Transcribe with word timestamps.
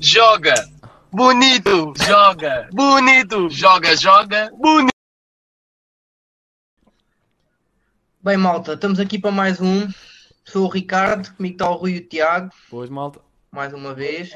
joga, 0.00 0.54
bonito, 1.10 1.92
joga, 2.06 2.68
bonito, 2.72 3.50
joga, 3.50 3.96
joga, 3.96 4.50
bonito. 4.56 4.92
Bem, 8.22 8.36
malta, 8.36 8.74
estamos 8.74 9.00
aqui 9.00 9.18
para 9.18 9.30
mais 9.32 9.60
um. 9.60 9.88
Sou 10.44 10.66
o 10.66 10.68
Ricardo, 10.68 11.34
comigo 11.34 11.54
está 11.56 11.68
o 11.70 11.74
Rui 11.74 11.92
e 11.94 11.98
o 11.98 12.08
Tiago, 12.08 12.50
Pois, 12.70 12.88
malta. 12.88 13.20
mais 13.50 13.72
uma 13.74 13.92
vez. 13.92 14.30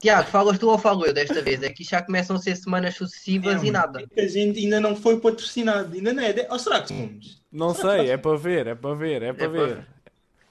Tiago, 0.00 0.28
falas 0.30 0.56
tu 0.58 0.68
ou 0.70 0.78
falo 0.78 1.04
eu 1.04 1.12
desta 1.12 1.42
vez? 1.42 1.60
É 1.62 1.70
que 1.70 1.82
já 1.82 2.00
começam 2.00 2.36
a 2.36 2.38
ser 2.38 2.54
semanas 2.56 2.94
sucessivas 2.94 3.62
e 3.64 3.70
nada. 3.72 4.04
A 4.16 4.26
gente 4.28 4.60
ainda 4.60 4.78
não 4.80 4.94
foi 4.94 5.18
patrocinado, 5.20 5.94
ainda 5.94 6.12
não 6.12 6.22
é. 6.22 6.32
de- 6.32 6.46
Ou 6.48 6.58
será 6.58 6.80
que 6.82 6.88
somos? 6.88 7.42
Não 7.50 7.74
sei, 7.74 8.10
é 8.10 8.16
para 8.16 8.36
ver, 8.36 8.68
é 8.68 8.74
para 8.76 8.94
ver, 8.94 9.22
é 9.22 9.32
para 9.32 9.44
É 9.44 9.48
ver. 9.48 9.66
ver. 9.76 9.86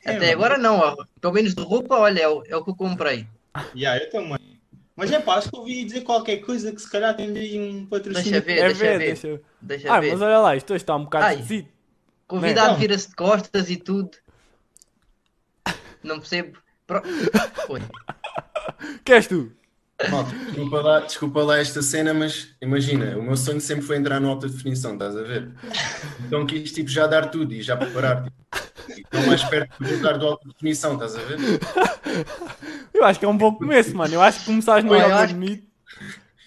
É, 0.03 0.11
Até 0.15 0.19
mano. 0.19 0.31
agora 0.33 0.57
não, 0.57 0.79
ó. 0.79 0.95
pelo 1.21 1.33
menos 1.33 1.55
de 1.55 1.63
roupa, 1.63 1.95
olha, 1.97 2.19
é 2.21 2.27
o, 2.27 2.43
é 2.45 2.55
o 2.57 2.63
que 2.63 2.71
eu 2.71 2.75
comprei. 2.75 3.25
Yeah, 3.75 4.03
eu 4.03 4.09
também. 4.09 4.37
Mas 4.95 5.11
é 5.11 5.19
pá, 5.19 5.35
acho 5.35 5.49
que 5.51 5.55
ouvi 5.57 5.85
dizer 5.85 6.01
qualquer 6.01 6.37
coisa 6.37 6.71
que 6.71 6.81
se 6.81 6.89
calhar 6.89 7.15
tem 7.15 7.29
aí 7.37 7.59
um 7.59 7.85
patrocínio. 7.85 8.31
Deixa 8.31 8.41
ver, 8.45 8.57
É 8.57 8.65
deixa 8.67 8.79
ver, 8.79 8.97
ver. 8.97 9.05
deixa 9.05 9.41
Deixa 9.61 9.93
Ah, 9.93 9.99
ver. 9.99 10.11
mas 10.11 10.21
olha 10.21 10.39
lá, 10.39 10.55
isto 10.55 10.73
hoje 10.73 10.83
está 10.83 10.95
um 10.95 11.03
bocado 11.03 11.25
Ai. 11.25 11.33
esquisito. 11.35 11.69
Convidado 12.27 12.71
Não. 12.71 12.79
vira-se 12.79 13.09
de 13.09 13.15
costas 13.15 13.69
e 13.69 13.77
tudo. 13.77 14.09
Não 16.03 16.19
percebo. 16.19 16.57
Pro... 16.85 17.01
Oi. 17.69 17.81
Queres 19.05 19.27
tu? 19.27 19.51
Desculpa 20.45 20.81
lá, 20.81 20.99
desculpa 20.99 21.43
lá 21.43 21.57
esta 21.57 21.81
cena, 21.81 22.13
mas 22.13 22.49
imagina, 22.61 23.17
o 23.17 23.23
meu 23.23 23.35
sonho 23.35 23.59
sempre 23.59 23.83
foi 23.85 23.97
entrar 23.97 24.19
no 24.19 24.29
alta 24.29 24.47
definição, 24.47 24.93
estás 24.93 25.17
a 25.17 25.23
ver? 25.23 25.51
Então 26.25 26.45
quis 26.45 26.71
tipo 26.71 26.87
já 26.89 27.07
dar 27.07 27.29
tudo 27.31 27.51
e 27.53 27.61
já 27.63 27.75
preparar. 27.75 28.23
Tipo, 28.23 28.35
estou 28.91 29.21
mais 29.27 29.43
perto 29.43 29.83
de 29.83 29.93
voltar 29.93 30.17
do 30.17 30.27
alta 30.27 30.47
definição, 30.47 30.93
estás 30.93 31.15
a 31.15 31.19
ver? 31.19 31.37
Eu 32.93 33.03
acho 33.05 33.19
que 33.19 33.25
é 33.25 33.27
um 33.27 33.37
bom 33.37 33.53
começo, 33.53 33.95
mano. 33.95 34.13
Eu 34.13 34.21
acho 34.21 34.39
que 34.39 34.45
começares 34.45 34.83
no 34.83 34.93
acho- 34.93 35.33
bonito. 35.33 35.67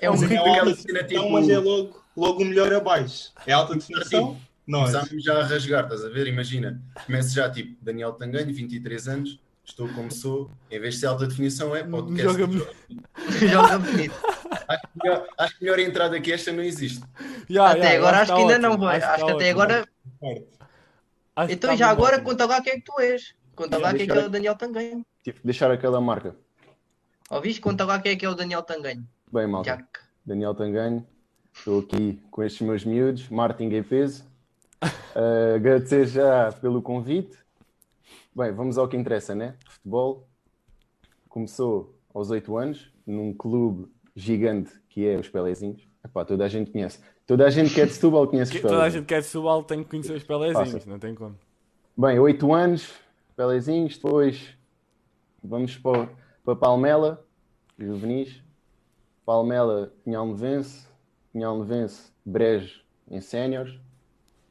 É 0.00 0.10
um 0.10 0.16
Mas 0.16 0.30
é 0.30 0.36
alta 0.36 0.52
cena, 0.52 0.64
definição, 1.02 1.06
tipo- 1.06 1.30
mas 1.32 1.48
é 1.48 1.58
logo, 1.58 2.02
logo 2.16 2.42
o 2.42 2.44
melhor 2.46 2.72
abaixo. 2.72 3.32
É 3.46 3.52
alta 3.52 3.74
definição? 3.74 4.36
Nós. 4.66 4.92
Começámos 4.92 5.24
já 5.24 5.38
a 5.38 5.44
rasgar, 5.44 5.84
estás 5.84 6.04
a 6.04 6.08
ver? 6.08 6.26
Imagina, 6.28 6.80
começo 7.06 7.34
já 7.34 7.50
tipo 7.50 7.76
Daniel 7.82 8.12
Tanganho, 8.12 8.54
23 8.54 9.08
anos, 9.08 9.38
estou 9.64 9.88
como 9.88 10.10
sou, 10.12 10.50
em 10.70 10.78
vez 10.80 10.94
de 10.94 11.00
ser 11.00 11.06
alta 11.06 11.26
definição 11.26 11.74
é 11.74 11.82
podcast. 11.82 12.22
Joga- 12.22 12.66
joga 13.48 13.78
bonito. 13.78 14.14
Acho, 14.68 14.82
que 14.82 14.88
melhor, 15.02 15.26
acho 15.38 15.58
que 15.58 15.64
melhor 15.64 15.78
entrada 15.80 16.20
que 16.20 16.32
esta 16.32 16.52
não 16.52 16.62
existe. 16.62 17.02
Ya, 17.48 17.66
até 17.70 17.92
ya, 17.94 17.98
agora 17.98 18.20
acho 18.20 18.32
que 18.32 18.40
está 18.40 18.52
ainda 18.54 18.58
não 18.58 18.70
ótimo, 18.70 18.84
vai. 18.86 18.98
que 19.00 19.04
Acho 19.04 19.14
que 19.16 19.20
está 19.22 19.32
até 19.34 19.44
ótimo. 19.54 19.60
agora. 19.62 19.88
Acho 21.40 21.54
Então 21.54 21.72
está 21.72 21.86
já 21.86 21.90
agora 21.90 22.16
ótimo. 22.16 22.30
conta 22.30 22.44
lá 22.44 22.60
quem 22.60 22.74
é 22.74 22.76
que 22.76 22.82
tu 22.82 23.00
és. 23.00 23.34
Conta 23.56 23.78
lá 23.78 23.94
quem 23.94 24.02
é 24.02 24.06
que 24.06 24.12
é 24.12 24.26
o 24.26 24.28
Daniel 24.28 24.56
Tanganho. 24.56 25.06
Tive 25.24 25.40
que 25.40 25.46
deixar 25.46 25.70
aquela 25.70 25.98
marca. 25.98 26.36
Ouviste? 27.30 27.62
Conta 27.62 27.84
lá 27.86 27.98
quem 27.98 28.12
é 28.12 28.16
que 28.16 28.26
é 28.26 28.28
o 28.28 28.34
Daniel 28.34 28.62
Tanganho. 28.62 29.08
Bem, 29.32 29.46
malta. 29.46 29.70
Jack. 29.70 30.00
Daniel 30.24 30.54
Tanganho, 30.54 31.06
estou 31.54 31.80
aqui 31.80 32.22
com 32.30 32.42
estes 32.42 32.60
meus 32.60 32.84
miúdos, 32.84 33.28
Martin 33.30 33.70
Gay 33.70 33.82
Peso. 33.82 34.24
Uh, 34.82 35.56
agradecer 35.56 36.06
já 36.06 36.52
pelo 36.52 36.82
convite. 36.82 37.38
Bem, 38.36 38.52
vamos 38.52 38.76
ao 38.76 38.86
que 38.86 38.96
interessa, 38.96 39.34
né? 39.34 39.54
Futebol 39.66 40.28
começou 41.26 41.98
aos 42.12 42.30
8 42.30 42.54
anos, 42.56 42.92
num 43.06 43.32
clube 43.32 43.90
gigante 44.14 44.72
que 44.90 45.06
é 45.06 45.16
os 45.16 45.28
Pelezinhos. 45.28 45.88
Epá, 46.04 46.22
toda 46.22 46.44
a 46.44 46.48
gente 46.48 46.70
conhece. 46.70 47.00
Toda 47.30 47.46
a 47.46 47.50
gente 47.50 47.72
que 47.72 47.80
é 47.80 47.86
de 47.86 47.92
Setúbal 47.92 48.26
conhece 48.26 48.50
Que- 48.50 48.56
os 48.58 48.62
Toda 48.64 48.82
a 48.82 48.90
gente 48.90 49.06
que 49.06 49.14
é 49.14 49.20
de 49.20 49.26
Subal 49.26 49.62
tem 49.62 49.84
que 49.84 49.90
conhecer 49.90 50.14
os 50.14 50.24
Pelezinhos, 50.24 50.72
Passa. 50.72 50.90
não 50.90 50.98
tem 50.98 51.14
como. 51.14 51.36
Bem, 51.96 52.18
8 52.18 52.52
anos, 52.52 52.92
Pelezinhos, 53.36 53.94
depois 53.94 54.48
vamos 55.40 55.76
para, 55.78 56.08
para 56.44 56.56
Palmela, 56.56 57.24
juvenis. 57.78 58.42
Palmela, 59.24 59.92
Pinhal-Nevense, 60.04 60.88
Pinhal-Nevense, 61.32 62.10
Brejo 62.24 62.80
em 63.08 63.20
séniores. 63.20 63.78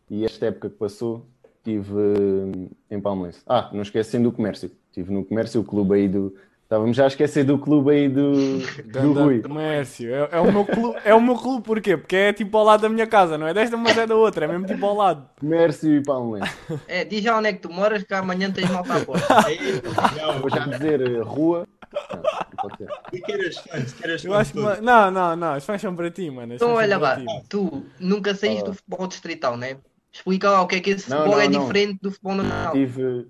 E 0.09 0.23
esta 0.23 0.45
época 0.45 0.69
que 0.69 0.77
passou, 0.77 1.25
estive 1.57 1.91
hum, 1.93 2.69
em 2.89 3.01
Palmeirense. 3.01 3.41
Ah, 3.45 3.69
não 3.73 3.81
esquecendo 3.81 4.29
do 4.29 4.33
comércio. 4.33 4.71
Estive 4.87 5.11
no 5.11 5.25
comércio, 5.25 5.59
o 5.59 5.65
clube 5.65 5.95
aí 5.95 6.07
do... 6.07 6.33
Estávamos 6.69 6.95
já 6.95 7.05
a 7.05 7.07
esquecer 7.07 7.43
do 7.43 7.57
clube 7.57 7.89
aí 7.89 8.07
do, 8.07 8.59
do 8.93 9.13
Rui. 9.13 9.41
Comércio. 9.41 10.13
É, 10.13 10.29
é 10.33 10.39
o 10.39 10.51
meu 10.53 10.63
clube, 10.63 10.99
é 11.03 11.15
o 11.15 11.19
meu 11.19 11.33
clube 11.33 11.63
porquê? 11.65 11.97
Porque 11.97 12.15
é 12.15 12.31
tipo 12.31 12.55
ao 12.55 12.63
lado 12.63 12.81
da 12.81 12.89
minha 12.89 13.07
casa, 13.07 13.39
não 13.39 13.47
é 13.47 13.55
desta, 13.55 13.75
mas 13.75 13.97
é 13.97 14.05
da 14.05 14.15
outra, 14.15 14.45
é 14.45 14.47
mesmo 14.47 14.67
tipo 14.67 14.85
ao 14.85 14.95
lado. 14.95 15.27
Comércio 15.39 15.91
e 15.91 16.03
Palmeirense. 16.03 16.55
É, 16.87 17.03
diz 17.03 17.23
já 17.23 17.35
onde 17.35 17.47
é 17.47 17.53
que 17.53 17.59
tu 17.61 17.71
moras 17.71 18.03
que 18.03 18.13
amanhã 18.13 18.51
tens 18.51 18.69
malta 18.69 18.97
à 18.97 19.03
porta. 19.03 19.25
Não, 20.21 20.39
Vou 20.41 20.49
já 20.51 20.67
dizer 20.67 21.01
eh, 21.01 21.21
rua. 21.23 21.67
Não, 21.91 22.21
não 22.21 22.45
pode 22.61 22.77
ser. 22.77 22.87
E 23.13 23.19
que 23.19 23.31
eras 23.31 23.57
fãs, 23.57 23.93
que 23.93 24.03
eras 24.03 24.23
Eu 24.23 24.31
fãs 24.31 24.41
acho 24.41 24.53
que. 24.53 24.61
todos. 24.61 24.79
Não, 24.81 25.09
não, 25.09 25.35
não, 25.35 25.57
os 25.57 25.65
fãs 25.65 25.81
são 25.81 25.95
para 25.95 26.11
ti, 26.11 26.29
mano. 26.29 26.53
Então 26.53 26.73
olha 26.75 26.99
lá, 26.99 27.17
tu 27.49 27.83
nunca 27.99 28.35
saíste 28.35 28.65
do 28.65 28.75
futebol 28.75 29.07
distrital, 29.07 29.57
né? 29.57 29.77
Explica 30.13 30.51
lá 30.51 30.61
o 30.61 30.67
que 30.67 30.75
é 30.75 30.79
que 30.81 30.91
esse 30.91 31.09
Não, 31.09 31.17
futebol 31.17 31.37
não, 31.37 31.43
é 31.43 31.49
não. 31.49 31.61
diferente 31.61 31.99
do 31.99 32.11
futebol 32.11 32.35
nacional. 32.35 32.73
Tive, 32.73 33.27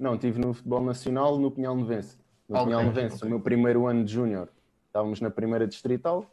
não, 0.00 0.16
tive 0.16 0.40
no 0.40 0.54
futebol 0.54 0.82
nacional 0.82 1.38
no 1.38 1.50
Pinhal 1.50 1.76
Nevense. 1.76 2.16
No 2.48 2.56
Ok, 2.56 2.66
Pinhal 2.66 2.82
Nevense, 2.84 3.16
ok. 3.16 3.26
o 3.26 3.30
meu 3.30 3.40
primeiro 3.40 3.86
ano 3.86 4.04
de 4.04 4.12
júnior, 4.12 4.48
estávamos 4.86 5.20
na 5.20 5.30
primeira 5.30 5.66
distrital 5.66 6.24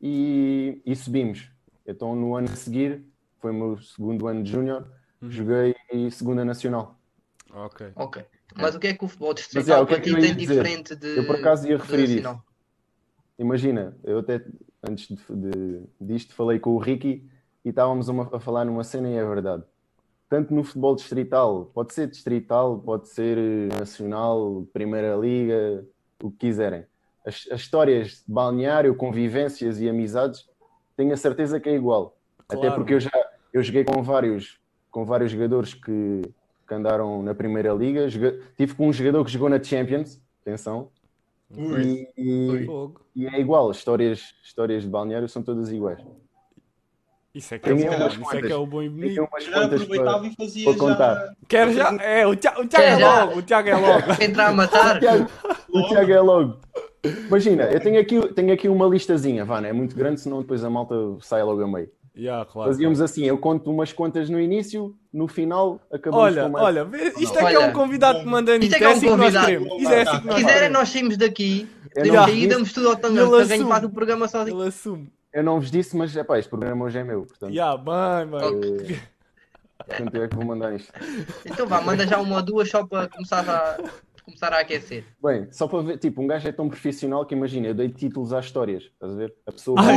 e, 0.00 0.80
e 0.86 0.94
subimos. 0.94 1.50
Então 1.86 2.14
no 2.14 2.36
ano 2.36 2.48
a 2.52 2.54
seguir, 2.56 3.02
foi 3.40 3.50
o 3.50 3.54
meu 3.54 3.78
segundo 3.78 4.28
ano 4.28 4.42
de 4.42 4.52
júnior, 4.52 4.86
Uhum. 5.20 5.32
joguei 5.32 5.74
segunda 6.12 6.44
nacional. 6.44 6.96
Ok. 7.52 7.90
Ok. 7.96 8.24
Mas 8.56 8.76
o 8.76 8.78
que 8.78 8.86
é 8.86 8.94
que 8.94 9.04
o 9.04 9.08
futebol 9.08 9.30
Mas 9.30 9.40
distrital 9.40 9.80
é, 9.80 9.82
o 9.82 9.86
que 9.86 9.94
é 9.94 9.96
para 9.96 10.04
que 10.04 10.10
tem 10.14 10.20
dizer? 10.36 10.36
diferente 10.54 10.94
de. 10.94 11.16
Eu 11.16 11.26
por 11.26 11.34
acaso 11.34 11.66
ia 11.68 11.76
referir 11.76 12.20
isso. 12.20 12.40
Imagina, 13.36 13.96
eu 14.04 14.20
até 14.20 14.44
antes 14.88 15.08
de, 15.08 15.16
de- 15.16 15.82
disto 16.00 16.34
falei 16.34 16.60
com 16.60 16.70
o 16.70 16.78
Ricky 16.78 17.28
e 17.64 17.70
estávamos 17.70 18.08
uma- 18.08 18.30
a 18.32 18.38
falar 18.38 18.64
numa 18.64 18.84
cena 18.84 19.08
e 19.08 19.14
é 19.14 19.24
verdade. 19.24 19.64
Tanto 20.28 20.52
no 20.52 20.62
futebol 20.62 20.94
distrital, 20.94 21.70
pode 21.72 21.94
ser 21.94 22.06
distrital, 22.08 22.78
pode 22.80 23.08
ser 23.08 23.38
eh, 23.38 23.68
nacional, 23.78 24.66
primeira 24.74 25.16
liga, 25.16 25.86
o 26.22 26.30
que 26.30 26.36
quiserem. 26.48 26.84
As, 27.26 27.46
as 27.50 27.60
histórias 27.60 28.22
de 28.26 28.32
balneário, 28.32 28.94
convivências 28.94 29.80
e 29.80 29.88
amizades, 29.88 30.46
tenho 30.96 31.12
a 31.14 31.16
certeza 31.16 31.58
que 31.58 31.68
é 31.68 31.74
igual. 31.74 32.14
Até 32.46 32.60
Claro. 32.60 32.74
porque 32.76 32.94
eu 32.94 33.00
já 33.00 33.10
eu 33.54 33.62
joguei 33.62 33.84
com 33.84 34.02
vários, 34.02 34.58
com 34.90 35.04
vários 35.06 35.30
jogadores 35.32 35.72
que, 35.72 36.20
que 36.66 36.74
andaram 36.74 37.22
na 37.22 37.34
primeira 37.34 37.72
liga. 37.72 38.06
Joguei- 38.08 38.42
tive 38.56 38.74
com 38.74 38.88
um 38.88 38.92
jogador 38.92 39.24
que 39.24 39.30
jogou 39.30 39.48
na 39.48 39.62
Champions, 39.62 40.20
atenção, 40.42 40.90
Ui. 41.50 42.06
e, 42.16 42.22
e- 42.64 42.68
e 43.16 43.26
é 43.26 43.40
igual, 43.40 43.70
as 43.70 43.78
histórias, 43.78 44.34
histórias 44.44 44.82
de 44.82 44.88
balneário 44.90 45.26
são 45.28 45.42
todas 45.42 45.72
iguais. 45.72 46.00
Isso 47.38 47.54
é 47.54 47.58
que 47.60 47.70
é 47.70 47.74
Tenho 47.74 47.88
bom. 47.88 48.06
Isso 48.08 48.36
é 48.36 48.42
que 48.42 48.52
é 48.52 48.56
o 48.56 48.66
bom 48.66 48.82
e 48.82 48.88
bonito. 48.88 49.14
Já 49.14 49.64
aproveitava 49.64 50.18
para... 50.18 50.28
e 50.28 50.34
fazia 50.34 50.64
para 50.64 50.72
já. 50.72 50.78
contar. 50.78 51.32
Quero 51.46 51.72
já. 51.72 51.94
É, 52.02 52.26
o 52.26 52.34
Tiago, 52.34 52.62
o 52.62 52.66
Tiago 52.66 52.84
Quer 52.84 52.92
é 52.94 52.98
já? 52.98 53.24
logo, 53.24 53.38
o 53.38 53.42
Tiago 53.42 53.68
é 53.68 53.76
logo. 53.76 54.02
Entrar 54.20 54.48
a 54.48 54.52
matar? 54.52 54.96
O 54.96 54.98
Tiago, 54.98 55.26
o 55.68 55.82
Tiago 55.88 56.12
é 56.12 56.20
logo. 56.20 56.56
Imagina, 57.28 57.62
eu 57.70 57.78
tenho 57.78 58.00
aqui, 58.00 58.34
tenho 58.34 58.52
aqui 58.52 58.68
uma 58.68 58.86
listazinha, 58.88 59.44
vá, 59.44 59.60
não 59.60 59.68
é 59.68 59.72
muito 59.72 59.94
grande, 59.94 60.20
senão 60.20 60.40
depois 60.40 60.64
a 60.64 60.68
malta 60.68 60.96
sai 61.20 61.44
logo 61.44 61.62
a 61.62 61.68
meio. 61.68 61.88
Yeah, 62.16 62.44
claro. 62.44 62.72
Fazíamos 62.72 63.00
assim, 63.00 63.24
eu 63.24 63.38
conto 63.38 63.70
umas 63.70 63.92
contas 63.92 64.28
no 64.28 64.40
início, 64.40 64.96
no 65.12 65.28
final 65.28 65.80
acabamos 65.92 66.24
Olha, 66.24 66.42
com 66.42 66.48
mais... 66.48 66.64
olha, 66.64 66.88
isto 67.20 67.38
é 67.38 67.44
que 67.44 67.54
é 67.54 67.58
Olha. 67.58 67.68
um 67.68 67.72
convidado 67.72 68.18
que 68.18 68.26
manda 68.26 68.56
Isto 68.56 68.74
é 68.74 68.78
que 68.78 68.84
É 68.84 68.86
é 68.86 68.88
um 68.88 68.92
assim 68.92 69.00
que 69.02 69.06
nós 69.06 69.20
convidado. 69.20 69.50
Isto 69.78 69.92
é 69.92 70.02
assim 70.02 70.16
que 70.16 70.22
Se 70.22 70.26
nós 70.26 70.34
quiserem, 70.34 70.54
queremos. 70.54 70.78
nós 70.80 70.88
saímos 70.88 71.16
daqui. 71.16 71.68
Não 71.96 72.28
e 72.28 72.46
damos 72.48 72.72
tudo 72.72 72.88
ao 72.88 72.96
Tangan. 72.96 73.22
Ele 73.22 73.30
O 73.30 73.46
Tangan 73.46 73.68
faz 73.68 73.84
o 73.84 73.90
programa 73.90 74.26
sozinho. 74.26 74.60
Ele 74.60 74.68
assume. 74.68 75.12
Eu 75.32 75.42
não 75.44 75.60
vos 75.60 75.70
disse, 75.70 75.96
mas 75.96 76.16
epá, 76.16 76.38
este 76.38 76.48
programa 76.48 76.84
hoje 76.84 76.98
é 76.98 77.04
meu, 77.04 77.24
portanto, 77.26 77.52
Yeah, 77.52 77.76
bem, 77.76 78.30
bem. 78.30 78.96
eh, 78.96 79.84
portanto 79.86 80.14
eu 80.14 80.22
é 80.24 80.28
que 80.28 80.34
vou 80.36 80.44
mandar 80.44 80.74
isto. 80.74 80.92
Então 81.44 81.66
vá, 81.66 81.80
manda 81.80 82.06
já 82.06 82.18
uma 82.18 82.36
ou 82.36 82.42
duas 82.42 82.70
só 82.70 82.86
para 82.86 83.08
começar 83.08 83.48
a, 83.48 83.76
começar 84.24 84.52
a 84.52 84.60
aquecer. 84.60 85.04
Bem, 85.22 85.46
só 85.52 85.68
para 85.68 85.82
ver, 85.82 85.98
tipo, 85.98 86.22
um 86.22 86.26
gajo 86.26 86.48
é 86.48 86.52
tão 86.52 86.68
profissional 86.68 87.26
que 87.26 87.34
imagina, 87.34 87.66
eu 87.68 87.74
dei 87.74 87.90
títulos 87.90 88.32
às 88.32 88.46
histórias, 88.46 88.84
estás 88.84 89.12
a 89.12 89.16
ver? 89.16 89.34
A 89.46 89.52
pessoa 89.52 89.78
Ai, 89.80 89.96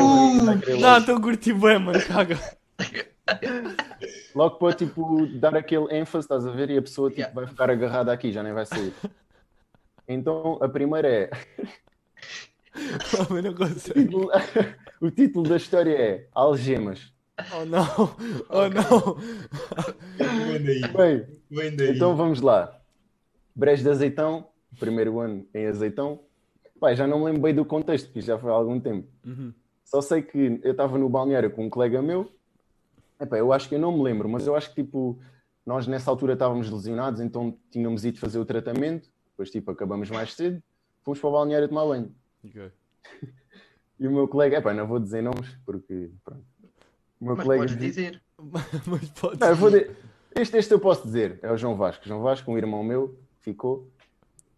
vai- 0.60 0.76
Não, 0.80 0.98
estou 0.98 1.16
a 1.16 1.22
curtir 1.22 1.54
bem, 1.54 1.80
mano. 1.80 2.00
Caga. 2.06 2.38
logo 4.36 4.58
para 4.58 4.74
tipo, 4.76 5.28
dar 5.40 5.56
aquele 5.56 5.94
ênfase, 5.96 6.26
estás 6.26 6.46
a 6.46 6.52
ver? 6.52 6.70
E 6.72 6.78
a 6.78 6.82
pessoa 6.82 7.10
tipo, 7.10 7.22
Yeah. 7.22 7.34
vai 7.36 7.48
ficar 7.48 7.70
agarrada 7.70 8.12
aqui, 8.12 8.32
já 8.34 8.44
nem 8.44 8.52
vai 8.52 8.66
sair. 8.66 8.94
Então 10.08 10.60
a 10.62 10.68
primeira 10.68 11.08
é 11.08 11.30
Oh, 13.20 13.34
mas 13.34 13.44
não 13.44 13.54
consigo. 13.54 14.30
O 15.02 15.10
título 15.12 15.50
da 15.50 15.58
história 15.58 15.98
é 15.98 16.28
Algemas. 16.32 17.12
Oh 17.60 17.66
não, 17.66 17.86
oh 18.50 18.70
não. 18.70 19.16
Vem 20.52 20.64
daí. 20.64 20.82
Bem, 20.94 21.40
Vem 21.50 21.76
daí. 21.76 21.96
então 21.96 22.16
vamos 22.16 22.40
lá. 22.40 22.80
Brejo 23.56 23.84
de 23.84 23.90
Azeitão, 23.90 24.48
primeiro 24.80 25.20
ano 25.20 25.48
em 25.54 25.66
Azeitão. 25.66 26.20
Pai, 26.80 26.96
já 26.96 27.08
não 27.08 27.20
me 27.20 27.26
lembro 27.26 27.42
bem 27.42 27.54
do 27.54 27.66
contexto, 27.66 28.08
porque 28.08 28.22
já 28.22 28.38
foi 28.38 28.52
há 28.52 28.54
algum 28.54 28.80
tempo. 28.80 29.08
Uhum. 29.26 29.54
Só 29.84 30.02
sei 30.02 30.22
que 30.22 30.60
eu 30.64 30.72
estava 30.72 30.98
no 30.98 31.10
balneário 31.10 31.52
com 31.52 31.66
um 31.66 31.70
colega 31.70 32.02
meu. 32.02 32.32
Epá, 33.20 33.38
eu 33.38 33.52
acho 33.52 33.68
que 33.68 33.76
eu 33.76 33.80
não 33.80 33.96
me 33.98 34.04
lembro, 34.04 34.30
mas 34.30 34.48
eu 34.48 34.56
acho 34.56 34.70
que 34.70 34.84
tipo, 34.84 35.20
nós 35.66 35.86
nessa 35.88 36.10
altura 36.10 36.34
estávamos 36.34 36.70
lesionados, 36.70 37.22
então 37.22 37.58
tínhamos 37.70 38.06
ido 38.06 38.20
fazer 38.20 38.40
o 38.40 38.46
tratamento. 38.46 39.10
Depois 39.32 39.50
tipo, 39.50 39.72
acabamos 39.72 40.10
mais 40.10 40.34
cedo. 40.34 40.62
fomos 41.04 41.20
para 41.20 41.30
o 41.30 41.34
balneário 41.34 41.68
tomar 41.68 41.86
banho. 41.86 42.16
Ok. 42.46 42.72
E 44.02 44.08
o 44.08 44.12
meu 44.12 44.28
colega, 44.28 44.58
epá, 44.58 44.74
não 44.74 44.88
vou 44.88 45.00
dizer 45.00 45.22
nomes 45.22 45.56
porque, 45.64 46.10
pronto. 46.26 46.44
O 47.20 47.26
meu 47.26 47.36
Mas 47.36 47.46
colega 47.46 47.62
podes 47.62 47.78
dizer. 47.78 48.20
Mas 48.88 49.10
pode 49.12 49.40
Não, 49.40 49.56
vou 49.56 49.70
de- 49.70 49.92
este, 50.36 50.58
este 50.58 50.74
eu 50.74 50.80
posso 50.80 51.04
dizer, 51.04 51.38
é 51.44 51.52
o 51.52 51.56
João 51.56 51.76
Vasco. 51.78 52.08
João 52.08 52.24
Vasco, 52.24 52.52
um 52.52 52.58
irmão 52.58 52.84
meu, 52.84 53.16
ficou. 53.42 53.92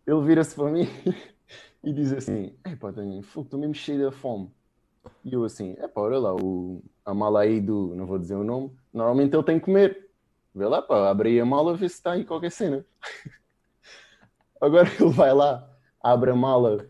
Ele 0.07 0.21
vira-se 0.21 0.55
para 0.55 0.71
mim 0.71 0.87
e 1.83 1.91
diz 1.91 2.13
assim: 2.13 2.55
Epá, 2.65 2.93
tenho 2.93 3.21
fogo, 3.21 3.47
estou 3.47 3.59
mesmo 3.59 3.75
cheio 3.75 4.09
de 4.09 4.15
fome. 4.15 4.49
E 5.25 5.33
eu 5.33 5.43
assim: 5.43 5.73
Epá, 5.73 5.99
olha 5.99 6.19
lá, 6.19 6.33
o, 6.33 6.81
a 7.03 7.13
mala 7.13 7.41
aí 7.41 7.59
do, 7.59 7.93
não 7.95 8.05
vou 8.05 8.17
dizer 8.17 8.35
o 8.35 8.45
nome, 8.45 8.71
normalmente 8.93 9.35
ele 9.35 9.43
tem 9.43 9.59
que 9.59 9.65
comer. 9.65 10.09
Vê 10.55 10.65
lá, 10.67 10.81
pá, 10.81 11.09
abre 11.09 11.29
aí 11.29 11.39
a 11.41 11.45
mala, 11.45 11.75
vê 11.75 11.89
se 11.89 11.95
está 11.95 12.13
aí 12.13 12.23
qualquer 12.23 12.51
cena. 12.51 12.85
Agora 14.61 14.87
ele 14.87 15.09
vai 15.11 15.33
lá, 15.33 15.69
abre 16.01 16.31
a 16.31 16.35
mala, 16.35 16.87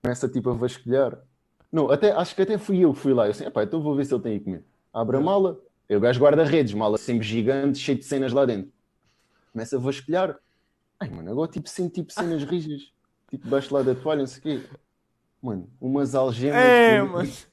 começa 0.00 0.28
tipo 0.28 0.50
a 0.50 0.54
vasculhar. 0.54 1.26
Não, 1.70 1.90
até, 1.90 2.12
acho 2.12 2.34
que 2.34 2.42
até 2.42 2.56
fui 2.56 2.78
eu 2.80 2.92
que 2.92 3.00
fui 3.00 3.12
lá. 3.12 3.26
Eu 3.26 3.30
assim, 3.30 3.44
epá, 3.44 3.62
então 3.62 3.82
vou 3.82 3.94
ver 3.94 4.04
se 4.04 4.14
ele 4.14 4.22
tem 4.22 4.32
aí 4.32 4.40
comer. 4.40 4.64
Abre 4.92 5.16
a 5.16 5.20
mala, 5.20 5.60
eu 5.88 6.00
gajo 6.00 6.20
guarda-redes, 6.20 6.74
mala 6.74 6.96
sempre 6.98 7.26
gigante, 7.26 7.78
cheio 7.78 7.98
de 7.98 8.04
cenas 8.04 8.32
lá 8.32 8.46
dentro. 8.46 8.72
Começa 9.52 9.76
a 9.76 9.78
vasculhar. 9.78 10.38
Ai, 10.98 11.10
mano, 11.10 11.30
agora 11.30 11.50
tipo 11.50 11.68
sinto 11.68 11.94
tipo 11.94 12.12
cenas 12.12 12.42
rijas. 12.44 12.92
Tipo 13.30 13.44
debaixo 13.44 13.74
lá 13.74 13.82
da 13.82 13.94
toalha, 13.94 14.20
não 14.20 14.26
sei 14.26 14.38
o 14.38 14.42
quê. 14.42 14.66
Mano, 15.42 15.68
umas 15.80 16.14
algemas. 16.14 16.56
É, 16.56 17.02
mano. 17.02 17.30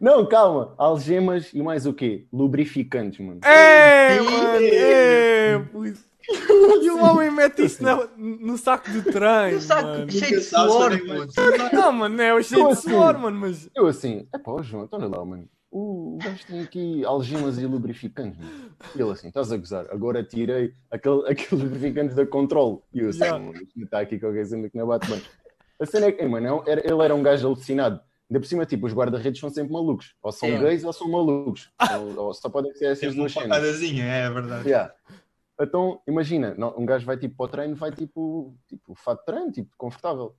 Não, 0.00 0.26
calma. 0.26 0.74
Algemas 0.76 1.52
e 1.54 1.62
mais 1.62 1.86
o 1.86 1.94
quê? 1.94 2.26
Lubrificantes, 2.32 3.24
mano. 3.24 3.40
É, 3.44 4.20
mano. 4.20 4.58
É. 4.60 5.64
E 6.82 6.90
o 6.90 7.02
homem 7.04 7.30
mete 7.30 7.64
isso 7.64 7.82
na- 7.82 8.08
no 8.16 8.56
saco 8.58 8.90
do 8.90 9.02
trem. 9.02 9.56
Um 9.56 9.60
saco 9.60 9.88
mano. 9.88 10.10
cheio 10.10 10.38
de 10.38 10.44
suor, 10.44 10.92
é 10.92 10.98
puto. 10.98 11.32
Não, 11.72 11.92
mano, 11.92 12.22
é 12.22 12.34
o 12.34 12.42
cheio 12.42 12.66
de 12.68 12.72
assim? 12.72 12.90
suor, 12.90 13.18
mano, 13.18 13.38
mas. 13.38 13.68
Eu 13.74 13.86
assim, 13.86 14.26
é 14.32 14.38
pá, 14.38 14.60
João, 14.62 14.84
então 14.84 14.98
olha 15.00 15.08
lá, 15.08 15.24
mano. 15.24 15.48
O 15.76 16.18
gajo 16.22 16.46
tem 16.46 16.60
aqui 16.60 17.04
algemas 17.04 17.58
e 17.58 17.66
lubrificantes. 17.66 18.38
Mano. 18.38 18.70
E 18.94 19.00
ele 19.02 19.10
assim, 19.10 19.26
estás 19.28 19.50
a 19.50 19.56
gozar. 19.56 19.86
Agora 19.90 20.22
tirei 20.22 20.72
aquele, 20.90 21.28
aqueles 21.28 21.50
lubrificantes 21.64 22.14
da 22.14 22.24
Control. 22.24 22.84
E 22.94 23.00
eu 23.00 23.08
assim, 23.08 23.18
Yeah. 23.24 23.44
mano, 23.44 23.60
está 23.76 23.98
aqui 24.00 24.18
qualquer 24.20 24.46
cena 24.46 24.68
que 24.70 24.78
não 24.78 24.86
bate 24.86 25.10
bem. 25.10 25.20
A 25.80 25.84
cena 25.86 26.06
é 26.06 26.12
que, 26.12 26.24
mano, 26.26 26.62
era- 26.66 26.80
ele 26.80 27.02
era 27.02 27.12
um 27.14 27.22
gajo 27.24 27.46
alucinado. 27.48 28.00
Ainda 28.30 28.40
por 28.40 28.46
cima, 28.46 28.64
tipo, 28.64 28.86
os 28.86 28.94
guarda-redes 28.94 29.40
são 29.40 29.50
sempre 29.50 29.72
malucos. 29.72 30.14
Ou 30.22 30.30
são 30.30 30.48
Yeah. 30.48 30.68
gays 30.68 30.84
ou 30.84 30.92
são 30.92 31.10
malucos. 31.10 31.68
ou, 32.16 32.26
ou 32.26 32.34
só 32.34 32.48
podem 32.48 32.72
ser 32.74 32.86
essas 32.92 33.12
duas 33.14 33.32
cenas. 33.32 33.48
facadazinha, 33.48 34.04
é 34.04 34.30
verdade. 34.30 34.68
Yeah. 34.68 34.94
Então, 35.60 36.00
imagina, 36.06 36.54
não- 36.58 36.76
um 36.76 36.84
gajo 36.84 37.06
vai 37.06 37.16
tipo 37.16 37.36
para 37.36 37.44
o 37.44 37.48
treino, 37.48 37.76
vai 37.76 37.92
tipo, 37.92 38.56
tipo 38.66 38.94
fato 38.94 39.20
de 39.20 39.26
treino, 39.26 39.52
tipo, 39.52 39.70
confortável. 39.76 40.34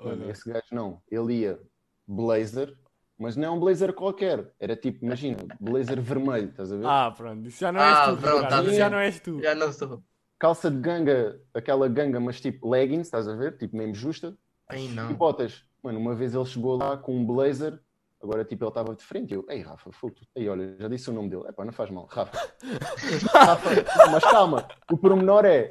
Olha. 0.00 0.30
esse 0.30 0.48
gajo 0.48 0.66
não. 0.70 1.02
Ele 1.10 1.40
ia 1.40 1.58
blazer, 2.06 2.76
mas 3.18 3.34
não 3.36 3.44
é 3.44 3.50
um 3.50 3.58
blazer 3.58 3.92
qualquer. 3.92 4.52
Era 4.60 4.76
tipo, 4.76 5.04
imagina, 5.04 5.38
blazer 5.58 6.00
vermelho, 6.00 6.50
estás 6.50 6.72
a 6.72 6.76
ver? 6.76 6.86
Ah, 6.86 7.12
pronto, 7.16 7.48
isso 7.48 7.58
já 7.60 7.72
não 7.72 7.80
Ah, 7.80 7.88
és 7.90 7.98
tu, 8.16 8.22
pronto, 8.22 8.40
tá 8.42 8.62
já 8.64 8.90
não 8.90 8.98
és 8.98 9.20
tu. 9.20 9.42
Já 9.42 9.54
não 9.54 9.72
sou. 9.72 10.02
Calça 10.38 10.70
de 10.70 10.78
ganga, 10.78 11.40
aquela 11.52 11.88
ganga, 11.88 12.20
mas 12.20 12.40
tipo 12.40 12.68
leggings, 12.70 13.08
estás 13.08 13.26
a 13.26 13.34
ver? 13.34 13.56
Tipo 13.58 13.76
mesmo 13.76 13.94
justa. 13.94 14.36
Ai 14.68 14.84
E 14.84 14.88
não. 14.90 15.12
botas. 15.14 15.64
Mano, 15.82 15.98
uma 15.98 16.14
vez 16.14 16.32
ele 16.34 16.44
chegou 16.44 16.76
lá 16.76 16.96
com 16.96 17.16
um 17.16 17.26
blazer, 17.26 17.80
agora 18.22 18.44
tipo 18.44 18.64
ele 18.64 18.68
estava 18.70 18.94
de 18.94 19.02
frente. 19.02 19.34
Eu, 19.34 19.44
ei 19.48 19.60
Rafa, 19.62 19.90
fogo. 19.92 20.14
tu- 20.14 20.26
Ei, 20.34 20.48
olha, 20.48 20.76
já 20.78 20.88
disse 20.88 21.10
o 21.10 21.12
nome 21.12 21.28
dele. 21.30 21.44
Epá, 21.48 21.64
não 21.64 21.72
faz 21.72 21.90
mal, 21.90 22.06
Rafa. 22.10 22.36
Rafa, 23.32 23.70
não, 23.98 24.12
mas 24.12 24.24
calma, 24.24 24.68
o 24.90 24.96
pormenor 24.96 25.44
é 25.44 25.70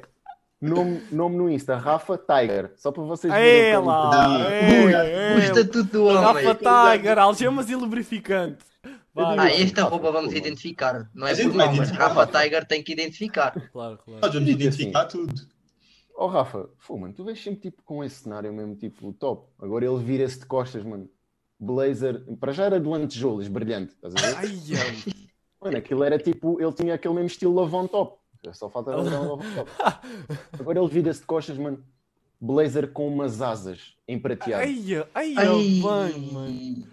nome, 0.60 1.02
nome 1.12 1.36
no 1.36 1.50
Insta, 1.50 1.76
Rafa 1.76 2.18
Tiger. 2.18 2.72
Só 2.76 2.90
para 2.92 3.02
vocês 3.04 3.32
verem 3.32 3.70
É 3.72 3.78
o 3.78 3.82
que 3.82 3.86
lá, 3.88 4.38
é, 4.50 5.34
O 5.36 5.38
é. 5.38 5.38
estatuto 5.38 5.84
do 5.84 6.04
homem. 6.06 6.44
Rafa 6.44 6.54
Tiger, 6.96 7.18
algemas 7.18 7.70
e 7.70 7.76
lubrificante. 7.76 8.64
Vai, 9.14 9.38
Ah, 9.38 9.50
esta 9.50 9.82
roupa 9.82 10.12
vamos 10.12 10.32
identificar. 10.32 11.10
Não 11.12 11.26
é 11.26 11.34
por 11.34 11.44
nome, 11.46 11.56
mas 11.56 11.74
identificar, 11.76 12.08
Rafa. 12.08 12.26
Tiger 12.40 12.64
tem 12.66 12.82
que 12.82 12.92
identificar. 12.92 13.50
Claro, 13.72 13.98
claro. 14.04 14.20
Nós 14.22 14.32
vamos 14.32 14.46
Diz 14.46 14.54
assim. 14.54 14.64
identificar 14.82 15.04
tudo. 15.06 15.34
Oh 16.20 16.26
Rafa, 16.26 16.68
pô, 16.86 16.96
mano, 16.98 17.14
tu 17.14 17.24
vês 17.24 17.40
sempre 17.42 17.60
tipo 17.60 17.80
com 17.84 18.02
esse 18.02 18.22
cenário 18.22 18.52
mesmo, 18.52 18.74
tipo 18.76 19.12
top. 19.12 19.48
Agora 19.60 19.84
ele 19.84 19.98
vira-se 20.02 20.38
de 20.40 20.46
costas, 20.46 20.82
mano. 20.84 21.08
Blazer, 21.60 22.24
para 22.38 22.52
já 22.52 22.64
era 22.64 22.80
de 22.80 22.88
lantejoulas, 22.88 23.48
brilhante, 23.48 23.92
estás 23.94 24.14
a 24.14 24.20
ver? 24.20 24.36
Ai, 24.36 24.46
ai. 24.46 25.14
Mano, 25.60 25.76
aquilo 25.76 26.04
era 26.04 26.16
tipo, 26.18 26.60
ele 26.60 26.72
tinha 26.72 26.94
aquele 26.94 27.14
mesmo 27.14 27.26
estilo 27.26 27.52
lavão 27.54 27.88
top. 27.88 28.16
Só 28.52 28.70
falta 28.70 28.92
um 28.96 29.02
lavão 29.02 29.38
top. 29.56 29.70
Agora 30.60 30.78
ele 30.78 30.88
vira-se 30.88 31.20
de 31.20 31.26
costas, 31.26 31.58
mano. 31.58 31.84
Blazer 32.40 32.92
com 32.92 33.08
umas 33.08 33.42
asas 33.42 33.96
em 34.06 34.16
prateado. 34.16 34.62
Ai, 34.62 34.84
ai, 35.12 35.34
Ai, 35.36 35.80
mano. 35.80 36.86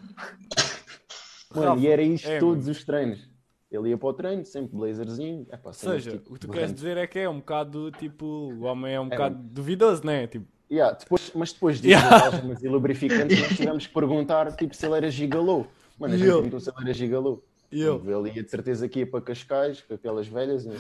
mano, 1.54 1.80
e 1.80 1.88
era 1.88 2.02
isto 2.02 2.28
é, 2.28 2.40
todos 2.40 2.68
os 2.68 2.84
treinos. 2.84 3.30
Ele 3.72 3.90
ia 3.90 3.98
para 4.00 4.08
o 4.10 4.14
treino, 4.14 4.44
sempre 4.46 4.76
blazerzinho. 4.76 5.46
Epá, 5.52 5.70
Ou 5.70 5.74
seja, 5.74 6.12
tipo, 6.12 6.32
o 6.32 6.34
que 6.34 6.40
tu 6.40 6.48
queres 6.52 6.74
dizer 6.74 6.98
é 6.98 7.06
que 7.06 7.20
é 7.20 7.30
um 7.30 7.38
bocado 7.38 7.92
tipo. 7.92 8.26
O 8.26 8.62
homem 8.64 8.94
é 8.96 9.00
um 9.00 9.06
É, 9.08 9.10
bocado 9.10 9.36
duvidoso, 9.44 10.04
né? 10.04 10.26
Tipo, 10.26 10.48
Yeah, 10.72 10.98
depois, 10.98 11.32
mas 11.36 11.54
depois 11.54 11.78
disso, 11.80 11.90
Yeah. 11.90 12.42
e 12.62 12.68
lubrificantes, 12.68 13.40
nós 13.40 13.50
tivemos 13.56 13.88
que 13.88 13.94
perguntar 13.94 14.52
tipo, 14.56 14.76
se 14.76 14.86
ele 14.86 14.96
era 14.98 15.12
gigalô. 15.12 15.66
Mano, 16.00 16.14
a 16.14 16.18
gente 16.18 16.26
ele? 16.28 16.34
perguntou 16.36 16.60
se 16.60 16.70
ele 16.70 16.78
era 16.82 16.94
gigalô. 16.94 17.44
e 17.72 17.82
eu. 17.82 18.02
Ele 18.04 18.32
ia 18.36 18.44
de 18.44 18.50
certeza 18.50 18.88
que 18.90 19.00
ia 19.00 19.08
para 19.08 19.22
Cascais, 19.22 19.82
com 19.82 19.94
aquelas 19.94 20.28
velhas 20.28 20.66
Mano, 20.66 20.80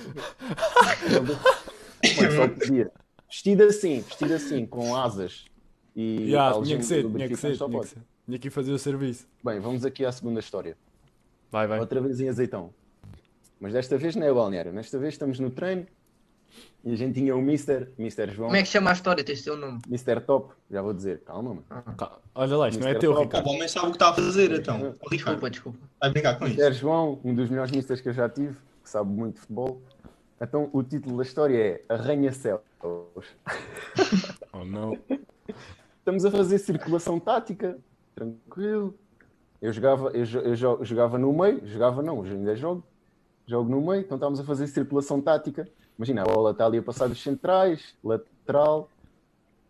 só 2.36 2.48
podia. 2.48 2.92
Vestido 3.30 3.64
assim, 3.64 4.02
vestido 4.02 4.34
assim, 4.34 4.66
com 4.66 4.96
asas 4.96 5.46
e 5.96 6.30
Yeah, 6.32 6.62
tinha 6.62 6.78
que 6.78 6.86
ser, 6.86 7.10
tinha 7.10 7.28
que 7.28 7.36
ser, 7.36 7.58
tinha 7.58 7.80
que 7.82 7.88
ser. 7.88 7.98
Tinha 8.26 8.40
que 8.40 8.50
fazer 8.50 8.72
o 8.72 8.80
serviço. 8.80 9.28
Bem, 9.44 9.60
vamos 9.60 9.86
aqui 9.86 10.04
à 10.04 10.12
segunda 10.12 10.40
história. 10.40 10.76
Vai, 11.52 11.68
vai. 11.68 11.80
Outra 11.80 12.02
vez 12.02 12.20
em 12.20 12.28
azeitão. 12.28 12.74
Mas 13.60 13.74
desta 13.74 13.98
vez 13.98 14.16
não 14.16 14.26
é 14.26 14.34
balneário. 14.34 14.74
Desta 14.74 14.98
vez 14.98 15.14
estamos 15.14 15.40
no 15.40 15.52
treino 15.52 15.86
e 16.84 16.94
a 16.94 16.96
gente 16.96 17.16
tinha 17.16 17.36
o 17.36 17.42
Mister, 17.42 17.92
Mister 17.98 18.30
João, 18.31 18.48
Como 18.50 18.57
é 18.57 18.62
que 18.63 18.68
chama 18.69 18.90
a 18.92 18.94
história? 18.94 19.24
Tens 19.24 19.42
seu 19.42 19.57
nome? 19.57 19.80
Mister 19.88 20.22
Top. 20.22 20.54
Já 20.69 20.81
vou 20.81 20.94
dizer, 20.94 21.22
calma, 21.22 21.50
mano. 21.56 21.66
Calma. 21.98 22.19
Olha 22.36 22.57
lá, 22.57 22.69
isto 22.69 22.80
não 22.80 22.88
é 22.88 22.92
Mr. 22.92 23.00
teu, 23.00 23.12
Top. 23.13 23.22
O 23.22 23.25
Ricardo. 23.28 23.48
homem 23.50 23.68
sabe 23.68 23.86
o 23.88 23.90
que 23.90 23.96
está 23.96 24.10
a 24.10 24.13
fazer, 24.13 24.52
então. 24.52 24.75
O 25.02 25.10
Ricardo, 25.10 25.10
Desculpa, 25.10 25.50
desculpa. 25.50 25.80
vai 26.00 26.10
brincar 26.12 26.38
com 26.38 26.46
isso. 26.46 26.56
Mister 26.56 26.74
João, 26.74 27.19
um 27.24 27.34
dos 27.34 27.50
melhores 27.50 27.72
misters 27.72 28.02
que 28.02 28.10
eu 28.10 28.13
já 28.13 28.30
tive, 28.30 28.56
que 28.84 28.90
sabe 28.90 29.10
muito 29.10 29.36
de 29.36 29.40
futebol. 29.42 29.81
Então, 30.40 30.69
o 30.74 30.84
título 30.84 31.18
da 31.18 31.24
história 31.24 31.57
é 31.57 31.81
Arranha-Céus. 31.94 32.62
Oh, 34.54 34.63
não. 34.63 34.98
Estamos 36.00 36.24
a 36.25 36.31
fazer 36.31 36.58
circulação 36.60 37.19
tática, 37.19 37.78
tranquilo. 38.13 38.96
Eu 39.62 39.74
jogava, 39.74 40.10
eu, 40.12 40.24
eu 40.41 40.56
jo- 40.56 40.79
jogava 40.84 41.18
no 41.18 41.34
meio, 41.34 41.65
jogava 41.65 42.01
não, 42.03 42.20
hoje 42.20 42.34
ainda 42.34 42.56
jogo. 42.56 42.84
Jogo 43.48 43.70
no 43.70 43.82
meio, 43.82 44.01
então 44.01 44.15
estávamos 44.15 44.39
a 44.39 44.44
fazer 44.44 44.68
circulação 44.68 45.20
tática. 45.22 45.68
Imagina, 45.98 46.24
a 46.24 46.25
bola 46.25 46.52
está 46.52 46.66
ali 46.66 46.78
a 46.78 46.84
passar 46.84 47.08
dos 47.08 47.22
centrais, 47.22 47.96
lateral, 48.04 48.90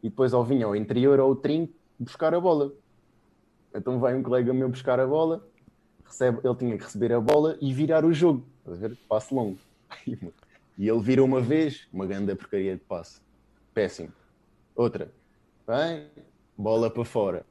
e 0.01 0.09
depois 0.09 0.33
ou 0.33 0.43
vinha 0.43 0.65
ao 0.65 0.75
interior 0.75 1.19
ou 1.19 1.29
ao 1.29 1.35
trinco 1.35 1.73
buscar 1.99 2.33
a 2.33 2.39
bola. 2.39 2.71
Então 3.73 3.99
vai 3.99 4.15
um 4.15 4.23
colega 4.23 4.53
meu 4.53 4.69
buscar 4.69 4.99
a 4.99 5.05
bola, 5.05 5.45
recebe, 6.05 6.39
ele 6.43 6.55
tinha 6.55 6.77
que 6.77 6.83
receber 6.83 7.13
a 7.13 7.19
bola 7.19 7.57
e 7.61 7.73
virar 7.73 8.05
o 8.05 8.13
jogo. 8.13 8.45
Estás 8.59 8.83
a 8.83 8.87
ver? 8.87 8.97
Passo 9.07 9.35
longo. 9.35 9.57
E 10.77 10.89
ele 10.89 10.99
vira 10.99 11.23
uma 11.23 11.39
vez, 11.39 11.87
uma 11.93 12.05
grande 12.05 12.35
porcaria 12.35 12.75
de 12.75 12.81
passe. 12.81 13.21
Péssimo. 13.73 14.11
Outra. 14.75 15.09
Bem, 15.65 16.07
bola 16.57 16.91
para 16.91 17.05
fora. 17.05 17.45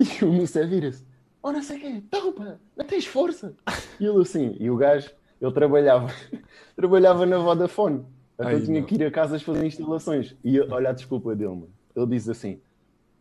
E 0.00 0.24
o 0.24 0.32
Mister 0.32 0.66
vira-se. 0.66 1.04
Oh, 1.42 1.52
não 1.52 1.62
sei 1.62 1.76
o 1.76 1.80
quê. 1.80 2.02
Pá, 2.10 2.56
não 2.74 2.86
tens 2.86 3.04
força. 3.04 3.54
E 4.00 4.06
ele 4.06 4.22
assim. 4.22 4.56
E 4.58 4.70
o 4.70 4.76
gajo, 4.76 5.10
ele 5.40 5.52
trabalhava, 5.52 6.12
trabalhava 6.76 7.26
na 7.26 7.38
Vodafone. 7.38 8.04
Então 8.34 8.46
Ai, 8.46 8.60
tinha 8.60 8.80
não. 8.80 8.86
que 8.86 8.94
ir 8.94 9.04
a 9.04 9.10
casas 9.10 9.42
fazer 9.42 9.66
instalações. 9.66 10.34
E 10.44 10.56
eu- 10.56 10.68
olha 10.70 10.90
a 10.90 10.92
desculpa 10.92 11.34
dele, 11.34 11.50
mano. 11.50 11.70
Ele 11.96 12.06
diz 12.06 12.28
assim. 12.28 12.60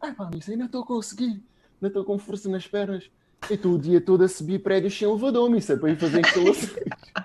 Ai 0.01 0.13
pá, 0.13 0.29
Mister, 0.33 0.53
ainda 0.53 0.65
estou 0.65 0.83
a 0.83 0.85
conseguir. 0.85 1.25
Ainda 1.81 1.87
estou 1.87 2.03
com 2.03 2.17
força 2.19 2.47
nas 2.49 2.67
pernas. 2.67 3.09
Eu 3.49 3.55
estou 3.55 3.73
o 3.73 3.79
dia 3.79 3.99
todo 4.01 4.23
a 4.23 4.27
subir 4.27 4.59
prédios 4.59 4.97
sem 4.97 5.07
elevador, 5.07 5.49
Mister, 5.49 5.79
para 5.79 5.91
ir 5.91 5.95
fazer 5.97 6.19
instalações. 6.19 6.75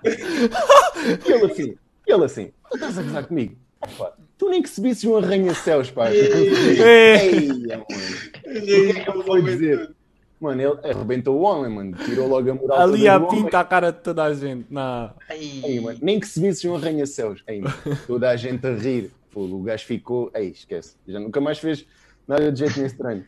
e 1.27 1.33
ele 1.33 1.45
assim. 1.53 1.75
E 2.07 2.13
ele 2.13 2.25
assim. 2.25 2.53
Tu 2.71 2.75
estás 2.77 2.99
a 2.99 3.03
gozar 3.03 3.27
comigo? 3.27 3.57
Pá, 3.99 4.13
tu 4.39 4.49
nem 4.49 4.63
que 4.63 4.69
subisses 4.71 5.05
um 5.05 5.17
arranha-céus, 5.17 5.91
pá. 5.91 6.09
É. 6.09 7.27
Ei, 7.27 7.49
mano. 7.49 7.83
O 7.83 8.61
que 8.65 8.91
é 8.99 9.05
que 9.05 9.11
ele 9.11 9.23
foi 9.25 9.43
dizer? 9.43 9.91
Mano, 10.43 10.61
ele 10.61 10.93
arrebentou 10.93 11.39
o 11.39 11.43
homem, 11.43 11.73
mano. 11.73 11.97
Tirou 12.05 12.27
logo 12.27 12.51
a 12.51 12.55
moral 12.55 12.81
Ali 12.81 13.07
a 13.07 13.21
pinta 13.21 13.61
a 13.61 13.65
cara 13.65 13.93
de 13.93 14.01
toda 14.01 14.25
a 14.25 14.35
gente. 14.35 14.67
Ei, 15.31 15.79
mano, 15.79 16.01
nem 16.03 16.19
que 16.19 16.27
se 16.27 16.41
visse 16.41 16.69
um 16.69 16.75
arranha-céus. 16.75 17.45
Mano, 17.47 17.97
Toda 18.09 18.29
a 18.29 18.35
gente 18.37 18.67
a 18.67 18.75
rir. 18.75 19.13
Fogo, 19.31 19.61
o 19.61 19.63
gajo 19.63 19.87
ficou. 19.87 20.33
Ei, 20.35 20.49
esquece. 20.49 20.97
Já 21.07 21.21
nunca 21.21 21.41
mais 21.41 21.59
fez 21.61 21.87
nada 22.27 22.51
de 22.51 22.59
jeito 22.59 22.81
nesse 22.81 22.99
treino. 22.99 23.25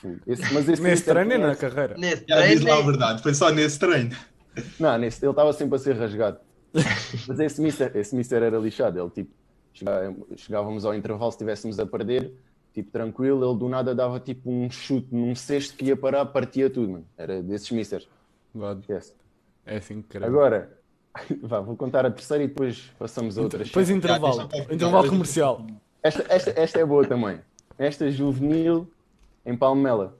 Fogo. 0.00 0.16
Esse, 0.26 0.54
mas 0.54 0.66
esse 0.66 0.82
Nesse 0.82 1.04
treino 1.04 1.34
e 1.34 1.38
na 1.38 1.54
carreira. 1.54 1.94
Nesse 1.98 2.24
Já 2.26 2.46
diz 2.46 2.62
lá 2.62 2.70
a 2.70 2.74
treino. 2.76 2.84
verdade, 2.90 3.22
foi 3.22 3.34
só 3.34 3.50
nesse 3.50 3.78
treino. 3.78 4.16
Não, 4.80 4.96
nesse, 4.96 5.22
ele 5.22 5.30
estava 5.30 5.52
sempre 5.52 5.76
a 5.76 5.78
ser 5.78 5.94
rasgado. 5.94 6.38
Mas 7.28 7.38
esse 7.38 7.60
mister, 7.60 7.94
esse 7.94 8.16
mister 8.16 8.42
era 8.42 8.58
lixado. 8.58 8.98
Ele 8.98 9.10
tipo, 9.10 9.30
chegávamos 10.36 10.86
ao 10.86 10.94
intervalo 10.94 11.30
se 11.30 11.36
estivéssemos 11.36 11.78
a 11.78 11.84
perder, 11.84 12.32
tipo 12.76 12.90
tranquilo, 12.90 13.50
ele 13.50 13.58
do 13.58 13.70
nada 13.70 13.94
dava 13.94 14.20
tipo 14.20 14.50
um 14.50 14.70
chute 14.70 15.08
num 15.10 15.34
cesto 15.34 15.74
que 15.74 15.86
ia 15.86 15.96
parar, 15.96 16.26
partia 16.26 16.68
tudo, 16.68 16.92
mano. 16.92 17.06
Era 17.16 17.42
desses 17.42 17.70
misters. 17.70 18.06
God, 18.54 18.80
Esquece. 18.80 19.14
é 19.64 19.78
assim 19.78 19.94
incrível. 19.94 20.28
Agora, 20.28 20.78
vá, 21.42 21.60
vou 21.60 21.74
contar 21.74 22.04
a 22.04 22.10
terceira 22.10 22.44
e 22.44 22.48
depois 22.48 22.92
passamos 22.98 23.38
a 23.38 23.42
outras. 23.42 23.68
Depois 23.68 23.88
intervalo. 23.88 24.42
Intervalo 24.70 25.08
comercial. 25.08 25.66
Esta, 26.02 26.26
esta, 26.28 26.60
esta 26.60 26.78
é 26.78 26.84
boa 26.84 27.06
também. 27.06 27.40
Esta 27.78 28.10
juvenil 28.10 28.86
em 29.44 29.56
Palmela. 29.56 30.18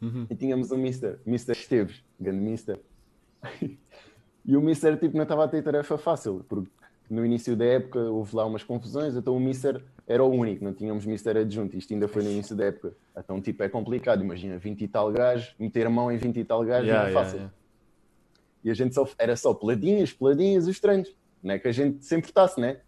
Uhum. 0.00 0.28
E 0.30 0.34
tínhamos 0.36 0.70
o 0.70 0.76
Mister, 0.76 1.18
Mister 1.26 1.56
Esteves, 1.56 2.04
grande 2.20 2.40
Mister. 2.40 2.80
E 4.48 4.56
o 4.56 4.60
Mister 4.60 4.96
tipo, 4.96 5.16
não 5.16 5.24
estava 5.24 5.42
a 5.42 5.48
ter 5.48 5.60
tarefa 5.60 5.98
fácil, 5.98 6.46
porque 6.48 6.70
no 7.10 7.26
início 7.26 7.56
da 7.56 7.64
época 7.64 7.98
houve 7.98 8.36
lá 8.36 8.46
umas 8.46 8.62
confusões, 8.62 9.16
então 9.16 9.36
o 9.36 9.40
Mister 9.40 9.82
era 10.06 10.22
o 10.22 10.30
único, 10.30 10.64
não 10.64 10.72
tínhamos 10.72 11.04
Mister 11.04 11.36
adjunto, 11.36 11.76
isto 11.76 11.92
ainda 11.92 12.06
foi 12.06 12.22
no 12.22 12.30
início 12.30 12.54
da 12.54 12.66
época. 12.66 12.94
Então 13.16 13.40
tipo 13.40 13.62
é 13.62 13.68
complicado, 13.68 14.22
imagina 14.22 14.56
20 14.58 14.82
e 14.82 14.88
tal 14.88 15.10
gajos, 15.12 15.54
meter 15.58 15.86
a 15.86 15.90
mão 15.90 16.10
em 16.12 16.16
20 16.16 16.38
e 16.38 16.44
tal 16.44 16.64
gajos 16.64 16.86
Yeah, 16.86 17.02
não 17.02 17.08
é 17.08 17.10
yeah, 17.10 17.24
fácil. 17.24 17.36
yeah. 17.38 17.54
E 18.64 18.70
a 18.70 18.74
gente 18.74 18.94
só, 18.94 19.08
era 19.18 19.36
só 19.36 19.54
peladinhas, 19.54 20.12
peladinhas, 20.12 20.66
os 20.66 20.78
treinos. 20.80 21.14
Não 21.42 21.54
é 21.54 21.58
que 21.58 21.68
a 21.68 21.72
gente 21.72 22.04
se 22.04 22.16
importasse, 22.16 22.60
né? 22.60 22.78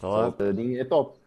Só 0.00 0.08
Claro. 0.10 0.32
peladinha 0.32 0.80
é 0.80 0.84
top. 0.84 1.18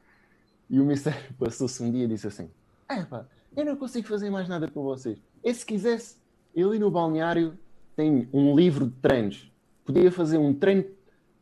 E 0.70 0.80
o 0.80 0.86
Mister 0.86 1.14
passou-se 1.40 1.82
um 1.84 1.92
dia 1.92 2.04
e 2.06 2.08
disse 2.08 2.28
assim: 2.28 2.50
É 2.90 3.04
pá, 3.04 3.26
eu 3.56 3.64
não 3.66 3.76
consigo 3.78 4.08
fazer 4.08 4.30
mais 4.30 4.48
nada 4.50 4.70
com 4.70 4.84
vocês. 4.84 5.18
E 5.44 5.54
se 5.54 5.66
quisesse, 5.66 6.18
eu 6.56 6.70
ali 6.70 6.80
no 6.80 6.92
balneário 6.92 7.58
tenho 7.96 8.28
um 8.34 8.56
livro 8.56 8.88
de 8.88 8.94
treinos. 9.02 9.52
Podia 9.86 10.12
fazer 10.12 10.38
um 10.38 10.54
treino 10.54 10.84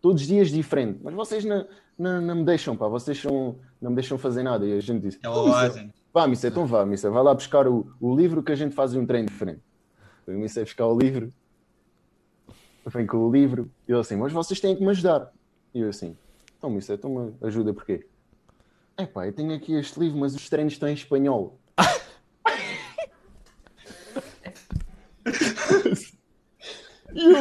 todos 0.02 0.22
os 0.22 0.28
dias 0.28 0.50
diferente, 0.50 1.00
mas 1.04 1.14
vocês 1.16 1.44
não, 1.44 1.66
não, 1.98 2.22
não 2.22 2.36
me 2.36 2.44
deixam, 2.44 2.76
pá, 2.76 2.88
vocês 2.88 3.20
são, 3.20 3.58
não 3.82 3.92
me 3.92 3.96
deixam 3.96 4.18
fazer 4.18 4.44
nada. 4.44 4.66
E 4.66 4.74
a 4.78 4.80
gente 4.80 5.02
disse: 5.02 5.20
É 5.24 5.30
o 5.30 5.34
"Oh, 5.34 5.46
Mister, 5.46 5.64
Oasen. 5.64 5.94
Vá, 6.14 6.28
Mister, 6.28 6.52
então 6.52 6.66
vá, 6.66 6.86
Mister, 6.86 7.12
vai 7.12 7.24
lá 7.24 7.34
buscar 7.34 7.68
o, 7.68 7.88
o 8.00 8.16
livro 8.16 8.42
que 8.44 8.52
a 8.52 8.56
gente 8.56 8.74
faz 8.76 8.96
um 8.96 9.06
treino 9.06 9.28
diferente. 9.28 9.62
O 10.28 10.32
Mister 10.32 10.64
buscar 10.64 10.88
o 10.88 10.98
livro, 10.98 11.32
vem 12.86 13.06
com 13.06 13.18
o 13.18 13.32
livro, 13.32 13.70
e 13.88 13.92
ele 13.92 14.00
assim, 14.00 14.16
mas 14.16 14.32
vocês 14.32 14.60
têm 14.60 14.76
que 14.76 14.82
me 14.82 14.90
ajudar. 14.90 15.32
E 15.74 15.80
eu 15.82 15.90
assim, 15.90 16.16
então, 16.58 16.70
Mister, 16.70 16.96
então 16.98 17.10
me 17.10 17.34
ajuda 17.48 17.74
porquê? 17.74 18.06
É 18.98 19.06
pá, 19.06 19.28
eu 19.28 19.34
tenho 19.34 19.54
aqui 19.54 19.74
este 19.74 20.00
livro, 20.00 20.18
mas 20.18 20.36
os 20.36 20.50
treinos 20.50 20.74
estão 20.74 20.88
em 20.88 20.94
espanhol. 20.94 21.60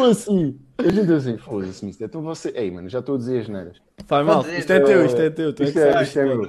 Eu 0.04 0.10
assim, 0.10 0.58
a 0.78 0.88
gente 0.88 1.12
assim, 1.12 1.38
foda-se, 1.38 1.84
Mister, 1.84 2.06
então 2.06 2.22
você. 2.22 2.52
Ei, 2.54 2.70
mano, 2.70 2.88
já 2.88 3.00
estou 3.00 3.14
a 3.14 3.18
dizer 3.18 3.40
as 3.42 3.48
neiras. 3.48 3.76
Faz 4.06 4.26
mal. 4.26 4.46
Isto 4.46 4.72
é 4.72 4.80
teu, 4.80 5.06
isto 5.06 5.20
é 5.20 5.30
teu. 5.30 5.52
Tu 5.52 5.62
é 5.62 5.66
Isto 5.66 5.78
é, 5.78 5.92
sabes. 5.92 6.08
isto 6.08 6.20
é 6.20 6.24
meu. 6.24 6.44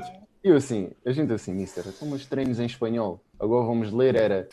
E 0.46 0.50
eu 0.50 0.58
assim, 0.58 0.92
a 1.04 1.12
gente 1.12 1.34
assim, 1.34 1.54
mister, 1.54 1.84
então 1.88 2.08
mas 2.08 2.26
treinos 2.26 2.60
em 2.60 2.66
espanhol. 2.66 3.20
Agora 3.40 3.66
vamos 3.66 3.92
ler, 3.92 4.16
era, 4.16 4.48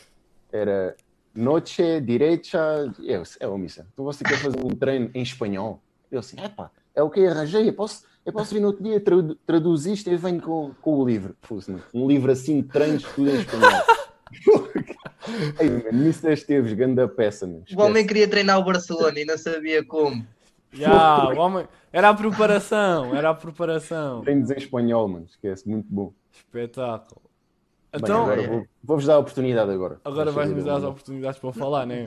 era 0.51 0.95
noche, 1.35 2.01
direita, 2.01 2.91
eu, 2.99 3.21
é 3.39 3.47
o 3.47 3.57
mister, 3.59 3.85
então 3.93 4.03
você 4.03 4.23
quer 4.23 4.37
fazer 4.39 4.59
um 4.59 4.69
treino 4.69 5.11
em 5.13 5.21
espanhol? 5.21 5.79
Eu 6.11 6.19
assim, 6.19 6.35
epá, 6.43 6.71
é 6.95 7.03
o 7.03 7.11
que 7.11 7.23
arranjei, 7.23 7.69
eu 7.69 7.73
posso, 7.73 8.05
eu 8.25 8.33
posso 8.33 8.55
vir 8.55 8.59
no 8.59 8.67
outro 8.69 8.83
dia, 8.83 8.99
tradu 8.99 9.35
traduzir 9.45 9.93
isto 9.93 10.09
e 10.09 10.17
venho 10.17 10.41
com, 10.41 10.71
com 10.81 10.97
o 10.97 11.05
livro. 11.05 11.35
Um 11.93 12.07
livro 12.07 12.31
assim 12.31 12.61
de 12.61 12.67
treinos, 12.69 13.03
tudo 13.03 13.29
em 13.29 13.39
espanhol. 13.39 13.83
Ei, 15.59 15.69
mano, 15.69 15.93
Mister 15.93 16.31
Esteves, 16.33 16.73
grande 16.73 17.07
peça, 17.09 17.47
mano. 17.47 17.63
O 17.75 17.81
homem 17.81 18.05
queria 18.05 18.27
treinar 18.27 18.59
o 18.59 18.63
Barcelona 18.63 19.19
e 19.19 19.25
não 19.25 19.37
sabia 19.37 19.83
como. 19.85 20.25
Ya, 20.75 21.29
o 21.29 21.37
homem... 21.37 21.67
Era 21.91 22.09
a 22.09 22.13
preparação, 22.15 23.15
era 23.15 23.29
a 23.29 23.33
preparação. 23.35 24.21
Treinos 24.21 24.49
em 24.49 24.57
espanhol, 24.57 25.07
mano, 25.07 25.25
esquece, 25.29 25.69
muito 25.69 25.87
bom. 25.87 26.11
Espetáculo. 26.35 27.21
Então, 27.93 28.25
vou- 28.47 28.65
vou-vos 28.83 29.05
dar 29.05 29.15
a 29.15 29.19
oportunidade 29.19 29.69
agora. 29.71 30.01
agora 30.03 30.31
Vais 30.31 30.35
vais-nos 30.35 30.57
fazer 30.63 30.69
dar 30.71 30.77
as 30.77 30.83
oportunidades 30.83 31.39
para 31.39 31.53
falar, 31.53 31.85
né? 31.85 32.05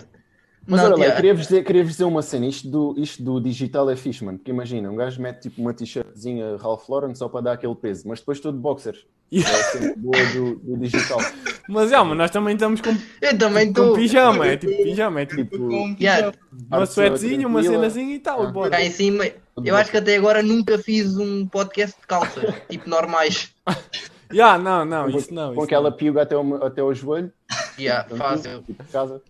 Mas 0.66 0.82
Não, 0.82 0.92
olha 0.94 0.96
lá, 1.08 1.14
queria-vos 1.14 1.44
dizer, 1.44 1.64
queria 1.64 1.84
dizer 1.84 2.04
uma 2.04 2.22
cena, 2.22 2.44
isto 2.46 2.68
do, 2.68 2.94
isto 2.98 3.22
do 3.22 3.40
digital 3.40 3.88
é 3.88 3.94
fixe, 3.94 4.24
mano, 4.24 4.36
porque 4.38 4.50
imagina, 4.50 4.90
um 4.90 4.96
gajo 4.96 5.22
mete 5.22 5.42
tipo 5.42 5.60
uma 5.60 5.72
t-shirtzinha 5.72 6.56
Ralph 6.56 6.88
Lauren 6.88 7.14
só 7.14 7.28
para 7.28 7.40
dar 7.42 7.52
aquele 7.52 7.76
peso, 7.76 8.08
mas 8.08 8.18
depois 8.18 8.40
todo 8.40 8.58
boxers. 8.58 9.06
É 9.32 9.94
boa 9.96 10.24
do, 10.32 10.54
do 10.56 10.76
digital. 10.78 11.18
Mas 11.68 11.90
já, 11.90 12.04
mas 12.04 12.16
nós 12.16 12.30
também 12.30 12.54
estamos 12.54 12.80
com, 12.80 12.90
Eu 13.20 13.36
também 13.36 13.72
com 13.72 13.92
pijama, 13.92 14.46
é 14.46 14.56
tipo 14.56 14.84
pijama, 14.84 15.20
é 15.22 15.26
tipo 15.26 15.68
Yeah, 16.00 16.32
uma 16.70 16.86
suetezinha, 16.86 17.44
uma 17.48 17.60
cenazinha 17.60 18.14
e 18.14 18.20
tal, 18.20 18.44
Ah. 18.44 18.50
bora. 18.52 18.70
cá 18.70 18.80
em 18.84 18.90
cima. 18.92 19.24
Eu 19.64 19.74
acho 19.74 19.90
que 19.90 19.96
até 19.96 20.14
agora 20.16 20.44
nunca 20.44 20.78
fiz 20.78 21.16
um 21.16 21.44
podcast 21.44 22.00
de 22.00 22.06
calças, 22.06 22.54
tipo 22.70 22.88
normais. 22.88 23.52
Ya, 24.32 24.58
não, 24.58 24.84
não, 24.84 25.10
com, 25.10 25.18
isso 25.18 25.32
não. 25.34 25.48
com 25.48 25.52
isso 25.54 25.62
aquela 25.64 25.90
não. 25.90 25.96
piuga 25.96 26.22
até 26.22 26.34
ao, 26.36 26.64
até 26.64 26.80
ao 26.80 26.92
joelho, 26.94 27.32
Yeah, 27.78 28.08
fácil. 28.16 28.62
tipo 28.62 28.82
casa. 28.92 29.20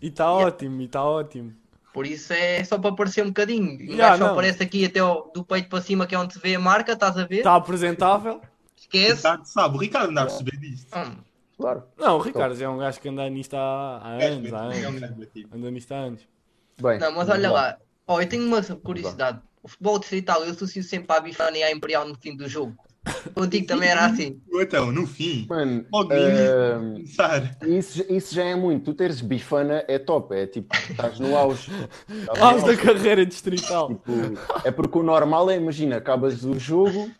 E 0.00 0.08
está 0.08 0.30
ótimo, 0.32 0.80
e 0.80 0.84
está 0.86 1.02
ótimo. 1.04 1.52
Por 1.94 2.06
isso 2.06 2.32
é 2.32 2.62
só 2.64 2.78
para 2.78 2.90
aparecer 2.90 3.22
um 3.22 3.28
bocadinho. 3.28 3.78
Yeah, 3.80 4.16
só 4.18 4.32
aparece 4.32 4.62
aqui 4.62 4.84
até 4.84 5.00
ao- 5.00 5.30
do 5.34 5.42
peito 5.44 5.68
para 5.70 5.80
cima, 5.82 6.06
que 6.06 6.14
é 6.14 6.18
onde 6.18 6.34
se 6.34 6.40
vê 6.40 6.54
a 6.54 6.58
marca, 6.58 6.92
estás 6.92 7.16
a 7.18 7.24
ver? 7.26 7.38
Está 7.38 7.54
apresentável. 7.54 8.40
Esquece. 8.92 9.16
Ricardo 9.16 9.44
sabe, 9.46 9.76
o 9.76 9.80
Ricardo 9.80 10.10
anda 10.10 10.22
a 10.22 10.26
perceber 10.26 10.56
disto. 10.58 10.96
Hum. 10.96 11.16
Claro. 11.58 11.84
Não, 11.96 12.16
o 12.16 12.20
Ricardo 12.20 12.54
já 12.54 12.66
é 12.66 12.68
um 12.68 12.76
gajo 12.78 13.00
que 13.00 13.08
anda 13.08 13.28
nisto 13.30 13.54
há, 13.54 13.98
há 14.02 14.08
anos, 14.22 14.52
há 14.52 14.58
É 14.74 14.84
um 14.84 14.88
anos. 14.88 15.00
gajo 15.00 15.14
batido. 15.14 15.48
Anda 15.54 15.70
nisto 15.70 15.92
há 15.92 15.96
anos. 15.96 16.20
Bem, 16.80 16.98
Não, 16.98 17.12
mas 17.12 17.28
olha 17.30 17.50
lá. 17.50 17.76
Ó, 18.06 18.20
eu 18.20 18.28
tenho 18.28 18.46
uma 18.46 18.62
curiosidade. 18.62 19.40
O 19.62 19.68
futebol 19.68 19.98
distrital, 19.98 20.44
eu 20.44 20.50
associo 20.52 20.82
sempre 20.82 21.16
à 21.16 21.20
bifana 21.20 21.56
e 21.56 21.62
à 21.62 21.72
imperial 21.72 22.06
no 22.06 22.14
fim 22.14 22.36
do 22.36 22.46
jogo. 22.48 22.76
Contigo 23.34 23.66
também 23.66 23.88
era 23.88 24.04
assim. 24.06 24.40
Então, 24.52 24.90
no 24.92 25.06
fim, 25.06 25.46
Mano, 25.48 25.84
logo 25.92 26.12
ehm, 26.12 26.92
começar. 26.94 27.56
isso, 27.66 28.04
isso 28.08 28.34
já 28.34 28.44
é 28.44 28.54
muito. 28.54 28.84
Tu 28.86 28.94
teres 28.94 29.20
bifana 29.20 29.84
é 29.86 29.98
top, 29.98 30.34
é 30.34 30.46
tipo, 30.46 30.74
estás 30.76 31.18
no 31.20 31.36
auge. 31.36 31.70
Estás 32.08 32.38
no 32.38 32.44
Aos 32.44 32.62
da 32.62 32.68
auge. 32.70 32.82
carreira 32.82 33.24
distrital. 33.26 33.88
Tipo, 33.88 34.12
é 34.64 34.70
porque 34.70 34.98
o 34.98 35.02
normal 35.02 35.50
é, 35.50 35.56
imagina, 35.56 35.96
acabas 35.96 36.42
o 36.44 36.58
jogo, 36.58 37.10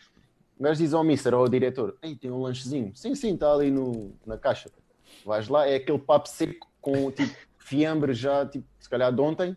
o 0.59 0.63
gajo 0.63 0.81
diz 0.83 0.95
ao 0.95 1.05
mister 1.05 1.35
ou 1.35 1.41
ao 1.41 1.49
diretor, 1.49 1.97
ei, 2.03 2.15
tem 2.17 2.31
um 2.31 2.41
lanchezinho. 2.43 2.93
Sim, 2.95 3.15
sim, 3.15 3.35
está 3.35 3.53
ali 3.53 3.71
no, 3.71 4.13
na 4.27 4.39
caixa. 4.39 4.71
Vais 5.25 5.49
lá, 5.49 5.67
é 5.67 5.77
aquele 5.77 5.99
papo 5.99 6.29
seco 6.29 6.69
com 6.81 7.11
tipo 7.11 7.35
fiambre 7.59 8.15
já, 8.15 8.47
tipo, 8.47 8.65
se 8.79 8.89
calhar 8.89 9.13
de 9.13 9.21
ontem, 9.21 9.57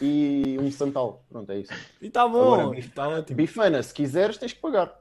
e 0.00 0.56
um 0.60 0.70
santal. 0.70 1.22
Pronto, 1.28 1.50
é 1.50 1.60
isso. 1.60 1.72
E 2.00 2.06
está 2.06 2.26
bom, 2.26 2.54
Agora, 2.54 2.78
está 2.78 3.08
ótimo. 3.08 3.36
Bifana, 3.36 3.82
se 3.82 3.92
quiseres, 3.94 4.36
tens 4.38 4.52
que 4.52 4.60
pagar. 4.60 5.00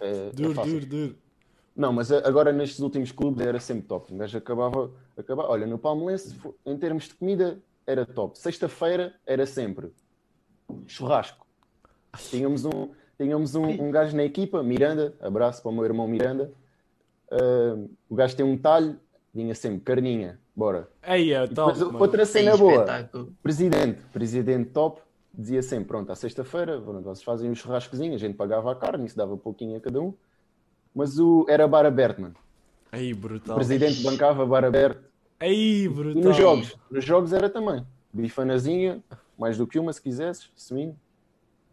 É, 0.00 0.28
é 0.28 0.30
Duro, 0.32 0.54
fácil. 0.54 0.72
duro, 0.74 0.86
duro. 0.86 1.18
Não, 1.74 1.92
mas 1.92 2.12
a- 2.12 2.26
agora 2.26 2.52
nestes 2.52 2.80
últimos 2.80 3.12
clubes 3.12 3.46
era 3.46 3.58
sempre 3.60 3.86
top. 3.88 4.12
O 4.12 4.16
gajo 4.16 4.36
acabava, 4.38 4.90
acabava. 5.16 5.48
Olha, 5.50 5.66
no 5.66 5.78
Palmeirense, 5.78 6.36
em 6.66 6.76
termos 6.76 7.04
de 7.08 7.14
comida, 7.14 7.58
era 7.86 8.04
top. 8.04 8.38
Sexta-feira 8.38 9.14
era 9.26 9.46
sempre 9.46 9.92
churrasco. 10.86 11.46
Tínhamos 12.30 12.64
um, 12.64 12.90
tínhamos 13.22 13.54
um, 13.54 13.64
um 13.64 13.90
gajo 13.90 14.16
na 14.16 14.24
equipa, 14.24 14.62
Miranda, 14.62 15.14
abraço 15.20 15.62
para 15.62 15.70
o 15.70 15.74
meu 15.74 15.84
irmão 15.84 16.06
Miranda. 16.08 16.50
Ah, 17.30 17.76
o 18.08 18.14
gajo 18.14 18.36
tem 18.36 18.44
um 18.44 18.56
talho, 18.58 18.96
vinha 19.32 19.54
sempre 19.54 19.80
carninha, 19.80 20.38
bora. 20.54 20.88
Aí 21.02 21.32
é 21.32 21.44
E 21.44 21.48
depois 21.48 21.78
top, 21.78 21.96
outra 21.96 22.26
Sem 22.26 22.44
cena 22.44 22.56
boa, 22.56 22.72
espetáculo. 22.74 23.32
presidente, 23.42 24.00
presidente 24.12 24.70
top, 24.70 25.00
dizia 25.32 25.62
sempre: 25.62 25.86
pronto, 25.86 26.10
à 26.12 26.14
sexta-feira, 26.14 26.78
vocês 26.78 27.22
fazem 27.22 27.50
um 27.50 27.54
churrascozinho, 27.54 28.14
a 28.14 28.18
gente 28.18 28.34
pagava 28.36 28.70
a 28.72 28.74
carne, 28.74 29.06
isso 29.06 29.16
dava 29.16 29.36
pouquinho 29.36 29.76
a 29.76 29.80
cada 29.80 30.00
um. 30.00 30.12
Mas 30.94 31.18
o, 31.18 31.46
era 31.48 31.66
bar 31.66 31.86
aberto, 31.86 32.20
mano. 32.20 32.34
Aí, 32.90 33.14
O 33.14 33.16
brutal. 33.16 33.54
presidente 33.56 34.02
bancava 34.02 34.44
bar 34.44 34.62
aberto. 34.64 35.02
Aí, 35.40 35.84
E 35.84 35.88
brutal. 35.88 36.22
nos 36.22 36.36
jogos? 36.36 36.76
Nos 36.90 37.02
jogos 37.04 37.32
era 37.32 37.48
também. 37.48 37.86
Bifanazinha, 38.12 39.02
mais 39.38 39.56
do 39.56 39.66
que 39.66 39.78
uma 39.78 39.90
se 39.90 40.02
quisesses, 40.02 40.50
swing. 40.54 40.94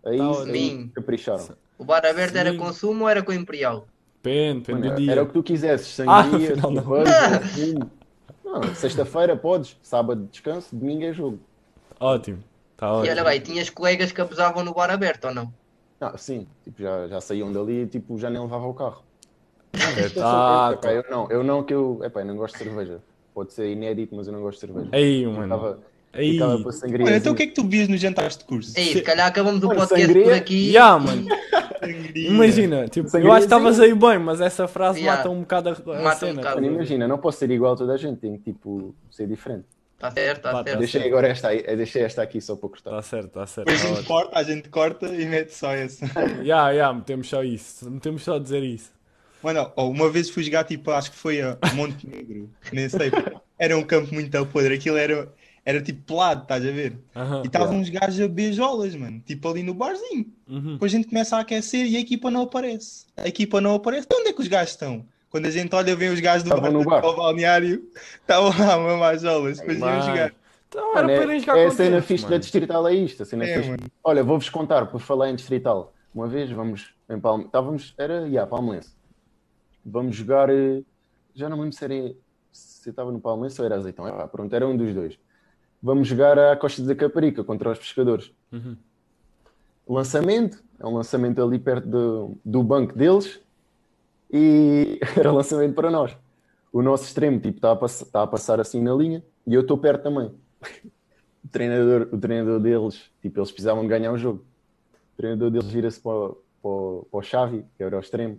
Aí, 0.06 0.18
Tá 0.18 0.30
ótimo. 0.30 0.94
capricharam. 0.94 1.48
O 1.78 1.86
bar 1.86 2.06
aberto 2.06 2.36
era 2.36 2.52
Sim. 2.52 2.58
consumo 2.58 3.04
ou 3.04 3.10
era 3.10 3.24
com 3.24 3.34
imperial? 3.34 3.88
Depende, 4.22 4.60
depende 4.62 4.82
Mano, 4.82 4.90
do 4.90 4.96
dia. 4.96 5.12
era 5.14 5.24
o 5.24 5.28
que 5.28 5.34
tu 5.34 5.44
quisesses, 5.44 5.88
Ah, 6.06 6.24
sangria, 6.24 6.50
afinal 6.52 6.72
não. 6.72 6.84
Não, 8.44 8.74
sexta-feira 8.74 9.36
podes, 9.38 9.78
sábado 9.82 10.28
descanso, 10.32 10.76
domingo 10.76 11.04
é 11.06 11.14
jogo. 11.14 11.40
Ótimo. 12.00 12.44
E 12.82 12.82
ótimo. 12.82 13.12
olha 13.12 13.24
bem, 13.24 13.42
tinhas 13.42 13.70
colegas 13.70 14.12
que 14.12 14.22
abusavam 14.22 14.64
no 14.64 14.74
bar 14.74 14.90
aberto 14.92 15.26
ou 15.26 15.34
não? 15.34 15.54
Ah, 16.02 16.18
sim, 16.18 16.48
tipo, 16.64 16.82
já, 16.82 17.08
já 17.08 17.20
saíam 17.22 17.52
dali 17.52 17.82
e 17.84 17.88
tipo, 17.88 18.18
já 18.18 18.30
nem 18.30 18.42
levavam 18.42 18.70
o 18.70 18.74
carro. 18.74 19.04
Espetáculo. 19.74 20.66
Epá, 20.74 20.94
eu 20.94 21.04
não, 21.10 21.30
eu 21.32 21.44
não 21.44 21.64
que 21.64 21.74
eu, 21.74 22.04
epá, 22.04 22.22
eu 22.22 22.26
não 22.26 22.38
gosto 22.38 22.54
de 22.58 22.64
cerveja. 22.64 23.04
Pode 23.34 23.54
ser 23.54 23.72
inédito, 23.72 24.16
mas 24.16 24.28
eu 24.28 24.34
não 24.34 24.42
gosto 24.42 24.60
de 24.60 24.68
cerveja. 24.68 24.92
Aí, 24.94 25.26
mano. 25.28 25.84
Aí. 26.12 26.34
ficava 26.34 26.72
sangria. 26.72 27.06
Olha, 27.06 27.16
então 27.18 27.34
o 27.34 27.36
que 27.36 27.44
é 27.44 27.48
que 27.48 27.54
tu 27.54 27.68
vias 27.68 27.88
nos 27.88 28.00
jantares 28.02 28.38
de 28.38 28.44
curso? 28.44 28.74
Ei, 28.76 28.94
se 28.94 29.02
calhar 29.02 29.28
acabamos 29.28 29.64
o 29.64 29.68
podcast 29.68 30.02
sangria? 30.04 30.24
por 30.24 30.34
aqui. 30.34 30.72
Ya, 30.72 30.98
mano. 30.98 31.28
Imagina, 32.16 32.88
tipo, 32.88 33.16
eu 33.18 33.32
acho 33.32 33.40
que 33.42 33.46
estavas 33.46 33.80
aí 33.80 33.94
bem, 33.94 34.20
mas 34.20 34.42
essa 34.42 34.68
frase 34.68 35.02
Ya. 35.02 35.16
mata 35.16 35.30
um 35.30 35.42
bocado 35.42 35.70
a, 35.70 35.72
a 35.74 36.02
Mata 36.02 36.16
um 36.18 36.20
cena. 36.30 36.34
bocado. 36.42 36.62
tá? 36.62 36.68
Imagina, 36.68 37.08
não 37.08 37.18
posso 37.18 37.40
ser 37.40 37.52
igual 37.52 37.74
a 37.74 37.78
toda 37.78 37.94
a 37.94 37.98
gente, 37.98 38.20
tem 38.20 38.38
que 38.38 38.52
tipo, 38.52 38.94
ser 39.12 39.28
diferente. 39.28 39.66
Está 39.96 40.12
certo, 40.12 40.38
está 40.38 40.52
Tá, 40.52 40.58
tá. 40.60 40.64
certo. 40.64 40.80
Deixei 40.80 41.08
agora 41.08 41.28
esta 41.28 41.48
aí, 41.50 41.64
eu 41.68 41.78
deixei 41.78 42.02
esta 42.04 42.22
aqui 42.22 42.40
só 42.42 42.56
para 42.56 42.70
cortar. 42.70 42.92
Tá 42.92 43.02
certo, 43.02 43.30
tá 43.30 43.46
certo. 43.46 43.68
Depois 43.68 43.86
a 43.86 43.90
Tá 43.90 43.96
gente 43.96 44.08
corta, 44.08 44.40
a 44.40 44.44
gente 44.44 44.70
corta 44.70 45.06
e 45.08 45.26
mete 45.26 45.54
só 45.54 45.72
essa. 45.74 46.06
ótimo. 46.06 46.44
Ya, 46.44 46.72
ya, 46.72 46.94
metemos 46.94 47.28
só 47.30 47.44
isso. 47.44 47.90
Metemos 47.90 48.24
só 48.24 48.36
a 48.36 48.40
dizer 48.40 48.64
isso. 48.64 48.92
Mano, 49.44 49.72
ó, 49.76 49.88
uma 49.90 50.10
vez 50.10 50.30
fui 50.30 50.44
jogar, 50.44 50.64
tipo, 50.66 50.92
acho 50.92 51.12
que 51.12 51.18
foi 51.18 51.42
a 51.42 51.58
Montenegro, 51.74 52.50
nem 52.74 52.90
sei. 52.90 53.10
Era 53.58 53.78
um 53.78 53.84
campo 53.84 54.14
muito 54.14 54.46
podre, 54.48 54.76
aquilo 54.76 54.98
era, 54.98 55.30
era 55.70 55.82
tipo 55.84 56.02
pelado, 56.02 56.42
estás 56.42 56.66
a 56.66 56.72
ver? 56.72 56.98
Aham. 57.16 57.44
E 57.44 57.48
estavam 57.48 57.78
uns 57.78 57.90
gajos 57.90 58.20
a 58.20 58.28
beijolas, 58.28 58.96
mano, 58.96 59.22
tipo 59.24 59.48
ali 59.48 59.62
no 59.62 59.76
barzinho. 59.76 60.26
Uhum. 60.48 60.74
Depois 60.74 60.92
a 60.92 60.96
gente 60.98 61.08
começa 61.08 61.38
a 61.38 61.42
aquecer 61.42 61.86
e 61.86 61.96
a 61.96 62.00
equipa 62.00 62.32
não 62.32 62.42
aparece. 62.42 63.06
A 63.16 63.28
equipa 63.28 63.62
não 63.62 63.76
aparece. 63.76 64.08
Então 64.08 64.20
onde 64.20 64.30
é 64.30 64.34
que 64.34 64.42
os 64.42 64.48
gajos 64.48 64.72
estão? 64.72 65.06
Quando 65.30 65.46
a 65.46 65.52
gente 65.52 65.76
olha, 65.76 65.96
vê 65.96 66.10
os 66.10 66.20
gajos 66.20 66.50
do 66.50 66.72
no 66.72 66.84
bar. 66.84 67.06
ao 67.06 67.16
balneário, 67.16 67.88
estavam 68.20 68.50
lá 68.58 68.74
a 68.74 68.78
mamar 68.80 69.20
jolas, 69.20 69.60
depois 69.60 69.78
iam 69.78 70.02
jogar. 70.02 70.34
Então 70.68 70.98
era 70.98 71.08
Mano, 71.08 71.22
para 71.22 71.36
é, 71.36 71.40
jogar 71.40 71.58
é 71.60 71.66
a 71.68 71.72
cena 71.72 72.02
fixe 72.02 72.28
da. 72.28 72.38
Distrital, 72.40 72.88
é 72.88 72.94
isto. 72.96 73.22
A 73.22 73.26
cena 73.28 73.46
É, 73.46 73.62
fixe. 73.62 73.92
Olha, 74.04 74.24
vou-vos 74.24 74.50
contar, 74.50 74.88
por 74.88 75.00
falar 75.00 75.30
em 75.30 75.36
Distrital. 75.36 75.94
Uma 76.14 76.28
vez 76.28 76.50
vamos 76.50 76.96
em 77.08 77.20
Palme... 77.20 77.46
Estávamos, 77.46 77.94
era, 77.96 78.28
yeah, 78.28 78.50
Palmeirense. 78.50 78.96
Vamos 79.86 80.16
jogar, 80.16 80.50
eh, 80.50 80.82
já 81.36 81.48
não 81.48 81.58
me 81.58 81.64
lembro 81.64 81.78
se 81.78 81.86
era, 81.86 82.16
se 82.52 82.90
eu 82.90 82.92
estava 82.92 83.12
no 83.12 83.20
Palmeirense 83.20 83.62
ou 83.62 83.66
era 83.68 83.76
Azeitão. 83.76 84.08
É, 84.08 84.12
pá, 84.12 84.28
pronto, 84.28 84.52
era 84.56 84.68
um 84.68 84.76
dos 84.76 84.94
dois. 84.96 85.20
Vamos 85.82 86.08
jogar 86.08 86.38
à 86.38 86.56
Costa 86.58 86.82
da 86.84 86.96
Caparica 86.96 87.44
contra 87.44 87.72
os 87.72 87.80
pescadores. 87.80 88.32
Uhum. 88.52 88.76
Lançamento, 89.88 90.62
é 90.80 90.86
um 90.86 90.94
lançamento 90.96 91.42
ali 91.42 91.58
perto 91.58 91.88
do, 91.88 92.38
do 92.44 92.62
banco 92.64 92.96
deles 92.98 93.40
e 94.32 95.00
era 95.18 95.32
lançamento 95.32 95.74
para 95.74 95.90
nós. 95.90 96.16
O 96.72 96.82
nosso 96.82 97.06
extremo 97.06 97.40
tipo, 97.40 97.58
está, 97.58 97.72
a 97.72 97.76
pass- 97.76 98.02
está 98.02 98.24
a 98.24 98.28
passar 98.28 98.60
assim 98.60 98.82
na 98.82 98.94
linha 98.94 99.24
e 99.48 99.54
eu 99.54 99.62
estou 99.62 99.78
perto 99.78 100.04
também. 100.04 100.32
O 101.42 101.48
treinador, 101.48 102.10
o 102.12 102.18
treinador 102.18 102.60
deles, 102.60 103.10
tipo, 103.22 103.40
eles 103.40 103.50
precisavam 103.50 103.82
de 103.84 103.88
ganhar 103.90 104.12
o 104.12 104.18
jogo. 104.18 104.44
O 105.14 105.18
treinador 105.18 105.50
deles 105.50 105.68
vira-se 105.72 105.98
para, 106.00 106.12
o- 106.12 106.38
para, 106.62 107.10
para 107.10 107.20
o 107.20 107.24
Xavi, 107.24 107.66
que 107.78 107.82
era 107.84 107.96
o 107.96 108.00
extremo, 108.00 108.38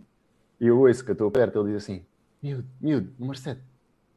e 0.61 0.67
eu 0.67 0.79
ouço 0.79 1.03
que 1.03 1.11
eu 1.11 1.15
estou 1.15 1.31
perto, 1.31 1.59
ele 1.61 1.73
diz 1.73 1.83
assim: 1.83 2.05
Miúdo, 2.43 2.69
miúdo, 2.79 3.11
número 3.19 3.39
7, 3.39 3.59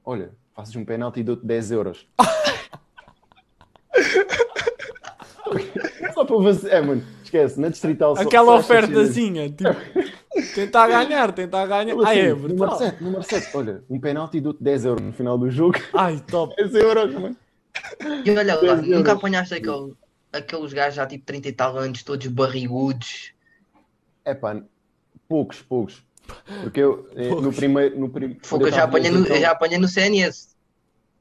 olha, 0.03 0.31
fazes 0.53 0.75
um 0.75 0.83
penalti 0.83 1.21
e 1.21 1.23
dou-te 1.23 1.45
10 1.45 1.71
euros. 1.71 2.05
Só 6.13 6.22
para 6.41 6.53
você. 6.53 6.69
É, 6.69 6.81
mano, 6.81 7.03
esquece, 7.23 7.59
na 7.59 7.69
distrital 7.69 8.17
Aquela 8.17 8.61
cenas. 8.61 8.65
ofertazinha, 8.87 9.49
tipo, 9.49 9.69
tentar 10.53 10.87
ganhar, 10.87 11.31
tentar 11.31 11.65
ganhar. 11.65 11.93
Ele 11.93 12.03
Ah, 12.03 12.09
assim, 12.09 12.19
é 12.19 12.29
número 12.33 12.55
brutal. 12.55 12.77
7, 12.77 13.03
número 13.03 13.23
7, 13.23 13.57
olha, 13.57 13.83
um 13.89 13.99
penalti 13.99 14.39
dou-te 14.41 14.63
10 14.63 14.85
euros 14.85 15.01
no 15.05 15.13
final 15.13 15.37
do 15.37 15.49
jogo. 15.49 15.77
Ai, 15.93 16.21
top. 16.29 16.55
10 16.61 16.75
euros, 16.75 17.13
mano. 17.13 17.35
E 18.25 18.29
olha 18.31 18.55
lá, 18.55 18.75
nunca 18.77 19.13
apanhaste 19.13 19.55
aquele, 19.55 19.93
aqueles 20.31 20.73
gajos 20.73 20.95
já 20.95 21.05
tipo 21.07 21.25
30 21.25 21.47
e 21.49 21.51
tal 21.53 21.77
anos, 21.77 22.03
todos 22.03 22.27
barrigudos. 22.27 23.31
É 24.23 24.33
pá, 24.33 24.61
poucos, 25.27 25.61
poucos. 25.61 26.03
Porque 26.61 26.79
eu, 26.79 27.09
eh, 27.15 27.27
no 27.29 27.35
Poucos. 27.41 27.55
primeiro. 27.57 27.99
No 27.99 28.09
prim... 28.09 28.35
Que 28.35 28.53
eu 28.55 28.71
já 28.71 28.83
apanhei, 28.85 29.11
no, 29.11 29.25
eu 29.27 29.41
já 29.41 29.51
apanhei 29.51 29.77
no 29.77 29.87
CNS. 29.89 30.55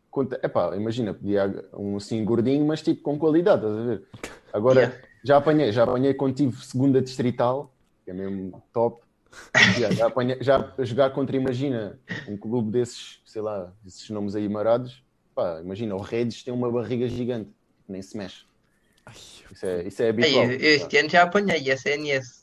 conta- 0.08 0.38
Epá, 0.42 0.76
imagina, 0.76 1.12
podia 1.12 1.64
um 1.76 1.96
assim 1.96 2.24
gordinho, 2.24 2.64
mas 2.64 2.82
tipo 2.82 3.02
com 3.02 3.18
qualidade, 3.18 3.66
estás 3.66 3.78
a 3.78 3.82
ver? 3.84 4.02
Agora, 4.52 4.80
Yeah. 4.80 5.02
já 5.24 5.36
apanhei, 5.38 5.72
já 5.72 5.84
apanhei 5.84 6.14
quando 6.14 6.34
tive 6.34 6.56
segunda 6.64 7.00
distrital, 7.00 7.72
que 8.04 8.10
é 8.10 8.14
mesmo 8.14 8.62
top. 8.72 9.02
Já, 9.78 9.90
já, 9.92 10.06
apanhei, 10.08 10.36
já 10.42 10.72
a 10.76 10.84
jogar 10.84 11.10
contra, 11.10 11.34
imagina, 11.36 11.98
um 12.28 12.36
clube 12.36 12.70
desses, 12.70 13.20
sei 13.24 13.40
lá, 13.40 13.72
esses 13.86 14.10
nomes 14.10 14.34
aí 14.36 14.46
marados, 14.48 15.02
pá, 15.34 15.58
imagina, 15.62 15.94
o 15.94 16.00
Redes 16.00 16.42
tem 16.42 16.52
uma 16.52 16.70
barriga 16.70 17.08
gigante, 17.08 17.50
nem 17.88 18.02
se 18.02 18.14
mexe. 18.16 18.44
Isso 19.50 19.64
é, 19.66 19.82
isso 19.88 20.02
é 20.02 20.06
Ei, 20.06 20.10
habitual. 20.10 20.44
eu- 20.44 20.60
este 20.60 20.96
ano 20.98 21.08
já 21.08 21.22
apanhei 21.22 21.70
a 21.70 21.76
CNS. 21.78 22.42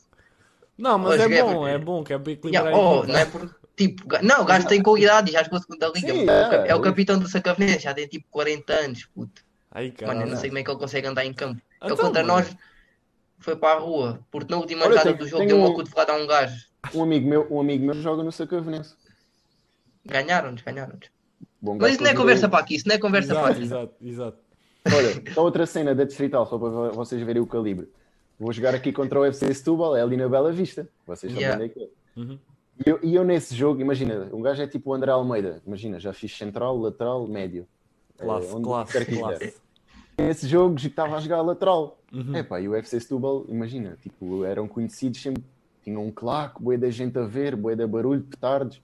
Não, 0.77 0.97
mas 0.97 1.13
Hoje 1.19 1.33
é 1.33 1.37
é 1.37 1.43
bom, 1.43 1.53
porque- 1.53 1.69
é 1.71 1.77
bom, 1.77 2.03
que 2.03 2.13
é 2.13 2.17
para 2.17 2.31
equilibrar 2.31 2.65
Yeah, 2.73 2.77
oh, 3.01 3.03
não 3.05 3.15
é 3.17 3.25
por 3.25 3.55
tipo, 3.75 4.03
não, 4.23 4.41
o 4.41 4.45
gajo 4.45 4.67
tem 4.67 4.81
qualidade 4.81 5.29
e 5.29 5.33
já 5.33 5.43
jogou 5.43 5.59
a 5.59 5.61
segunda 5.61 5.87
liga. 5.93 6.13
Sim. 6.13 6.29
É 6.29 6.67
é, 6.67 6.71
é 6.71 6.75
o 6.75 6.79
é 6.79 6.83
capitão 6.83 7.19
do 7.19 7.27
Sacavenense, 7.29 7.79
já 7.83 7.93
tem 7.93 8.07
tipo 8.07 8.25
40 8.31 8.73
anos, 8.73 9.05
puto. 9.13 9.43
Ai, 9.71 9.93
Mano, 10.05 10.21
eu 10.23 10.27
não 10.27 10.37
sei 10.37 10.49
como 10.49 10.57
é 10.59 10.63
que 10.63 10.71
ele 10.71 10.79
consegue 10.79 11.07
andar 11.07 11.23
em 11.25 11.33
campo. 11.33 11.61
Ele 11.81 11.93
Então, 11.93 12.05
contra 12.05 12.23
mano. 12.23 12.33
nós 12.39 12.57
foi 13.39 13.55
para 13.55 13.77
a 13.77 13.79
rua, 13.79 14.19
porque 14.31 14.51
na 14.53 14.59
última 14.59 14.81
Olha, 14.85 14.91
jogada 14.97 15.09
tem- 15.09 15.17
do 15.17 15.27
jogo 15.27 15.45
deu 15.45 15.57
uma 15.57 15.69
um- 15.69 15.73
cotovelada 15.73 16.11
a 16.13 16.15
um 16.17 16.27
gajo. 16.27 16.65
Um 16.93 17.03
amigo 17.03 17.27
meu, 17.27 17.47
um 17.51 17.59
amigo 17.59 17.85
meu 17.85 17.93
joga 17.95 18.23
no 18.23 18.31
Sacavenense. 18.31 18.95
Ganharam-nos, 20.05 20.61
ganharam-nos. 20.61 21.09
Bom 21.61 21.77
Mas 21.79 21.93
isso 21.93 22.03
não 22.03 22.09
é 22.09 22.15
conversa 22.15 22.47
para 22.47 22.59
aqui, 22.59 22.75
isso 22.75 22.87
não 22.87 22.95
é 22.95 22.99
conversa 22.99 23.33
para 23.35 23.51
Exato, 23.51 23.53
aqui. 23.53 23.63
exato, 23.63 23.93
exato. 24.01 24.37
Olha, 24.87 25.33
só 25.33 25.43
outra 25.43 25.65
cena 25.65 25.93
da 25.93 26.03
Distrital, 26.05 26.45
só 26.45 26.57
para 26.57 26.69
vo- 26.69 26.91
vocês 26.93 27.21
verem 27.21 27.41
o 27.41 27.45
calibre. 27.47 27.89
Vou 28.39 28.53
jogar 28.53 28.73
aqui 28.73 28.93
contra 28.93 29.19
o 29.19 29.25
FC 29.25 29.53
Setúbal, 29.53 29.95
é 29.95 30.01
ali 30.01 30.15
na 30.15 30.29
Bela 30.29 30.51
Vista. 30.53 30.87
Vocês 31.05 31.31
sabem 31.33 31.45
Yeah. 31.45 31.61
onde 31.63 31.71
é 31.71 31.73
que 31.73 31.83
é. 31.83 31.89
Uhum. 32.19 32.39
E 32.85 32.89
eu, 32.89 32.99
eu 33.03 33.23
nesse 33.25 33.53
jogo, 33.53 33.81
imagina, 33.81 34.29
um 34.31 34.41
gajo 34.41 34.61
é 34.61 34.67
tipo 34.67 34.89
o 34.89 34.93
André 34.93 35.11
Almeida. 35.11 35.61
Imagina, 35.67 35.99
já 35.99 36.13
fiz 36.13 36.35
central, 36.35 36.77
lateral, 36.77 37.27
médio. 37.27 37.67
Classe, 38.17 38.47
É, 38.55 38.61
classe, 38.61 39.05
classe. 39.05 39.55
Nesse 40.19 40.47
jogo 40.47 40.75
estava 40.75 41.15
a 41.15 41.19
jogar 41.19 41.41
lateral. 41.41 41.97
Uhum. 42.11 42.35
Epá, 42.35 42.59
e 42.59 42.67
o 42.67 42.75
FC 42.75 42.99
Setúbal, 42.99 43.45
imagina, 43.47 43.97
tipo, 44.01 44.43
eram 44.43 44.67
conhecidos 44.67 45.21
sempre, 45.21 45.43
tinham 45.81 46.05
um 46.05 46.11
claque, 46.11 46.61
boia 46.61 46.77
da 46.77 46.89
gente 46.89 47.17
a 47.17 47.23
ver, 47.23 47.55
boia 47.55 47.75
da 47.75 47.87
barulho, 47.87 48.21
petardos. 48.21 48.81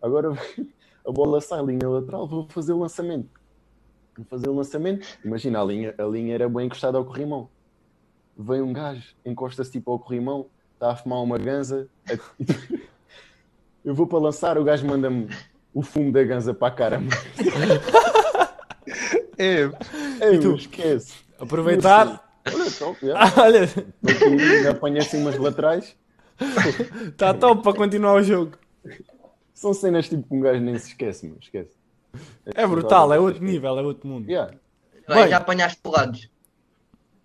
Agora 0.00 0.32
a 1.06 1.12
bola 1.12 1.40
sai, 1.40 1.62
linha 1.64 1.88
lateral, 1.88 2.26
vou 2.26 2.46
fazer 2.48 2.72
o 2.72 2.78
lançamento. 2.78 3.28
Vou 4.16 4.24
fazer 4.26 4.48
o 4.48 4.54
lançamento. 4.54 5.06
Imagina, 5.24 5.60
a 5.60 5.64
linha, 5.64 5.94
a 5.98 6.04
linha 6.04 6.34
era 6.34 6.48
bem 6.48 6.66
encostada 6.66 6.96
ao 6.96 7.04
corrimão. 7.04 7.48
Vem 8.36 8.62
um 8.62 8.72
gajo, 8.72 9.14
encosta-se 9.24 9.70
tipo 9.70 9.92
ao 9.92 9.98
corrimão, 9.98 10.46
está 10.72 10.92
a 10.92 10.96
fumar 10.96 11.22
uma 11.22 11.38
ganza. 11.38 11.88
Eu 13.84 13.94
vou 13.94 14.06
para 14.06 14.18
lançar, 14.18 14.56
o 14.56 14.64
gajo 14.64 14.86
manda-me 14.86 15.28
o 15.74 15.82
fumo 15.82 16.10
da 16.10 16.22
ganza 16.24 16.54
para 16.54 16.68
a 16.68 16.70
cara. 16.70 17.00
É, 19.38 19.70
Ei, 20.26 20.38
tu? 20.38 20.54
esquece. 20.54 21.14
Aproveitar. 21.38 22.22
Olha, 22.46 22.70
top, 22.70 22.98
já. 23.06 23.14
Olha, 23.42 23.68
apanha 24.70 25.00
assim 25.00 25.18
umas 25.20 25.36
laterais. 25.38 25.96
está 27.08 27.32
top 27.34 27.62
para 27.62 27.74
continuar 27.76 28.14
o 28.14 28.22
jogo. 28.22 28.52
São 29.52 29.72
cenas 29.72 30.08
tipo 30.08 30.28
que 30.28 30.34
um 30.34 30.40
gajo 30.40 30.60
nem 30.60 30.78
se 30.78 30.88
esquece, 30.88 31.26
meu. 31.26 31.36
Esquece. 31.40 31.70
É 32.46 32.66
brutal, 32.66 33.12
é 33.12 33.18
outro 33.18 33.42
nível, 33.42 33.78
é 33.78 33.82
outro 33.82 34.06
mundo. 34.08 34.28
Yeah. 34.28 34.52
Bem, 35.08 35.16
Bem. 35.22 35.28
já 35.28 35.36
apanhaste 35.38 35.80
pelados. 35.82 36.30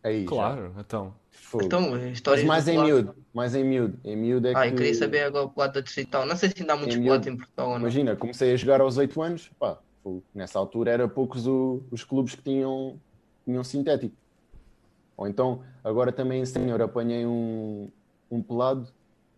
Aí, 0.03 0.23
já. 0.23 0.29
Claro, 0.29 0.73
então. 0.79 1.13
Fogo. 1.31 1.65
Então, 1.65 1.89
Mas 1.91 2.03
histórias 2.13 2.45
mais 2.45 2.65
do 2.65 2.71
em 2.71 2.83
miúdo. 2.83 3.15
Mais 3.33 3.55
em 3.55 3.63
miúdo. 3.63 3.99
Em 4.03 4.15
miúdo 4.15 4.47
é 4.47 4.53
Ah, 4.55 4.61
que... 4.63 4.69
eu 4.69 4.75
queria 4.75 4.93
saber 4.95 5.23
agora 5.23 5.45
o 5.45 5.49
pelado 5.49 5.73
da 5.73 5.81
distrital. 5.81 6.25
Não 6.25 6.35
sei 6.35 6.49
se 6.49 6.61
ainda 6.61 6.73
há 6.73 6.75
muitos 6.77 6.95
Em 6.95 7.03
pelados 7.03 7.27
em 7.27 7.35
Portugal 7.37 7.67
ou 7.67 7.73
não. 7.73 7.79
Imagina, 7.81 8.15
comecei 8.15 8.53
a 8.53 8.55
jogar 8.55 8.81
aos 8.81 8.97
8 8.97 9.21
anos. 9.21 9.49
Pá. 9.59 9.77
Nessa 10.33 10.57
altura 10.59 10.91
era 10.91 11.07
poucos 11.07 11.45
o- 11.47 11.81
os 11.91 12.03
clubes 12.03 12.35
que 12.35 12.41
tinham, 12.41 12.99
tinham 13.45 13.63
sintético. 13.63 14.15
Ou 15.17 15.27
então, 15.27 15.63
agora 15.83 16.11
também 16.11 16.41
em 16.41 16.45
senhor, 16.45 16.81
apanhei 16.81 17.25
um, 17.25 17.91
um 18.31 18.41
pelado 18.41 18.87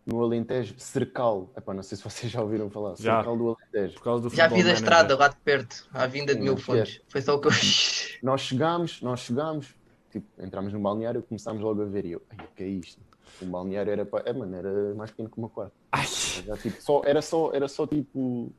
no 0.06 0.21
Alentejo, 0.24 0.76
Cercal. 0.78 1.50
Epá, 1.58 1.74
não 1.74 1.82
sei 1.84 1.97
se 1.97 2.04
vocês 2.04 2.32
já 2.32 2.41
ouviram 2.41 2.69
falar. 2.69 2.95
Já. 3.00 3.17
Cercal 3.17 3.38
do 3.38 3.58
Alentejo. 3.58 3.95
Por 3.95 4.04
causa 4.04 4.30
do 4.30 4.36
Já 4.36 4.47
vi 4.47 4.63
da 4.63 4.74
estrada 4.74 5.17
lá 5.17 5.28
de 5.28 5.38
perto, 5.38 5.88
à 5.93 6.06
vinda 6.06 6.34
de 6.34 6.39
Sim, 6.39 6.43
mil 6.43 6.54
não 6.54 6.62
fontes. 6.62 7.02
Foi 7.08 7.21
só 7.21 7.36
o 7.36 7.39
que 7.41 7.47
eu 7.47 7.52
fiz. 7.52 8.19
Nós 8.21 8.41
chegámos, 8.41 9.02
nós 9.02 9.21
chegámos, 9.21 9.74
tipo, 10.12 10.28
entramos 10.39 10.71
no 10.71 10.80
balneário 10.80 11.19
e 11.19 11.24
começámos 11.24 11.62
logo 11.62 11.82
a 11.82 11.86
ver. 11.86 12.06
E 12.06 12.12
eu, 12.12 12.21
ai, 12.30 12.45
o 12.45 12.56
que 12.56 12.63
é 12.63 12.67
isto? 12.67 13.02
Um 13.41 13.50
balneário 13.50 13.91
era, 13.91 14.06
pa- 14.06 14.21
é, 14.24 14.32
mano, 14.34 14.56
era 14.56 14.93
mais 14.93 15.10
pequeno 15.10 15.30
que 15.30 15.38
uma 15.39 15.50
quarto. 15.50 15.74
Ai, 15.91 16.06
Já, 16.45 16.56
tipo, 16.58 16.80
só, 16.82 17.02
era, 17.06 17.21
só, 17.24 17.52
era 17.54 17.67
só 17.67 17.88
tipo 17.88 18.52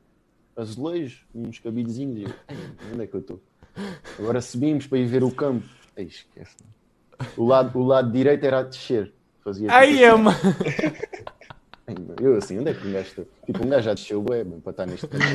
azulejos, 0.55 1.25
uns 1.33 1.59
cabidezinhos. 1.59 2.19
E 2.19 2.23
eu, 2.23 2.33
"Ai, 2.47 2.57
onde 2.93 3.03
é 3.03 3.07
que 3.07 3.13
eu 3.15 3.19
estou? 3.19 3.41
Agora 4.19 4.41
subimos 4.41 4.85
para 4.87 4.97
ir 4.99 5.05
ver 5.05 5.23
o 5.23 5.31
campo. 5.31 5.65
Ai, 5.97 6.03
esquece. 6.05 6.55
O 7.37 7.45
lado, 7.45 7.77
o 7.79 7.83
lado 7.83 8.11
direito 8.11 8.43
era 8.45 8.59
a 8.59 8.63
descer. 8.63 9.13
Fazia 9.43 9.67
tipo, 9.67 9.73
ai, 9.77 9.93
assim. 9.93 10.03
ama. 10.05 10.31
Ai, 11.85 11.95
meu, 11.99 12.15
eu 12.31 12.37
assim, 12.37 12.57
onde 12.59 12.69
é 12.69 12.73
que 12.73 12.87
um 12.87 12.93
gajo 12.93 13.07
está? 13.09 13.23
Tipo, 13.45 13.65
um 13.65 13.69
gajo 13.69 13.83
já 13.83 13.93
desceu, 13.93 14.23
mano, 14.23 14.61
para 14.61 14.71
estar 14.71 14.85
neste 14.85 15.05
campo. 15.05 15.25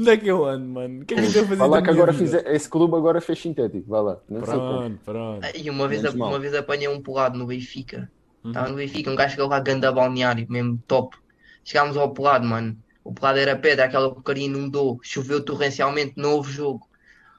Onde 0.00 0.10
é 0.10 0.16
que 0.16 0.26
eu 0.26 0.44
ando, 0.44 0.66
mano? 0.66 1.02
O 1.02 1.04
que 1.06 1.14
é 1.14 1.16
que 1.16 1.22
eu 1.22 1.26
estou 1.28 1.42
a 1.42 1.46
fazer 1.46 1.56
Vai 1.60 1.68
lá 1.68 1.82
que 1.82 1.90
agora 1.90 2.12
vida? 2.12 2.38
fiz, 2.42 2.46
esse 2.54 2.68
clube 2.68 2.96
agora 2.96 3.20
fez 3.20 3.38
sintético, 3.40 3.88
vai 3.88 4.02
lá. 4.02 4.18
Não. 4.28 4.40
Pronto, 4.40 4.98
pronto. 5.04 5.46
E 5.56 5.70
uma 5.70 5.86
vez, 5.86 6.02
Menos 6.02 6.16
mal. 6.16 6.30
uma 6.30 6.40
vez 6.40 6.54
apanhei 6.54 6.88
um 6.88 7.00
pelado 7.00 7.38
no 7.38 7.46
Benfica. 7.46 8.10
Uhum. 8.42 8.50
Estava 8.50 8.68
no 8.68 8.74
Benfica, 8.74 9.12
um 9.12 9.14
gajo 9.14 9.34
chegou 9.36 9.48
lá 9.48 9.60
ganda 9.60 9.92
balneário, 9.92 10.44
mesmo 10.50 10.76
top. 10.88 11.16
Chegámos 11.62 11.96
ao 11.96 12.12
pelado, 12.12 12.44
mano. 12.44 12.76
O 13.08 13.14
pelado 13.14 13.38
era 13.38 13.54
pedra, 13.56 13.84
aquela 13.84 14.12
porcaria 14.12 14.46
inundou, 14.46 14.98
choveu 15.02 15.40
torrencialmente, 15.44 16.14
não 16.16 16.32
houve 16.34 16.50
jogo. 16.52 16.88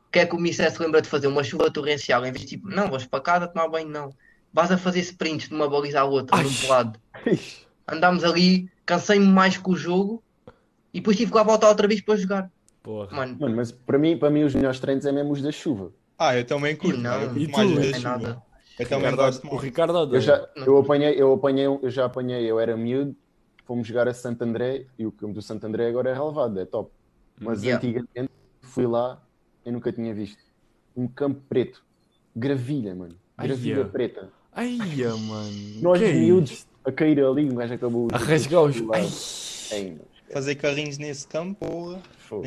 O 0.08 0.12
que 0.12 0.19
é 0.19 0.25
que 0.25 0.34
o 0.34 0.39
Missé 0.39 0.69
se 0.69 0.82
lembra 0.82 1.01
de 1.01 1.10
fazer? 1.10 1.27
Uma 1.27 1.43
chuva 1.43 1.69
torrencial, 1.69 2.25
em 2.25 2.32
vez 2.32 2.41
de 2.45 2.51
tipo, 2.51 2.69
não, 2.69 2.89
vais 2.89 3.06
para 3.06 3.19
casa 3.19 3.47
tomar 3.49 3.67
banho, 3.67 3.89
não. 3.89 4.13
Vais 4.53 4.71
a 4.71 4.77
fazer 4.77 5.01
sprints 5.01 5.49
de 5.49 5.53
uma 5.56 5.69
baliza 5.69 5.99
à 5.99 6.06
outra, 6.06 6.38
Ai. 6.38 6.43
num 6.45 6.53
pelado. 6.53 6.97
Andámos 7.86 8.23
ali, 8.23 8.69
cansei-me 8.86 9.25
mais 9.27 9.58
com 9.58 9.71
o 9.71 9.75
jogo 9.75 10.23
e 10.93 10.99
depois 11.01 11.17
tive 11.17 11.32
que 11.32 11.38
lá 11.38 11.43
voltar 11.43 11.67
outra 11.67 11.86
vez 11.88 11.99
para 12.01 12.15
jogar. 12.15 12.49
Porra. 12.82 13.10
Mano, 13.15 13.38
Mano, 13.38 13.56
mas 13.58 13.71
para 13.71 13.97
mim, 13.97 14.17
para 14.17 14.30
mim 14.30 14.43
os 14.43 14.56
melhores 14.56 14.80
treinos 14.80 15.06
é 15.06 15.12
mesmo 15.12 15.34
os 15.34 15.41
da 15.41 15.51
chuva. 15.51 15.91
Ah, 16.17 16.36
eu 16.38 16.45
também 16.45 16.77
curto. 16.77 16.97
Não. 16.97 17.21
eu 17.21 17.27
curto 17.30 17.39
E 17.41 17.47
mais 17.51 17.69
da 17.69 17.75
não 17.75 17.82
é 17.84 17.99
nada. 17.99 18.41
Eu 18.80 18.88
também 18.88 19.10
Ricardo- 19.12 19.15
gosto 19.17 19.43
o 19.43 19.51
mais. 19.51 19.62
Ricardo 19.63 20.15
Eu 20.15 20.21
já, 20.21 20.47
eu 20.56 20.77
apanhei, 20.77 21.21
eu 21.21 21.34
apanhei, 21.34 21.67
um- 21.67 21.80
eu 21.84 21.89
já 21.89 22.06
apanhei, 22.06 22.49
eu 22.49 22.58
era 22.60 22.77
miúdo, 22.77 23.13
fomos 23.67 23.86
jogar 23.86 24.08
a 24.08 24.13
Santo 24.13 24.41
André 24.43 24.86
e 24.97 25.06
o 25.06 25.12
campo 25.12 25.34
do 25.34 25.41
Santo 25.41 25.67
André 25.67 25.89
agora 25.89 26.10
é 26.10 26.13
relevado, 26.13 26.60
é 26.60 26.65
top. 26.65 26.89
Mas 27.39 27.62
Yeah. 27.62 27.86
antigamente 27.86 28.32
fui 28.62 28.88
lá 28.88 29.21
e 29.65 29.71
nunca 29.71 29.91
tinha 29.91 30.13
visto. 30.13 30.41
Um 30.95 31.08
campo 31.08 31.41
preto, 31.47 31.84
gravilha, 32.36 32.95
mano. 32.95 33.15
Gravilha 33.38 33.73
yeah. 33.75 33.91
preta. 33.91 34.30
Ai, 34.53 34.77
mano. 35.27 35.82
Nós 35.82 35.99
que 35.99 36.06
é 36.06 36.13
miúdos 36.13 36.51
isto? 36.51 36.69
a 36.84 36.91
cair 36.91 37.23
ali, 37.23 37.51
um 37.51 37.53
gajo 37.56 37.73
acabou 37.73 38.08
A 38.12 38.17
rasgar 38.17 38.63
os. 38.63 38.77
Fazer 40.32 40.56
carrinhos 40.56 40.97
nesse 40.97 41.27
campo, 41.27 41.67
porra. 41.67 42.01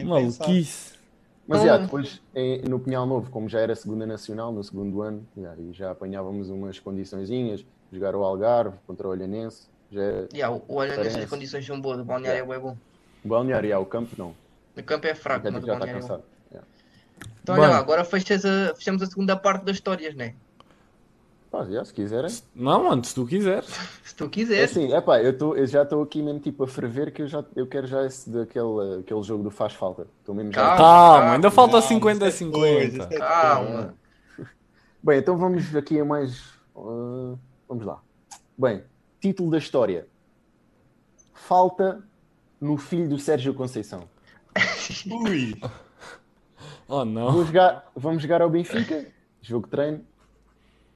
maluquice. 0.05 0.99
Mas 1.47 1.63
já, 1.63 1.79
depois 1.79 2.21
no 2.69 2.79
Pinhal 2.79 3.07
Novo, 3.07 3.31
como 3.31 3.49
já 3.49 3.61
era 3.61 3.75
segunda 3.75 4.07
nacional, 4.07 4.53
no 4.53 4.63
segundo 4.63 5.03
ano, 5.03 5.27
já, 5.37 5.55
e 5.57 5.73
já 5.73 5.91
apanhávamos 5.91 6.49
umas 6.49 6.79
condiçõezinhas, 6.79 7.65
jogar 7.93 8.15
o 8.15 8.23
Algarve 8.23 8.77
contra 8.87 9.07
o 9.09 9.11
Olhanense, 9.11 9.69
já 9.91 10.29
Yeah, 10.33 10.51
o- 10.55 10.65
o 10.69 10.75
olha 10.77 10.97
nessas 10.99 11.25
Parece. 11.25 11.27
condições 11.27 11.67
são 11.67 11.81
boas, 11.81 12.01
o 12.01 12.05
balneário 12.05 12.53
é 12.53 12.59
bom. 12.59 12.77
o 13.25 13.29
balneário, 13.29 13.69
já, 13.71 13.79
o 13.79 13.87
campo 13.87 14.15
não. 14.19 14.35
O 14.77 14.83
campo 14.83 15.07
é 15.07 15.15
fraco, 15.15 15.47
mas 15.53 15.63
o 15.65 15.67
já 15.67 15.73
está 15.75 15.87
balneário 15.87 16.01
é 16.01 16.09
já. 16.09 16.21
Então 17.43 17.55
olha 17.55 17.69
lá, 17.69 17.79
agora 17.79 18.05
fechas 18.05 18.45
a, 18.45 18.75
fechamos 18.77 19.03
a 19.03 19.07
segunda 19.07 19.37
parte 19.37 19.65
das 19.65 19.77
histórias, 19.77 20.15
né? 20.15 20.35
Pá, 21.51 21.65
já, 21.65 21.85
se 21.85 21.93
quiserem. 21.93 22.31
Não, 22.55 22.85
mano, 22.85 23.05
se 23.05 23.15
tu 23.15 23.27
quiseres. 23.27 23.67
Se 24.05 24.15
tu 24.17 24.29
É 24.29 24.31
quiseres. 24.31 24.71
assim, 24.71 24.93
é 24.93 25.01
pá, 25.01 25.21
eu, 25.23 25.37
tô- 25.37 25.55
eu 25.57 25.67
já 25.67 25.83
estou 25.83 26.03
aqui 26.03 26.23
mesmo 26.23 26.41
tipo 26.41 26.63
a 26.65 26.69
ferver 26.69 27.13
que 27.13 27.23
eu, 27.23 27.27
já, 27.29 27.45
eu 27.57 27.67
quero 27.67 27.87
já 27.87 28.05
esse 28.07 28.29
daquele 28.31 29.01
aquele 29.01 29.23
jogo 29.23 29.43
do 29.45 29.51
faz 29.51 29.73
falta. 29.73 30.07
Estou 30.21 30.35
mesmo 30.35 30.53
já. 30.53 30.71
Calma. 30.77 30.77
Calma, 30.77 31.33
ainda 31.35 31.51
falta 31.51 31.77
Não, 31.77 31.83
50 31.83 32.27
a 32.27 32.29
isso 32.29 32.45
é 32.45 32.51
coisa, 32.51 32.97
50. 32.97 32.97
isso 32.99 33.15
é 33.15 33.19
Calma. 33.19 33.95
Bem, 35.03 35.19
então 35.19 35.37
vamos 35.37 35.75
aqui 35.75 35.99
a 36.01 36.05
mais. 36.05 36.43
ah, 36.77 37.37
vamos 37.69 37.85
lá. 37.85 38.01
Bem, 38.59 38.85
título 39.21 39.51
da 39.51 39.59
história: 39.59 40.09
Falta 41.35 42.03
no 42.61 42.77
filho 42.77 43.09
do 43.09 43.19
Sérgio 43.19 43.55
Conceição. 43.55 44.09
Ui, 45.11 45.55
Oh 46.93 47.05
não. 47.05 47.31
Vou 47.31 47.45
jogar, 47.45 47.89
vamos 47.95 48.21
jogar 48.21 48.43
ao 48.43 48.51
Benfica, 48.51 49.07
jogo 49.41 49.67
de 49.67 49.71
treino, 49.71 50.05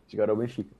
jogar 0.09 0.29
ao 0.29 0.37
Benfica. 0.37 0.75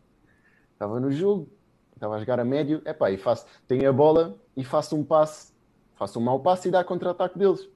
Estava 0.73 0.99
no 0.99 1.13
jogo, 1.13 1.49
estava 1.95 2.17
a 2.17 2.19
jogar 2.19 2.41
a 2.41 2.45
médio, 2.45 2.83
epá, 2.85 3.13
e 3.13 3.17
faço, 3.17 3.47
tenho 3.69 3.89
a 3.89 3.93
bola 3.93 4.37
e 4.57 4.65
faço 4.65 4.97
um 4.97 5.05
passe, 5.05 5.53
faço 5.95 6.19
um 6.19 6.23
mau 6.23 6.41
passe 6.41 6.67
e 6.67 6.71
dá 6.73 6.83
contra-ataque 6.83 7.39
deles. 7.39 7.69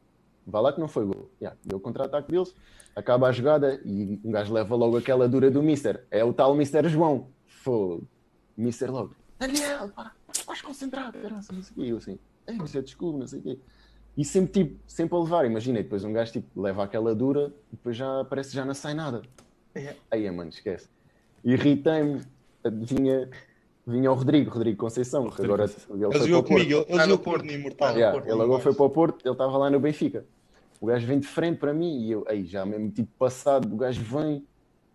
Vá 0.45 0.61
lá 0.61 0.73
que 0.73 0.81
não 0.81 0.89
foi 0.89 1.05
gol. 1.05 1.31
Yeah, 1.41 1.57
deu 1.65 1.79
contra-ataque 1.79 2.29
deles, 2.29 2.53
acaba 2.97 3.29
a 3.29 3.33
jogada 3.33 3.81
e 3.85 4.21
um 4.25 4.33
gajo 4.33 4.53
leva 4.53 4.75
logo 4.75 4.97
aquela 4.97 5.29
dura 5.29 5.49
do 5.49 5.63
Mister. 5.63 6.05
É 6.11 6.25
o 6.25 6.33
tal 6.33 6.57
Mister 6.57 6.89
João. 6.89 7.29
Fogo. 7.47 8.03
Mister 8.57 8.91
logo. 8.91 9.15
Daniel, 9.39 9.89
pá, 9.95 10.13
vais 10.47 10.61
concentrar, 10.63 11.13
caralho, 11.13 11.35
não 11.35 11.43
sei 11.43 11.57
o 11.59 11.75
quê. 11.75 11.83
E 11.83 11.89
eu 11.91 11.97
assim, 11.99 12.19
ei, 12.47 12.59
Mister, 12.59 12.83
desculpa, 12.83 13.19
não 13.19 13.27
sei 13.27 13.39
o 13.39 13.43
quê. 13.43 13.59
E 14.17 14.25
sempre, 14.25 14.65
tipo, 14.65 14.81
sempre 14.87 15.17
a 15.17 15.21
levar, 15.21 15.47
imagina, 15.47 15.79
e 15.79 15.83
depois 15.85 16.03
um 16.03 16.13
gajo 16.13 16.33
tipo, 16.33 16.61
leva 16.61 16.83
aquela 16.83 17.15
dura 17.15 17.53
e 17.73 17.77
depois 17.77 17.97
já 17.97 18.25
parece 18.25 18.51
que 18.51 18.57
já 18.57 18.65
não 18.65 18.75
sai 18.75 18.95
nada. 18.95 19.23
É. 19.75 19.95
Aí, 20.11 20.29
mano, 20.31 20.51
esquece. 20.51 20.89
Irritei-me, 21.45 22.23
vinha, 22.65 23.31
vinha 23.87 24.11
o 24.11 24.15
Rodrigo, 24.15 24.51
Rodrigo 24.51 24.77
Conceição, 24.77 25.23
que 25.25 25.31
Rodrigo 25.31 25.55
agora 25.55 25.71
ele 25.89 26.05
ele 26.05 26.13
foi 26.13 26.29
para 26.29 26.39
o 26.39 26.43
Porto. 26.43 26.49
comigo, 26.49 26.87
ele 26.89 26.99
jogou 26.99 27.19
Porto. 27.19 27.23
Porto 27.23 27.45
no 27.45 27.53
Imortal. 27.53 27.91
Yeah, 27.95 28.19
Porto, 28.19 28.33
ele 28.33 28.43
agora 28.43 28.63
foi 28.63 28.75
para 28.75 28.85
o 28.85 28.91
Porto, 28.91 29.25
ele 29.25 29.33
estava 29.33 29.57
lá 29.57 29.71
no 29.71 29.79
Benfica. 29.79 30.25
O 30.81 30.87
gajo 30.87 31.07
vem 31.07 31.21
de 31.21 31.27
frente 31.29 31.59
para 31.59 31.73
mim 31.73 32.01
e 32.01 32.11
eu, 32.11 32.25
aí 32.29 32.45
já 32.45 32.67
mesmo 32.67 32.91
tipo 32.91 33.11
passado, 33.19 33.73
o 33.73 33.77
gajo 33.77 34.03
vem, 34.03 34.45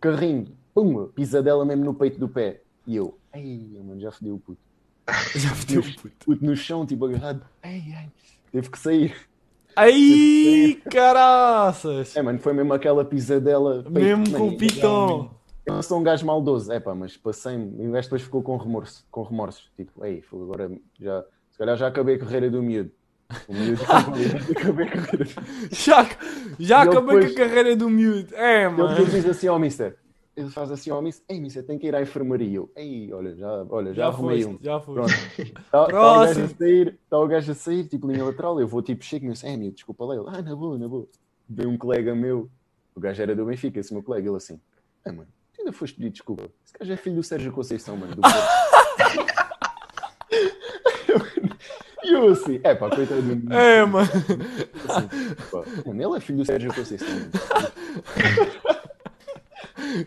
carrinho, 0.01 0.47
pumba, 0.73 1.07
pisadela 1.15 1.63
mesmo 1.63 1.85
no 1.85 1.93
peito 1.93 2.19
do 2.19 2.27
pé. 2.27 2.62
E 2.85 2.95
eu, 2.95 3.17
ai, 3.33 3.67
mano, 3.83 3.99
já 3.99 4.11
fodeu 4.11 4.35
o 4.35 4.39
puto. 4.39 4.59
Já 5.35 5.49
fodeu 5.49 5.81
o 5.81 5.95
puto. 6.01 6.25
Puto 6.25 6.45
no 6.45 6.55
chão, 6.55 6.85
tipo 6.85 7.05
agarrado, 7.05 7.41
ai, 7.61 7.83
ai, 7.95 8.09
teve 8.51 8.69
que 8.69 8.79
sair. 8.79 9.13
Ai, 9.75 10.79
caraças. 10.89 12.15
É, 12.15 12.21
mano, 12.21 12.39
foi 12.39 12.53
mesmo 12.53 12.73
aquela 12.73 13.03
pisadela. 13.03 13.83
Mesmo 13.89 14.31
com 14.31 14.49
o 14.49 14.57
pitão. 14.57 15.31
Eu 15.65 15.81
sou 15.81 15.99
um 15.99 16.03
gajo 16.03 16.25
maldoso, 16.25 16.71
é 16.71 16.79
pá, 16.79 16.93
mas 16.93 17.15
passei-me. 17.17 17.83
E 17.83 17.87
o 17.87 17.91
gajo 17.91 18.07
depois 18.07 18.21
ficou 18.21 18.41
com 18.43 18.55
remorso, 18.57 19.05
com 19.09 19.23
remorsos. 19.23 19.71
Tipo, 19.75 20.05
ei, 20.05 20.21
foi 20.21 20.41
agora 20.43 20.71
já. 20.99 21.23
Se 21.51 21.57
calhar 21.57 21.77
já 21.77 21.87
acabei 21.87 22.15
a 22.15 22.19
carreira 22.19 22.49
do 22.49 22.61
miúdo. 22.61 22.91
O 23.47 23.53
miúdo 23.53 23.81
acabei 24.55 24.85
a 24.87 24.91
carreira 24.91 25.25
do 25.25 25.75
Já, 25.75 26.07
já 26.59 26.81
ele 26.81 26.89
acabei 26.91 27.15
depois- 27.15 27.35
com 27.35 27.41
a 27.41 27.45
carreira 27.47 27.75
do 27.75 27.89
miúdo. 27.89 28.35
É, 28.35 28.65
Ele 28.65 28.69
mano. 28.75 28.89
depois 28.89 29.11
diz 29.11 29.25
assim 29.25 29.47
ao 29.47 29.57
mister. 29.59 29.97
Ele 30.35 30.49
faz 30.49 30.71
assim 30.71 30.89
ao 30.89 30.99
mister, 31.01 31.23
ei, 31.29 31.39
mister, 31.39 31.63
tem 31.63 31.77
que 31.77 31.85
ir 31.85 31.95
à 31.95 32.01
enfermaria. 32.01 32.57
Eu, 32.57 32.71
ei, 32.75 33.13
olha, 33.13 33.35
já, 33.35 33.65
olha, 33.69 33.93
já, 33.93 34.03
Já 34.03 34.07
arrumei 34.07 34.41
foste, 34.41 34.55
um. 34.55 34.63
já 34.63 34.79
Pronto. 34.79 35.11
Está 35.37 35.85
tá 35.85 35.87
o 35.87 36.25
gajo 36.25 36.43
a 36.43 36.47
sair, 36.47 36.99
está 37.03 37.19
o 37.19 37.27
gajo 37.27 37.51
a 37.51 37.55
sair, 37.55 37.87
tipo 37.87 38.11
linha 38.11 38.25
lateral. 38.25 38.59
Eu 38.59 38.67
vou 38.67 38.81
tipo, 38.81 39.03
chego 39.03 39.25
e 39.25 39.29
eu 39.29 39.33
é, 39.43 39.55
miúdo, 39.55 39.75
desculpa 39.75 40.05
lá. 40.05 40.15
Ele, 40.15 40.25
ah, 40.27 40.41
na 40.41 40.55
boa, 40.55 40.77
na 40.79 40.87
boa. 40.87 41.07
Veio 41.47 41.69
um 41.69 41.77
colega 41.77 42.15
meu, 42.15 42.49
o 42.95 42.99
gajo 42.99 43.21
era 43.21 43.35
do 43.35 43.45
Benfica, 43.45 43.79
esse 43.79 43.93
meu 43.93 44.01
colega, 44.01 44.27
ele 44.27 44.37
assim, 44.37 44.59
é, 45.05 45.11
mano, 45.11 45.27
tu 45.53 45.61
ainda 45.61 45.71
foste 45.71 45.95
pedir 45.95 46.09
desculpa. 46.09 46.49
Esse 46.65 46.73
gajo 46.79 46.93
é 46.93 46.97
filho 46.97 47.17
do 47.17 47.23
Sérgio 47.23 47.51
Conceição, 47.51 47.95
mano, 47.95 48.15
do. 48.15 48.21
E 52.03 52.11
eu 52.11 52.29
assim, 52.29 52.59
é 52.63 52.75
pá, 52.75 52.89
coitado 52.89 53.21
do. 53.21 53.53
É, 53.53 53.85
mano. 53.85 54.09
Assim, 54.89 55.87
mano, 55.87 56.03
ele 56.03 56.17
é 56.17 56.19
filho 56.19 56.39
do 56.39 56.45
Sérgio 56.45 56.73
Conceição. 56.73 57.07
mano. 57.07 57.31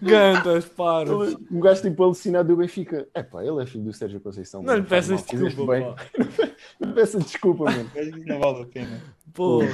Gantas, 0.03 0.65
paros. 0.67 1.35
Ele- 1.35 1.47
Um 1.51 1.61
gajo 1.61 1.83
tipo 1.83 2.03
alucinado 2.05 2.49
do 2.49 2.57
Benfica. 2.57 3.07
É 3.15 3.23
pá, 3.23 3.45
ele 3.45 3.63
é 3.63 3.67
filho 3.67 3.85
do 3.85 3.93
Sérgio 3.93 4.21
Conceição. 4.21 4.63
Não 4.63 4.75
lhe 4.75 4.79
mano, 4.81 4.89
peças 4.91 5.23
desculpa, 5.25 5.73
bem. 5.73 5.83
pá. 5.95 5.97
Não 6.81 6.89
lhe 6.89 6.95
peças 6.95 7.25
desculpa, 7.25 7.65
mano. 7.65 7.91
Não 8.27 8.39
vale 8.41 8.63
a 8.63 8.67
pena. 8.67 9.03
Porra. 9.33 9.67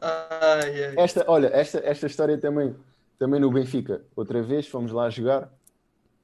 Ai, 0.00 0.84
ai. 0.84 0.94
Esta, 0.98 1.24
olha, 1.28 1.46
esta, 1.48 1.78
esta 1.84 2.06
história 2.06 2.36
também, 2.38 2.74
também 3.18 3.40
no 3.40 3.50
Benfica. 3.50 4.02
Outra 4.14 4.42
vez 4.42 4.66
fomos 4.68 4.92
lá 4.92 5.08
jogar. 5.10 5.50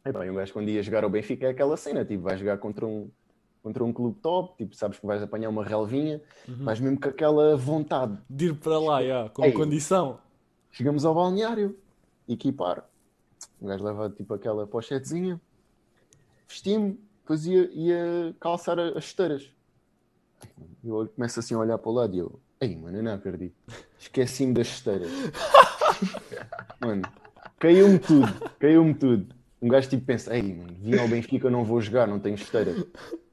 Epá, 0.05 0.24
e 0.26 0.31
um 0.31 0.35
gajo 0.35 0.53
quando 0.53 0.68
ia 0.68 0.83
jogar 0.83 1.05
ao 1.05 1.11
Benfica 1.11 1.46
é 1.46 1.50
aquela 1.50 1.76
cena, 1.76 2.05
tipo, 2.05 2.22
vais 2.22 2.38
jogar 2.40 2.57
contra 2.59 2.87
um, 2.87 3.11
contra 3.62 3.85
um 3.85 3.92
clube 3.92 4.18
top, 4.20 4.57
tipo, 4.57 4.74
sabes 4.74 4.98
que 4.98 5.07
vais 5.07 5.22
apanhar 5.22 5.50
uma 5.50 5.62
relvinha, 5.64 6.22
Uhum. 6.48 6.64
vais 6.64 6.81
mesmo 6.81 6.98
com 6.98 7.09
aquela 7.11 7.55
vontade. 7.57 8.16
De 8.29 8.46
ir 8.46 8.55
para 8.55 8.79
lá, 8.79 9.03
já, 9.05 9.29
com 9.29 9.44
Ei. 9.44 9.53
condição. 9.53 10.18
Chegamos 10.72 11.05
ao 11.05 11.14
balneário, 11.14 11.76
equipar. 12.33 12.88
O 13.61 13.66
gajo 13.66 13.85
leva 13.85 14.11
tipo 14.11 14.35
aquela 14.35 14.66
pochetezinha, 14.66 15.40
vesti-me, 16.49 16.99
depois 17.23 17.47
ia, 17.47 17.71
ia 17.73 18.35
calçar 18.40 18.79
as 18.79 19.05
esteiras. 19.05 19.51
Eu 20.85 21.09
começo 21.14 21.38
assim 21.40 21.55
a 21.55 21.59
olhar 21.59 21.79
para 21.79 21.90
o 21.90 21.93
lado 21.95 22.14
e 22.14 22.19
eu, 22.19 22.40
ei 22.61 22.77
mano, 22.77 22.99
eu 22.99 23.03
não 23.03 23.14
acredito. 23.14 23.55
Esqueci-me 23.99 24.55
das 24.55 24.66
esteiras. 24.69 25.11
mano, 26.81 27.03
caiu-me 27.59 27.99
tudo, 27.99 28.51
caiu-me 28.59 28.95
tudo. 28.95 29.35
Um 29.61 29.69
gajo 29.69 29.90
tipo 29.90 30.07
pensa, 30.07 30.35
ei 30.35 30.55
mano, 30.55 30.75
vim 30.81 30.97
ao 30.99 31.07
Benfica, 31.09 31.51
não 31.51 31.64
vou 31.64 31.81
jogar, 31.81 32.07
não 32.09 32.19
tenho 32.19 32.35
esteiras. 32.35 32.83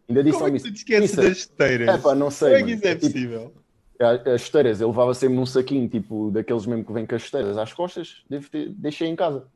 Ainda 0.09 0.23
disse 0.23 0.37
Como 0.37 0.49
ao 0.49 0.55
é 0.55 0.57
que 0.59 0.63
tu 0.63 0.71
te 0.73 0.77
esqueces 0.77 1.15
das 1.15 1.37
esteiras? 1.37 1.87
é 1.87 1.97
pá, 1.97 2.13
não 2.15 2.29
sei. 2.31 2.49
Como 2.49 2.55
é 2.55 2.59
que 2.59 2.63
mano. 2.65 2.75
isso 2.77 2.87
é 2.87 2.95
Tipo, 2.95 3.05
possível? 3.13 3.53
a- 3.55 3.66
As 3.99 4.41
esteiras, 4.43 4.79
eu 4.79 4.89
levava 4.89 5.13
sempre 5.13 5.35
num 5.35 5.45
saquinho, 5.45 5.89
tipo, 5.89 6.29
daqueles 6.29 6.65
mesmo 6.67 6.85
que 6.85 6.93
vêm 6.93 7.05
com 7.05 7.15
as 7.15 7.23
esteiras 7.23 7.57
às 7.57 7.73
costas, 7.73 8.23
ter- 8.51 8.69
deixei 8.69 9.07
em 9.07 9.15
casa. 9.15 9.47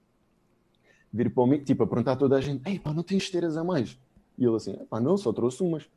Vir 1.14 1.30
para 1.32 1.44
o 1.44 1.48
mim, 1.48 1.64
tipo, 1.64 1.84
a 1.84 1.88
perguntar 1.88 2.14
a 2.14 2.16
toda 2.16 2.38
a 2.38 2.42
gente, 2.42 2.68
ei 2.68 2.80
pá, 2.80 2.94
não 2.94 3.04
tens 3.04 3.24
esteiras 3.24 3.56
a 3.56 3.64
mais? 3.64 4.00
E 4.38 4.46
ele 4.46 4.56
assim, 4.56 4.74
pá, 4.90 5.00
não, 5.00 5.16
só 5.18 5.32
trouxe 5.32 5.62
umas. 5.62 5.88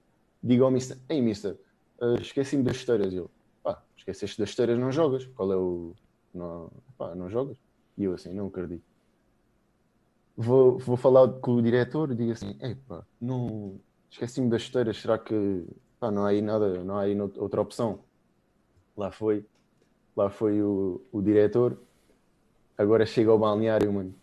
Digo 0.42 0.64
ao 0.64 0.70
mister, 0.70 0.98
ei 1.08 1.22
mister, 1.22 1.56
ah, 2.00 2.16
esqueci-me 2.20 2.62
das 2.62 2.76
esteiras. 2.76 3.12
E 3.12 3.16
ele, 3.16 3.28
pá, 3.62 3.82
esqueceste 3.96 4.38
das 4.38 4.50
esteiras, 4.50 4.78
não 4.78 4.92
jogas. 4.92 5.24
Qual 5.26 5.50
é 5.50 5.56
o... 5.56 5.94
Não, 6.34 6.70
pá, 6.98 7.14
não 7.14 7.30
jogas? 7.30 7.56
E 7.96 8.04
eu 8.04 8.12
assim, 8.12 8.34
não 8.34 8.48
acredito. 8.48 8.84
Vou, 10.36 10.78
vou 10.78 10.96
falar 10.96 11.28
com 11.40 11.52
o 11.52 11.62
diretor 11.62 12.10
e 12.10 12.14
digo 12.14 12.32
assim, 12.32 12.56
ei 12.60 12.74
pá, 12.74 13.06
não... 13.18 13.80
Esqueci-me 14.10 14.50
das 14.50 14.62
esteiras, 14.62 14.98
será 14.98 15.16
que... 15.16 15.64
Pá, 15.98 16.10
não 16.10 16.24
há 16.24 16.28
aí 16.28 16.42
nada, 16.42 16.84
não 16.84 16.98
há 16.98 17.02
aí 17.02 17.18
outra 17.20 17.62
opção? 17.62 18.03
Lá 18.96 19.10
foi, 19.10 19.44
lá 20.16 20.30
foi 20.30 20.62
o, 20.62 21.00
o 21.10 21.20
diretor. 21.20 21.76
Agora 22.76 23.04
chega 23.06 23.30
ao 23.30 23.38
balneário, 23.38 23.92
mano. 23.92 24.14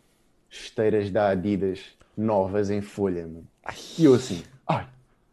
Esteiras 0.50 1.10
da 1.10 1.30
Adidas 1.30 1.98
novas 2.16 2.70
em 2.70 2.82
folha, 2.82 3.28
mano. 3.28 3.48
E 3.98 4.06
eu 4.06 4.14
assim, 4.14 4.44
ai. 4.68 4.88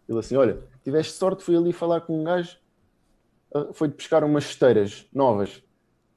Ele 0.09 0.18
assim, 0.18 0.37
olha, 0.37 0.59
tiveste 0.83 1.12
sorte, 1.12 1.42
fui 1.42 1.57
ali 1.57 1.72
falar 1.72 2.01
com 2.01 2.20
um 2.20 2.24
gajo, 2.24 2.57
ah, 3.55 3.68
foi-te 3.72 3.94
pescar 3.94 4.24
umas 4.24 4.44
esteiras 4.44 5.07
novas. 5.12 5.62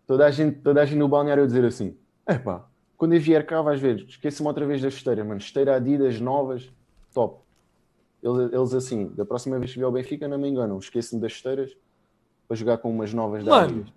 Toda 0.08 0.26
a 0.26 0.32
gente, 0.32 0.60
toda 0.60 0.82
a 0.82 0.86
gente 0.86 0.98
no 0.98 1.08
balneário 1.08 1.44
a 1.44 1.46
dizer 1.46 1.66
assim, 1.66 1.98
epá, 2.28 2.66
quando 2.98 3.14
eu 3.14 3.20
vier 3.20 3.46
cá 3.46 3.62
vais 3.62 3.82
ver, 3.82 4.06
esquece-me 4.08 4.48
outra 4.48 4.66
vez 4.66 4.82
das 4.82 4.94
esteiras, 4.94 5.26
mano. 5.26 5.40
Esteira 5.40 5.76
Adidas 5.76 6.20
novas, 6.20 6.72
top. 7.14 7.42
Eles, 8.24 8.54
eles 8.54 8.74
assim, 8.74 9.08
da 9.08 9.26
próxima 9.26 9.58
vez 9.60 9.72
que 9.72 9.78
vier 9.78 9.86
ao 9.86 9.92
Benfica, 9.92 10.28
não 10.28 10.38
me 10.38 10.48
enganam, 10.48 10.78
esqueço-me 10.78 11.22
das 11.22 11.34
esteiras 11.34 11.76
para 12.52 12.58
jogar 12.58 12.78
com 12.80 12.92
umas 12.92 13.14
novas 13.14 13.46
da. 13.46 13.62
Adidas. 13.62 13.88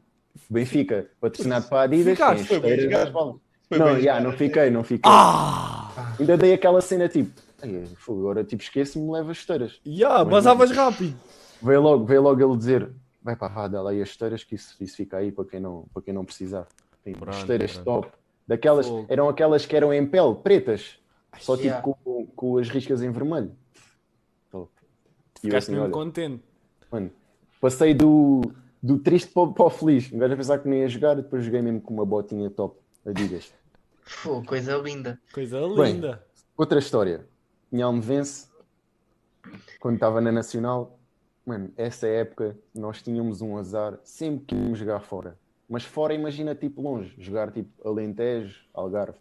Benfica, 0.49 1.11
patrocinado 1.21 1.67
para 1.69 1.81
a 1.81 1.83
Adidas, 1.83 2.13
Ficaste, 2.13 2.47
foi 2.47 2.61
bem 2.61 2.89
bolas. 3.11 3.37
Não, 3.69 3.95
bem 3.95 4.03
já, 4.03 4.21
não 4.21 4.33
fiquei, 4.33 4.71
não 4.71 4.85
fiquei. 4.85 5.11
Ah! 5.13 6.15
Ainda 6.21 6.37
dei 6.37 6.55
aquela 6.55 6.81
cena 6.81 7.09
tipo, 7.09 7.33
fogo, 7.97 8.21
agora 8.21 8.45
tipo 8.45 8.63
esqueço-me, 8.63 9.11
leva 9.11 9.33
as 9.33 9.39
esteiras. 9.39 9.81
Ya, 9.85 10.19
Mas 10.21 10.29
basavas 10.29 10.71
rápido. 10.71 11.17
Veio 11.61 11.81
logo, 11.81 12.05
veio 12.05 12.23
logo 12.23 12.41
ele 12.41 12.57
dizer: 12.57 12.93
vai 13.21 13.35
para 13.35 13.53
vá, 13.53 13.67
dá 13.67 13.83
lá 13.83 13.91
aí 13.91 14.01
as 14.01 14.11
esteiras, 14.11 14.45
que 14.45 14.55
isso, 14.55 14.77
isso 14.81 14.97
fica 14.97 15.17
aí 15.17 15.33
para 15.33 15.45
quem 15.47 15.59
não, 15.59 15.87
para 15.93 16.03
quem 16.03 16.15
não 16.15 16.25
precisar. 16.25 16.69
Tem 17.03 17.13
Pronto, 17.13 17.37
esteiras 17.37 17.77
top. 17.79 18.09
Daquelas, 18.47 18.87
Fogo. 18.87 19.07
eram 19.09 19.29
aquelas 19.29 19.67
que 19.67 19.75
eram 19.75 19.93
em 19.93 20.07
pele, 20.07 20.37
pretas, 20.37 20.97
só 21.41 21.57
tipo 21.57 21.67
Yeah. 21.67 21.83
com, 21.83 22.27
com 22.37 22.59
as 22.59 22.69
riscas 22.69 23.03
em 23.03 23.11
vermelho. 23.11 23.51
Top. 24.49 24.71
Ficaste 25.41 25.71
assim, 25.71 25.81
mesmo 25.81 25.91
contente. 25.91 26.41
mano, 26.93 27.11
passei 27.65 27.95
do, 27.95 28.43
do 28.83 28.99
triste 28.99 29.33
para, 29.33 29.43
o- 29.45 29.55
para 29.55 29.65
o 29.65 29.71
feliz. 29.71 30.13
Um 30.13 30.19
gajo 30.19 30.35
a 30.35 30.37
pensar 30.37 30.59
que 30.59 30.69
nem 30.69 30.81
ia 30.81 30.89
jogar, 30.89 31.15
depois 31.15 31.43
joguei 31.43 31.63
mesmo 31.63 31.81
com 31.81 31.95
uma 31.95 32.05
botinha 32.05 32.51
top. 32.51 32.79
Adidas. 33.07 33.55
Pô, 34.23 34.43
coisa 34.43 34.77
linda. 34.77 35.19
Coisa 35.33 35.61
Bem. 35.75 35.95
linda. 35.95 36.23
Outra 36.59 36.79
história. 36.79 37.27
Minha 37.73 37.87
Almevense, 37.87 38.49
quando 39.81 39.95
estava 39.95 40.21
na 40.21 40.31
Nacional, 40.31 40.99
mano, 41.47 41.73
essa 41.75 42.07
época 42.07 42.55
nós 42.75 43.01
tínhamos 43.01 43.41
um 43.41 43.57
azar 43.57 43.99
sempre 44.05 44.45
que 44.45 44.55
íamos 44.55 44.79
jogar 44.79 45.01
fora. 45.01 45.39
Mas 45.67 45.85
fora, 45.85 46.13
imagina, 46.13 46.55
tipo 46.55 46.83
longe, 46.83 47.15
jogar 47.19 47.51
tipo 47.51 47.71
Alentejo, 47.89 48.61
Algarve. 48.75 49.17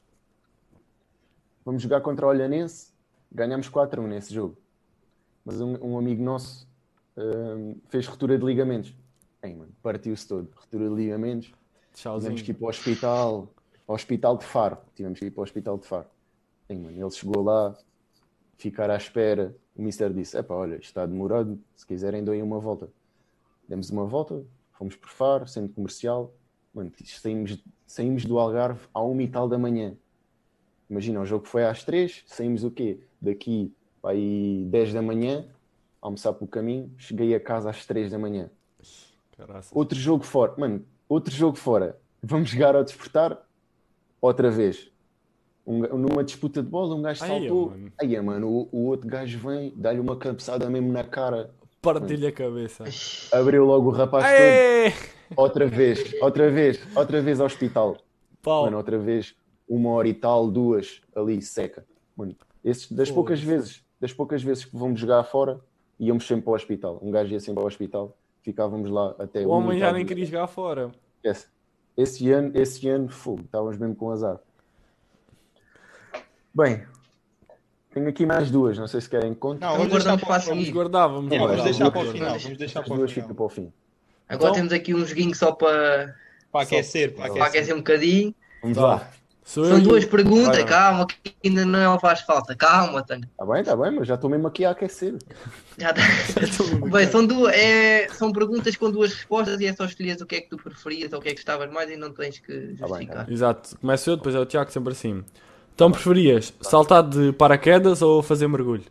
Vamos 1.64 1.82
jogar 1.82 2.02
contra 2.02 2.26
o 2.26 2.30
Olhanense, 2.30 2.92
ganhamos 3.32 3.70
4-1 3.70 4.06
nesse 4.06 4.34
jogo. 4.34 4.58
Mas 5.46 5.62
um, 5.62 5.78
um 5.82 5.98
amigo 5.98 6.22
nosso 6.22 6.68
hum, 7.18 7.76
fez 7.90 8.08
ruptura 8.08 8.38
de 8.38 8.46
ligamentos. 8.46 8.96
Ei, 9.42 9.54
mano, 9.54 9.72
partiu-se 9.82 10.28
todo. 10.28 10.50
Ruptura 10.56 10.90
de 10.90 10.96
ligamentos. 10.96 11.52
Tchauzinho. 11.94 12.36
Tivemos 12.36 12.42
que 12.42 12.52
ir 12.52 12.54
para 12.56 12.66
o 12.66 12.70
hospital, 12.70 13.54
ao 13.88 13.96
hospital 13.96 14.38
de 14.38 14.46
Faro. 14.46 14.78
Tivemos 14.96 15.20
que 15.20 15.26
ir 15.26 15.32
para 15.32 15.42
o 15.42 15.44
hospital 15.44 15.78
de 15.78 15.86
Faro. 15.86 16.08
Ei, 16.70 16.78
mano, 16.78 16.98
ele 16.98 17.12
chegou 17.12 17.44
lá, 17.44 17.78
ficar 18.58 18.90
à 18.90 18.96
espera. 18.96 19.56
O 19.76 19.82
Mister 19.82 20.12
disse: 20.14 20.38
Epá, 20.38 20.56
olha, 20.56 20.76
isto 20.76 20.86
está 20.86 21.06
demorado. 21.06 21.60
Se 21.76 21.86
quiserem, 21.86 22.24
doem 22.24 22.42
uma 22.42 22.60
volta. 22.60 22.90
Demos 23.68 23.90
uma 23.90 24.06
volta, 24.06 24.44
fomos 24.72 24.96
por 24.96 25.10
Faro, 25.10 25.48
centro 25.48 25.74
comercial. 25.74 26.34
Mano, 26.74 26.92
saímos, 27.06 27.64
saímos 27.86 28.26
do 28.26 28.40
Algarve 28.40 28.88
à 28.94 29.02
uma 29.02 29.22
e 29.22 29.28
tal 29.28 29.48
da 29.48 29.58
manhã. 29.58 29.96
Imagina, 30.90 31.22
o 31.22 31.26
jogo 31.26 31.48
foi 31.48 31.66
às 31.66 31.84
três, 31.84 32.24
saímos 32.26 32.64
o 32.64 32.72
quê? 32.72 33.00
Daqui 33.22 33.74
para 34.02 34.12
aí 34.12 34.66
10 34.66 34.94
da 34.94 35.02
manhã, 35.02 35.46
almoçar 36.04 36.34
pelo 36.34 36.50
caminho, 36.50 36.92
cheguei 36.98 37.34
a 37.34 37.40
casa 37.40 37.70
às 37.70 37.86
3 37.86 38.12
da 38.12 38.20
manhã. 38.20 38.50
Caraças. 39.38 39.72
Outro 39.74 39.98
jogo 39.98 40.24
fora. 40.24 40.54
Mano, 40.58 40.86
outro 41.08 41.34
jogo 41.34 41.58
fora. 41.58 41.98
Vamos 42.22 42.50
jogar 42.50 42.76
ao 42.76 42.84
despertar 42.84 43.42
outra 44.22 44.52
vez. 44.52 44.92
Um 45.66 45.80
numa 45.98 46.24
disputa 46.24 46.62
de 46.62 46.68
bola, 46.70 46.94
um 46.94 47.02
gajo 47.02 47.24
Ai, 47.24 47.30
saltou. 47.30 47.70
mano. 47.70 47.92
Aí, 48.00 48.22
mano, 48.22 48.50
o, 48.50 48.70
o 48.72 48.86
outro 48.88 49.08
gajo 49.08 49.40
vem, 49.40 49.74
dá-lhe 49.78 50.00
uma 50.00 50.18
cabeçada 50.18 50.70
mesmo 50.70 50.92
na 50.92 51.06
cara, 51.06 51.52
Partilha 51.82 52.30
a 52.30 52.32
cabeça. 52.32 52.84
abriu 53.32 53.66
logo 53.66 53.90
o 53.90 53.92
rapaz 53.92 54.24
Aê! 54.26 54.92
todo. 54.92 55.14
Outra 55.36 55.66
vez, 55.68 56.14
outra 56.22 56.50
vez, 56.52 56.80
outra 56.96 57.22
vez 57.22 57.40
ao 57.40 57.46
hospital. 57.46 57.98
Pau. 58.42 58.66
Mano, 58.66 58.78
outra 58.78 58.98
vez, 59.00 59.36
uma 59.68 59.90
hora 59.92 60.08
e 60.08 60.14
tal, 60.14 60.50
duas, 60.52 61.02
ali, 61.16 61.42
seca. 61.42 61.86
Mano, 62.16 62.36
esses, 62.64 62.84
das 62.92 63.08
Foda-se. 63.10 63.14
poucas 63.14 63.42
vezes, 63.42 63.84
das 64.00 64.14
poucas 64.14 64.44
vezes 64.44 64.66
que 64.66 64.76
vamos 64.78 65.00
jogar 65.00 65.24
fora, 65.24 65.60
íamos 66.00 66.26
sempre 66.28 66.44
para 66.46 66.52
o 66.52 66.56
hospital. 66.56 67.00
Um 67.02 67.12
gajo 67.12 67.32
ia 67.34 67.40
sempre 67.40 67.62
ao 67.62 67.68
hospital, 67.68 68.16
ficávamos 68.42 68.90
lá 68.90 69.16
até 69.20 69.42
O 69.46 69.50
uma 69.50 69.58
homem 69.58 69.80
já 69.80 69.92
nem 69.92 70.06
queria 70.06 70.26
jogar 70.26 70.48
fora. 70.48 70.92
Esquece. 71.18 71.48
Esse 71.96 72.32
ano, 72.32 72.52
esse 72.56 72.88
ano, 72.90 73.08
fogo, 73.10 73.42
estávamos 73.42 73.78
mesmo 73.78 73.96
com 73.96 74.10
azar. 74.12 74.40
Bem, 76.54 76.84
tenho 77.94 78.08
aqui 78.08 78.26
mais 78.26 78.50
duas, 78.52 78.78
não 78.78 78.88
sei 78.88 79.02
se 79.02 79.10
querem 79.10 79.34
que 79.34 79.40
conte. 79.40 79.60
Não, 79.62 79.68
Então 79.70 79.78
vamos 79.78 79.92
guardamos 79.94 80.24
para. 80.24 80.44
Vamos 80.44 80.70
guardar, 80.70 81.10
vamos 81.10 81.30
guardar. 81.30 81.48
vamos 81.50 81.64
deixar 81.64 81.92
para 81.92 82.00
o 82.00 82.04
final. 82.06 82.18
guardar. 82.20 82.40
Vamos 82.40 82.58
deixar 82.58 82.80
As 82.82 82.86
para 82.86 82.94
o 82.94 82.98
duas 82.98 83.12
final. 83.12 83.28
ficam 83.30 83.36
para 83.36 83.46
o 83.46 83.50
fim. 83.50 83.74
Agora 84.28 84.50
Então- 84.52 84.54
temos 84.56 84.74
aqui 84.74 84.94
um 84.96 85.06
joguinho 85.06 85.36
só 85.36 85.52
para, 85.52 86.16
Para 86.52 86.62
aquecer, 86.62 87.14
para 87.16 87.32
para 87.34 87.46
aquecer. 87.46 87.74
um 87.74 87.78
bocadinho. 87.80 88.34
Vamos 88.62 88.78
Tá. 88.78 88.84
lá. 88.88 89.10
Sou 89.46 89.66
eu 89.66 89.70
São 89.72 89.80
e 89.80 89.82
o- 89.82 89.90
duas 89.90 90.06
perguntas, 90.06 90.64
calma, 90.64 91.06
que 91.06 91.36
ainda 91.44 91.66
não 91.66 92.00
faz 92.00 92.22
falta. 92.22 92.56
Calma, 92.56 93.04
Tânia. 93.04 93.28
Está 93.32 93.46
bem, 93.46 93.60
está 93.62 93.76
bem, 93.76 93.92
mas 93.92 94.08
já 94.08 94.16
estou 94.16 94.30
mesmo 94.30 94.48
aqui 94.48 94.64
a 94.64 94.72
aquecer. 94.72 95.16
Já 95.78 95.92
tá. 95.92 96.02
Estou 96.42 96.68
mesmo 96.68 96.90
Bem, 96.90 97.08
são, 97.08 97.26
duas, 97.26 97.54
é, 97.54 98.08
são 98.10 98.32
perguntas 98.32 98.76
com 98.78 98.92
duas 98.92 99.12
respostas 99.14 99.60
e 99.60 99.66
é 99.66 99.74
só 99.74 99.86
escolheres 99.86 100.22
o 100.22 100.26
que 100.26 100.36
é 100.36 100.42
que 100.42 100.48
tu 100.50 100.56
preferias 100.58 101.12
ou 101.12 101.20
o 101.20 101.22
que 101.22 101.30
é 101.30 101.32
que 101.32 101.38
gostavas 101.38 101.72
mais 101.72 101.90
e 101.90 101.98
não 101.98 102.14
tens 102.14 102.38
que 102.40 102.54
bem, 102.56 102.76
justificar. 102.78 103.30
Exato. 103.30 103.78
Começo 103.80 104.10
eu, 104.12 104.16
depois 104.18 104.36
é 104.36 104.40
o 104.40 104.46
Tiago, 104.46 104.72
sempre 104.72 104.94
assim. 104.94 105.24
Então 105.74 105.92
preferias 105.92 106.54
saltar 106.62 107.02
de 107.10 107.34
paraquedas 107.34 108.02
ou 108.04 108.22
fazer 108.22 108.48
mergulho? 108.48 108.84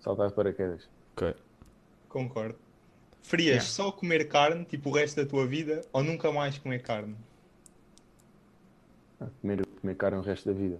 Saltar 0.00 0.28
de 0.28 0.34
paraquedas. 0.34 0.82
Ok. 1.16 1.34
Concordo. 2.08 2.54
Preferias 3.22 3.48
Yeah. 3.56 3.70
só 3.70 3.90
comer 3.90 4.28
carne, 4.28 4.64
tipo 4.64 4.90
o 4.90 4.92
resto 4.94 5.16
da 5.22 5.26
tua 5.28 5.46
vida, 5.46 5.80
ou 5.92 6.02
nunca 6.04 6.30
mais 6.32 6.56
comer 6.58 6.80
carne? 6.82 7.16
Ah, 9.20 9.26
Comer, 9.40 9.66
comer 9.80 9.94
carne 9.96 10.18
o 10.18 10.22
resto 10.22 10.48
da 10.48 10.54
vida. 10.58 10.78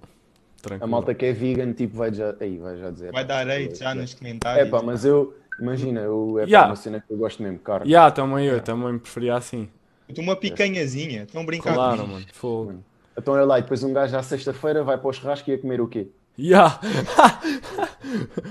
Tranquilo. 0.62 0.84
A 0.84 0.86
malta 0.86 1.14
que 1.14 1.26
é 1.26 1.32
vegan, 1.32 1.72
tipo, 1.72 1.96
vai 1.96 2.12
já, 2.12 2.34
aí, 2.40 2.58
vai 2.58 2.76
já 2.78 2.90
dizer. 2.90 3.12
Vai 3.12 3.24
dar 3.24 3.48
hate 3.48 3.72
é, 3.72 3.74
já 3.74 3.90
é. 3.90 3.94
nos 3.94 4.14
É 4.14 4.18
comentários. 4.18 4.70
pá, 4.70 4.82
mas 4.82 5.04
eu, 5.04 5.34
imagina, 5.60 6.00
eu, 6.00 6.38
é 6.38 6.42
pá, 6.42 6.48
Yeah. 6.48 6.68
uma 6.70 6.76
cena 6.76 7.00
que 7.00 7.12
eu 7.12 7.18
gosto 7.18 7.42
mesmo, 7.42 7.58
carne. 7.60 7.90
Ya, 7.92 8.10
também 8.10 8.46
eu, 8.46 8.60
também 8.62 8.98
preferia 8.98 9.36
assim. 9.36 9.68
Uma 10.16 10.34
picanhazinha, 10.36 11.24
estão 11.24 11.42
a 11.42 11.44
brincar 11.44 11.74
Claro, 11.74 12.08
mano. 12.08 12.24
Fogo. 12.32 12.82
Então 13.16 13.34
olha 13.34 13.44
lá, 13.44 13.58
e 13.58 13.62
depois 13.62 13.82
um 13.84 13.92
gajo 13.92 14.16
à 14.16 14.22
sexta-feira 14.22 14.82
vai 14.82 14.96
para 14.96 15.08
o 15.08 15.12
churrasco 15.12 15.50
e 15.50 15.52
ia 15.52 15.58
comer 15.58 15.80
o 15.80 15.88
quê? 15.88 16.08
Ya! 16.38 16.78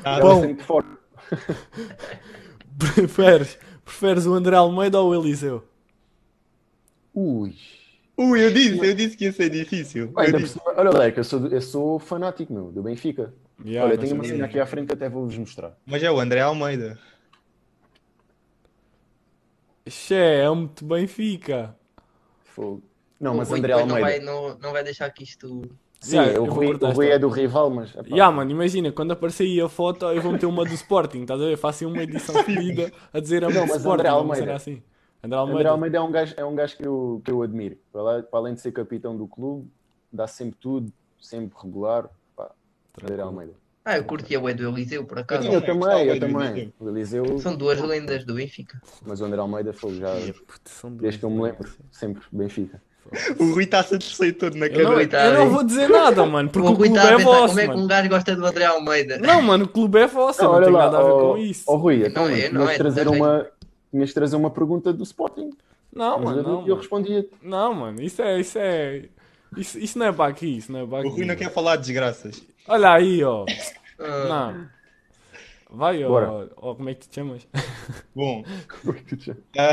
Ah, 0.03 0.19
Ela 0.19 0.35
Bom. 0.35 0.47
preferes, 2.77 3.57
preferes 3.83 4.25
o 4.25 4.33
André 4.33 4.55
Almeida 4.55 4.99
ou 4.99 5.11
o 5.11 5.15
Eliseu? 5.15 5.63
Ui. 7.13 7.55
Ui, 8.17 8.43
eu 8.43 8.51
disse, 8.51 8.77
eu 8.85 8.95
disse 8.95 9.15
que 9.15 9.25
ia 9.25 9.31
ser 9.31 9.49
difícil. 9.49 10.11
Pá, 10.11 10.25
Eu 10.25 10.33
disse. 10.33 10.59
olha 10.65 11.03
é 11.07 11.13
eu 11.15 11.23
sou, 11.23 11.47
eu 11.47 11.61
sou 11.61 11.99
fanático, 11.99 12.51
meu, 12.51 12.71
do 12.71 12.81
Benfica. 12.81 13.33
Ya, 13.63 13.83
olha, 13.83 13.95
não 13.95 14.01
tenho 14.03 14.15
uma 14.15 14.23
cena 14.23 14.45
aqui 14.45 14.59
à 14.59 14.65
frente 14.65 14.87
que 14.87 14.93
até 14.93 15.07
vou-vos 15.09 15.37
mostrar. 15.37 15.77
Mas 15.85 16.01
é 16.01 16.09
o 16.11 16.19
André 16.19 16.41
Almeida. 16.41 16.97
Xé, 19.87 20.41
é 20.43 20.49
muito 20.49 20.83
Benfica. 20.83 21.75
Fogo. 22.43 22.83
Não, 23.19 23.33
O 23.33 23.37
mas 23.37 23.49
Rui 23.49 23.59
André 23.59 23.73
depois 23.73 23.87
não 23.87 23.95
Almeida. 23.97 24.19
vai, 24.19 24.25
não, 24.51 24.57
não 24.59 24.71
vai 24.71 24.83
deixar 24.83 25.09
que 25.11 25.23
isto. 25.23 25.61
Sim, 25.99 26.17
eu 26.19 26.43
o, 26.43 26.45
Rui, 26.49 26.67
o 26.79 26.91
Rui 26.91 27.09
é 27.09 27.17
do 27.17 27.29
rival, 27.29 27.69
mas. 27.69 27.95
epá, 27.95 28.15
Ya, 28.15 28.29
mano, 28.31 28.51
imagina, 28.51 28.91
quando 28.91 29.11
aparecer 29.11 29.43
aí 29.45 29.59
a 29.61 29.67
foto, 29.69 30.05
eu 30.07 30.21
vou 30.21 30.31
meter 30.31 30.45
uma 30.45 30.63
do 30.63 30.73
Sporting, 30.73 31.21
estás 31.21 31.41
a 31.41 31.45
ver? 31.45 31.57
Faço 31.57 31.83
aí 31.85 31.91
uma 31.91 32.03
edição 32.03 32.35
fedida 32.43 32.91
a 33.13 33.19
dizer 33.19 33.43
a 33.43 33.49
Não, 33.49 33.61
do 33.61 33.67
mas 33.67 33.77
Sporting, 33.77 34.01
André 34.01 34.09
Almeida. 34.09 34.45
cena 34.45 34.55
assim. 34.55 34.83
André 35.23 35.37
André 35.39 35.51
Almeida. 35.51 35.69
Almeida 35.69 35.97
é 35.97 36.01
um 36.01 36.11
gajo, 36.11 36.33
é 36.37 36.45
um 36.45 36.55
gajo 36.55 36.77
que, 36.77 36.85
eu, 36.85 37.21
que 37.23 37.31
eu 37.31 37.41
admiro. 37.41 37.77
Para, 37.91 38.01
lá- 38.01 38.23
para 38.23 38.39
além 38.39 38.53
de 38.53 38.61
ser 38.61 38.71
capitão 38.71 39.15
do 39.17 39.27
clube, 39.27 39.67
dá 40.11 40.27
sempre 40.27 40.57
tudo, 40.59 40.91
sempre 41.19 41.55
regular. 41.61 42.05
Pá, 42.35 42.51
André 43.03 43.21
Almeida. 43.21 43.53
Ah, 43.83 43.97
eu 43.97 44.03
curtia 44.03 44.37
o 44.37 44.53
do 44.53 44.67
Eliseu, 44.69 45.05
por 45.05 45.19
acaso. 45.19 45.47
Eu 45.47 45.61
também 45.61 46.07
eu 46.07 46.19
também. 46.19 46.73
O 46.77 46.89
Eliseu, 46.89 47.39
São 47.39 47.55
duas 47.55 47.79
lendas 47.81 48.25
do 48.25 48.33
Benfica. 48.35 48.81
mas 49.05 49.21
o 49.21 49.25
André 49.25 49.39
Almeida 49.39 49.71
foi 49.71 49.95
já, 49.95 50.13
desde 50.91 51.19
que 51.19 51.25
eu 51.25 51.29
me 51.29 51.41
lembro, 51.41 51.69
sempre 51.89 52.21
Benfica. 52.31 52.81
O 53.39 53.53
Rui 53.53 53.63
está-se 53.63 53.95
a 53.95 53.97
torcer 53.97 54.37
todo 54.37 54.57
na 54.57 54.65
Eu 54.65 54.83
não, 54.83 54.91
cabeça. 54.97 55.17
eu 55.27 55.33
não 55.35 55.49
vou 55.49 55.63
dizer 55.63 55.87
nada, 55.87 56.25
mano, 56.25 56.49
porque 56.49 56.67
o 56.67 56.71
o 56.71 56.73
Rui 56.73 56.89
clube 56.89 56.97
está 56.97 57.03
a 57.09 57.13
é 57.13 57.15
pensar 57.15 57.29
vosso, 57.31 57.47
como 57.47 57.59
é 57.61 57.67
que 57.69 57.79
um 57.79 57.87
gajo 57.87 58.09
gosta 58.09 58.35
do 58.35 58.45
André 58.45 58.65
Almeida. 58.65 59.17
Não, 59.19 59.41
mano, 59.41 59.63
o 59.63 59.67
clube 59.69 59.99
é 59.99 60.07
vosso, 60.07 60.41
Não, 60.43 60.49
não, 60.49 60.55
olha 60.57 60.65
tem 60.65 60.73
lá, 60.73 60.79
nada 60.91 60.97
a 60.97 61.03
ver 61.03 61.11
com 61.13 61.37
isso. 61.37 61.63
ó 61.67 61.75
Rui, 61.77 62.05
então, 62.05 62.25
Não 62.25 62.35
é, 62.35 62.49
não 62.49 62.69
é, 62.69 62.75
trazer 62.75 63.07
é. 63.07 63.09
uma, 63.09 63.47
tinhas 63.91 64.09
de 64.09 64.15
trazer 64.15 64.35
uma 64.35 64.49
pergunta 64.49 64.91
do 64.93 65.03
Sporting. 65.03 65.51
Não, 65.93 66.19
mano, 66.19 66.43
não, 66.43 66.51
eu 66.51 66.61
mano. 66.61 66.75
respondia. 66.75 67.27
Não, 67.41 67.73
mano, 67.73 68.01
isso 68.01 68.21
é, 68.21 68.39
isso 68.39 68.57
é... 68.59 69.09
Isso, 69.55 69.79
isso 69.79 69.97
não 69.97 70.07
é 70.07 70.11
para 70.11 70.29
aqui, 70.29 70.57
isso 70.57 70.71
não 70.71 70.81
é 70.81 70.85
para 70.85 70.99
aqui. 70.99 71.07
O 71.07 71.11
Rui 71.11 71.25
não 71.25 71.35
quer 71.35 71.51
falar 71.51 71.77
de 71.77 71.83
desgraças. 71.83 72.43
Olha 72.67 72.91
aí, 72.91 73.23
ó. 73.23 73.45
Ah, 73.97 74.25
Não. 74.27 74.77
Vai, 75.69 76.03
ó, 76.03 76.47
ó, 76.55 76.75
como 76.75 76.89
é 76.89 76.93
que 76.93 77.07
te 77.07 77.15
chamas? 77.15 77.45
Bom, 78.15 78.43
ah, 79.57 79.71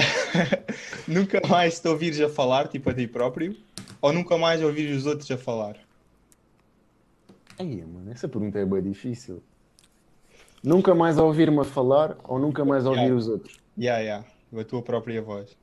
nunca 1.07 1.41
mais 1.49 1.79
te 1.79 1.87
ouvires 1.87 2.21
a 2.21 2.29
falar, 2.29 2.67
tipo 2.67 2.91
a 2.91 2.95
ti 2.95 3.07
próprio, 3.07 3.57
ou 4.03 4.13
nunca 4.13 4.37
mais 4.37 4.61
ouvires 4.61 4.99
os 4.99 5.07
outros 5.07 5.31
a 5.31 5.37
falar? 5.37 5.77
Ai, 7.59 7.85
mano, 7.87 8.11
essa 8.11 8.29
pergunta 8.29 8.59
é 8.59 8.65
bem 8.65 8.83
difícil. 8.83 9.41
Nunca 10.63 10.95
mais 10.95 11.17
ouvir-me 11.17 11.61
a 11.61 11.65
falar 11.65 12.17
ou 12.25 12.39
nunca 12.41 12.65
mais 12.65 12.87
ouvir 12.87 13.13
os 13.13 13.29
outros? 13.29 13.61
Ya, 13.77 13.99
ya, 13.99 14.25
a 14.57 14.65
tua 14.65 14.83
própria 14.83 15.21
voz. 15.21 15.57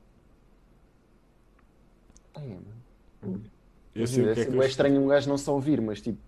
Ai, 2.34 2.46
mano. 2.46 3.42
Eu 3.94 4.06
sei 4.06 4.24
o 4.24 4.34
que 4.34 4.40
é 4.40 4.42
é, 4.42 4.46
que 4.46 4.58
é 4.58 4.66
estranho 4.66 5.00
um 5.00 5.06
gajo 5.06 5.28
não 5.28 5.38
só 5.38 5.54
ouvir, 5.54 5.80
mas 5.80 6.00
tipo, 6.00 6.18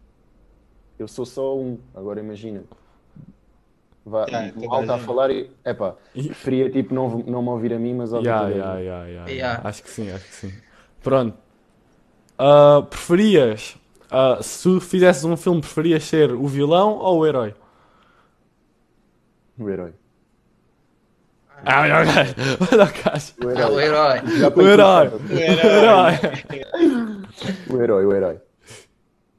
eu 0.99 1.09
sou 1.09 1.27
só 1.27 1.57
um. 1.57 1.79
Agora 1.95 2.21
imagina. 2.21 2.65
Vá, 4.05 4.27
Yeah, 4.27 4.53
o 4.57 4.69
mal 4.69 4.79
a 4.81 4.83
está 4.83 4.95
a 4.97 4.99
falar 4.99 5.31
e. 5.31 5.51
Epá, 5.65 5.97
preferia 6.13 6.71
tipo 6.71 6.95
não, 6.95 7.19
não 7.21 7.43
me 7.43 7.49
ouvir 7.49 7.73
a 7.73 7.79
mim, 7.79 7.95
mas 7.95 8.13
ouvir 8.13 8.29
gente. 8.29 8.59
ya, 8.59 8.79
ya, 8.79 9.09
ya. 9.09 9.29
Ya. 9.29 9.61
Acho 9.65 9.83
que 9.83 9.91
sim, 9.91 10.11
acho 10.11 10.27
que 10.27 10.35
sim. 10.35 10.53
Pronto. 11.03 11.37
Ah, 12.39 12.83
preferias 12.89 13.79
ah, 14.17 14.41
se 14.41 14.63
tu 14.63 14.81
fizesses 14.81 15.25
um 15.25 15.37
filme, 15.37 15.61
preferias 15.61 16.05
ser 16.05 16.31
o 16.33 16.47
vilão 16.47 16.99
ou 16.99 17.19
o 17.19 17.27
herói? 17.27 17.53
O 19.59 19.69
herói. 19.69 19.93
Ah, 21.67 21.81
o 21.85 21.89
gajo. 21.89 22.35
Olha 22.73 22.85
o 22.85 23.05
gajo. 23.05 23.33
O 23.43 23.49
Ah, 23.49 23.71
o 23.71 23.81
herói. 23.81 23.85
herói. 23.85 24.21
O 24.55 24.63
herói. 24.63 25.11
O 25.31 25.39
herói. 25.39 26.15
O 27.71 27.83
herói, 27.83 28.07
o 28.07 28.13
herói. 28.15 28.39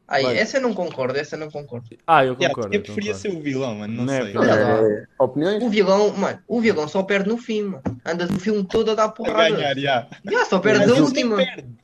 Aí, 0.07 0.23
Vai. 0.23 0.37
essa 0.37 0.57
eu 0.57 0.61
não 0.61 0.71
concordo, 0.71 1.17
essa 1.17 1.35
eu 1.35 1.39
não 1.39 1.49
concordo. 1.49 1.87
Ah, 2.05 2.23
eu 2.23 2.33
Yeah, 2.33 2.49
concordo. 2.49 2.75
eu 2.75 2.79
eu 2.79 2.83
preferia 2.83 3.13
concordo. 3.15 3.33
ser 3.33 3.39
o 3.39 3.41
vilão, 3.41 3.75
mano. 3.75 3.93
Não 3.95 4.05
Não 4.05 4.13
é 4.13 4.21
sei. 4.21 4.37
Olha 4.37 4.55
lá. 4.55 4.81
É, 4.87 5.05
opiniões? 5.17 5.63
O 5.63 5.69
vilão, 5.69 6.13
mano, 6.15 6.39
o 6.47 6.61
vilão 6.61 6.87
só 6.87 7.01
perde 7.01 7.27
no 7.27 7.37
fim, 7.39 7.63
mano. 7.63 7.81
Andas 8.05 8.29
o 8.29 8.39
filme 8.39 8.63
todo 8.65 8.91
a 8.91 8.93
dar 8.95 9.05
A 9.05 9.09
porrada. 9.09 9.49
ganhar, 9.49 9.75
já. 9.75 10.07
Já, 10.31 10.45
só 10.45 10.59
perde 10.59 10.81
Mas 10.81 10.89
na 10.89 10.93
o- 10.95 11.05
última. 11.05 11.37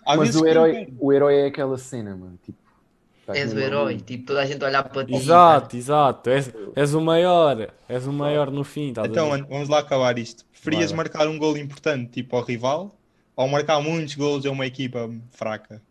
Mas 0.06 0.36
o 0.36 0.46
herói, 0.46 0.72
perde. 0.74 0.94
o 1.00 1.12
herói 1.12 1.36
é 1.40 1.46
aquela 1.48 1.78
cena, 1.80 2.12
mano. 2.16 2.38
Tipo, 2.46 2.60
És 3.28 3.54
o 3.54 3.60
herói, 3.60 3.98
tipo, 3.98 4.26
toda 4.26 4.42
a 4.42 4.46
gente 4.46 4.64
olhar 4.64 4.84
para 4.84 5.06
ti. 5.06 5.14
Exato, 5.16 5.78
exato. 5.78 6.30
És, 6.30 6.52
és 6.76 6.94
o 6.94 7.02
maior. 7.02 7.72
És 7.88 8.06
o 8.08 8.12
maior 8.12 8.52
no 8.52 8.64
fim. 8.64 8.90
Estás 8.90 9.08
a 9.08 9.10
Então, 9.10 9.32
ver? 9.32 9.44
vamos 9.46 9.70
lá 9.70 9.80
acabar 9.80 10.18
isto. 10.18 10.46
Preferias 10.52 10.92
Vai, 10.92 10.98
marcar 10.98 11.28
um 11.28 11.38
gol 11.38 11.58
importante, 11.58 12.12
tipo 12.12 12.36
ao 12.36 12.44
rival, 12.44 12.96
ou 13.36 13.48
marcar 13.48 13.80
muitos 13.82 14.16
gols 14.16 14.46
a 14.46 14.52
uma 14.52 14.66
equipa 14.66 15.10
fraca? 15.32 15.82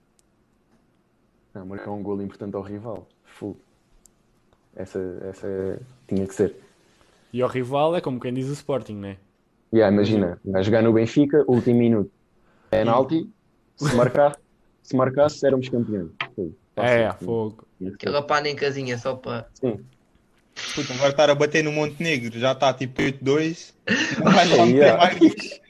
Não, 1.55 1.67
marcar 1.67 1.91
um 1.93 2.03
golo 2.03 2.23
importante 2.23 2.55
ao 2.57 2.63
rival. 2.63 3.07
Full. 3.25 3.57
Essa, 4.77 5.01
essa 5.29 5.81
tinha 6.07 6.27
que 6.27 6.35
ser. 6.35 6.55
E 7.33 7.43
o 7.43 7.47
rival 7.47 7.97
é 7.97 8.01
como 8.01 8.21
quem 8.21 8.35
diz 8.35 8.49
o 8.49 8.53
Sporting, 8.53 8.97
né? 8.97 9.17
Yeah, 9.73 9.95
imagina, 9.95 10.39
vai 10.45 10.63
jogar 10.65 10.83
no 10.83 10.93
Benfica, 10.93 11.45
último 11.47 11.79
minuto. 11.79 12.11
Penalti, 12.71 13.29
se 13.77 13.95
marcar, 13.95 14.37
se 14.83 14.97
marcasse, 14.97 15.47
éramos 15.47 15.69
campeões. 15.69 16.11
É, 16.85 17.07
Fácil. 17.11 17.27
fogo. 17.27 17.65
Aquela 17.95 18.23
casinha 18.55 18.99
só 18.99 19.15
para. 19.15 19.47
Sim. 19.55 19.81
Puta, 20.75 20.93
agora 20.93 21.11
estar 21.11 21.31
a 21.31 21.35
bater 21.35 21.65
no 21.65 21.73
Montenegro, 21.73 22.39
já 22.39 22.53
está 22.53 22.73
tipo 22.75 23.01
8-2. 23.01 23.73
Não 24.23 24.33
vai 24.33 24.49
lá 24.49 24.65
Yeah. 24.65 24.97
mais. 24.99 25.61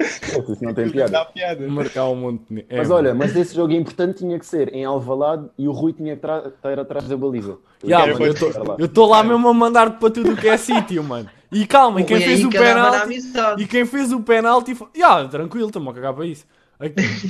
Isso 0.00 0.64
não 0.64 0.72
tem 0.72 0.88
piada. 0.90 1.24
piada. 1.26 1.66
Marcar 1.66 2.04
um 2.08 2.14
monte 2.14 2.42
de... 2.48 2.64
é, 2.68 2.76
Mas 2.76 2.90
olha, 2.90 3.14
mas 3.14 3.34
esse 3.34 3.54
jogo 3.54 3.72
importante 3.72 4.18
tinha 4.18 4.38
que 4.38 4.46
ser 4.46 4.72
em 4.72 4.84
Alvalade 4.84 5.48
e 5.58 5.66
o 5.66 5.72
Rui 5.72 5.92
tinha 5.92 6.16
que 6.16 6.24
estar 6.24 6.78
atrás 6.78 7.08
da 7.08 7.16
baliza. 7.16 7.58
Ya, 7.84 8.02
quero 8.02 8.12
mano, 8.18 8.26
eu 8.26 8.76
eu 8.78 8.86
estou 8.86 9.08
lá 9.08 9.24
mesmo 9.24 9.48
a 9.48 9.54
mandar-te 9.54 9.98
para 9.98 10.10
tudo 10.10 10.32
o 10.32 10.36
que 10.36 10.48
é 10.48 10.56
sítio, 10.58 11.02
mano. 11.02 11.28
E 11.50 11.66
calma, 11.66 12.00
e 12.00 12.04
quem 12.04 12.18
Ui, 12.18 12.22
fez 12.22 12.44
o 12.44 12.50
penalti. 12.50 13.18
E 13.58 13.66
quem 13.66 13.84
fez 13.86 14.12
o 14.12 14.20
penalti 14.20 14.74
foi. 14.74 14.88
Tranquilo, 15.30 15.66
estou-me 15.68 15.88
a 15.88 15.92
cagar 15.94 16.14
para 16.14 16.26
isso. 16.26 16.46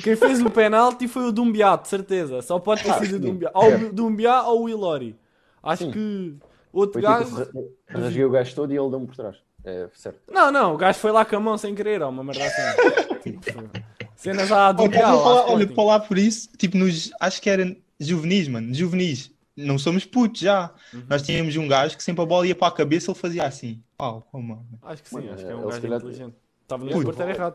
Quem 0.03 0.15
fez 0.17 0.41
o 0.43 0.51
penalti 0.51 1.09
foi 1.09 1.25
o 1.29 1.33
Dumbiá, 1.33 1.77
de 1.77 1.89
certeza. 1.89 2.43
Só 2.43 2.59
pode 2.59 2.83
ter 2.83 2.91
Ah, 2.91 2.99
sido 2.99 3.17
o. 3.17 3.19
Dumbiá. 3.19 3.51
Ou 3.55 3.75
o 3.75 3.93
Dumbiá 3.93 4.43
ou 4.45 4.65
o 4.65 4.69
Ilori. 4.69 5.17
Acho 5.63 5.85
Sim. 5.85 5.91
que 5.91 6.35
outro 6.73 7.01
Foi 7.01 7.03
tipo, 7.03 7.35
gajo. 7.35 7.37
ra- 7.37 8.01
rasguei 8.03 8.25
o 8.25 8.31
gajo 8.31 8.55
todo 8.55 8.73
e 8.73 8.77
ele 8.77 8.91
deu-me 8.91 9.07
por 9.07 9.17
trás. 9.17 9.37
É 9.65 9.89
certo. 9.95 10.21
Não, 10.31 10.53
não, 10.53 10.75
o 10.75 10.77
gajo 10.77 10.99
foi 10.99 11.11
lá 11.13 11.25
com 11.25 11.37
a 11.37 11.41
mão 11.41 11.59
sem 11.59 11.75
querer, 11.75 12.01
ou 12.03 12.11
uma 12.11 12.23
merda 12.25 12.45
assim. 12.45 13.09
Tipo, 13.29 13.69
cenas 14.17 14.51
à 14.53 14.71
Dumbiá. 14.73 15.15
olha, 15.15 15.67
para 15.67 15.83
lá 15.85 16.01
por 16.01 16.17
isso, 16.17 16.49
tipo, 16.57 16.77
nos, 16.79 17.11
acho 17.21 17.43
que 17.43 17.51
era 17.51 17.77
juvenis, 17.99 18.49
mano, 18.49 18.73
juvenis. 18.73 19.31
Não 19.57 19.77
somos 19.77 20.05
putos 20.05 20.41
já. 20.41 20.71
Uhum. 20.95 21.03
Nós 21.11 21.21
tínhamos 21.23 21.57
um 21.57 21.67
gajo 21.67 21.97
que 21.97 22.03
sempre 22.03 22.23
a 22.23 22.27
bola 22.27 22.47
ia 22.47 22.55
para 22.55 22.69
a 22.69 22.71
cabeça, 22.71 23.11
ele 23.11 23.19
fazia 23.19 23.45
assim. 23.45 23.83
Pau, 23.99 24.27
oh. 24.33 24.39
Acho 24.87 25.03
que 25.03 25.09
sim, 25.09 25.17
Mano, 25.17 25.33
acho 25.35 25.45
que 25.45 25.51
é 25.51 25.57
um 25.57 25.65
gajo 25.67 25.81
calhar- 25.83 25.99
inteligente. 25.99 26.35
Estava 26.63 26.85
no 26.85 26.91
Puto. 26.93 27.05
porteiro 27.07 27.55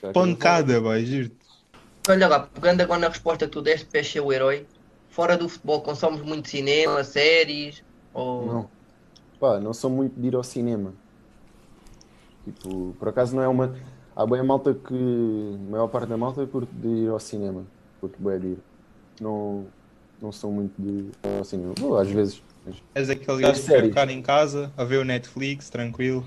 errado. 0.00 0.14
Pancada, 0.14 0.80
vai, 0.80 1.04
juro. 1.04 1.30
Olha 2.08 2.28
lá, 2.28 2.40
pegando 2.40 2.80
agora 2.80 3.00
na 3.00 3.08
resposta 3.08 3.46
que 3.46 3.52
tu 3.52 3.62
deste 3.62 3.86
para 3.86 4.02
ser 4.02 4.20
o 4.20 4.32
herói, 4.32 4.66
fora 5.08 5.36
do 5.36 5.48
futebol 5.48 5.80
consomes 5.82 6.20
muito 6.22 6.48
cinema, 6.48 7.04
séries, 7.04 7.82
ou... 8.12 8.46
Não. 8.46 8.70
Pá, 9.38 9.58
não 9.58 9.72
sou 9.72 9.90
muito 9.90 10.20
de 10.20 10.28
ir 10.28 10.34
ao 10.36 10.44
cinema. 10.44 10.94
Tipo, 12.44 12.94
por 12.98 13.08
acaso 13.08 13.34
não 13.34 13.42
é 13.42 13.48
uma. 13.48 13.74
Há 14.14 14.26
bem 14.26 14.40
a 14.40 14.44
malta 14.44 14.74
que. 14.74 14.94
A 14.94 15.70
maior 15.70 15.88
parte 15.88 16.08
da 16.08 16.16
malta 16.16 16.46
curte 16.46 16.72
de 16.72 16.88
ir 16.88 17.08
ao 17.08 17.20
cinema. 17.20 17.64
Curte 18.00 18.16
bem 18.20 18.38
de 18.38 18.46
ir. 18.48 18.58
Não, 19.20 19.66
não 20.20 20.32
sou 20.32 20.52
muito 20.52 20.74
de 20.80 20.88
ir 20.88 21.12
ao 21.38 21.44
cinema. 21.44 21.74
Vou 21.78 21.96
às 21.96 22.08
vezes. 22.08 22.42
Mas... 22.64 22.76
És 22.94 23.10
aquele 23.10 23.38
É 23.38 23.48
gajo 23.48 23.62
que 23.62 23.82
ficar 23.82 24.08
em 24.10 24.22
casa, 24.22 24.72
a 24.76 24.84
ver 24.84 24.98
o 24.98 25.04
Netflix, 25.04 25.70
tranquilo. 25.70 26.24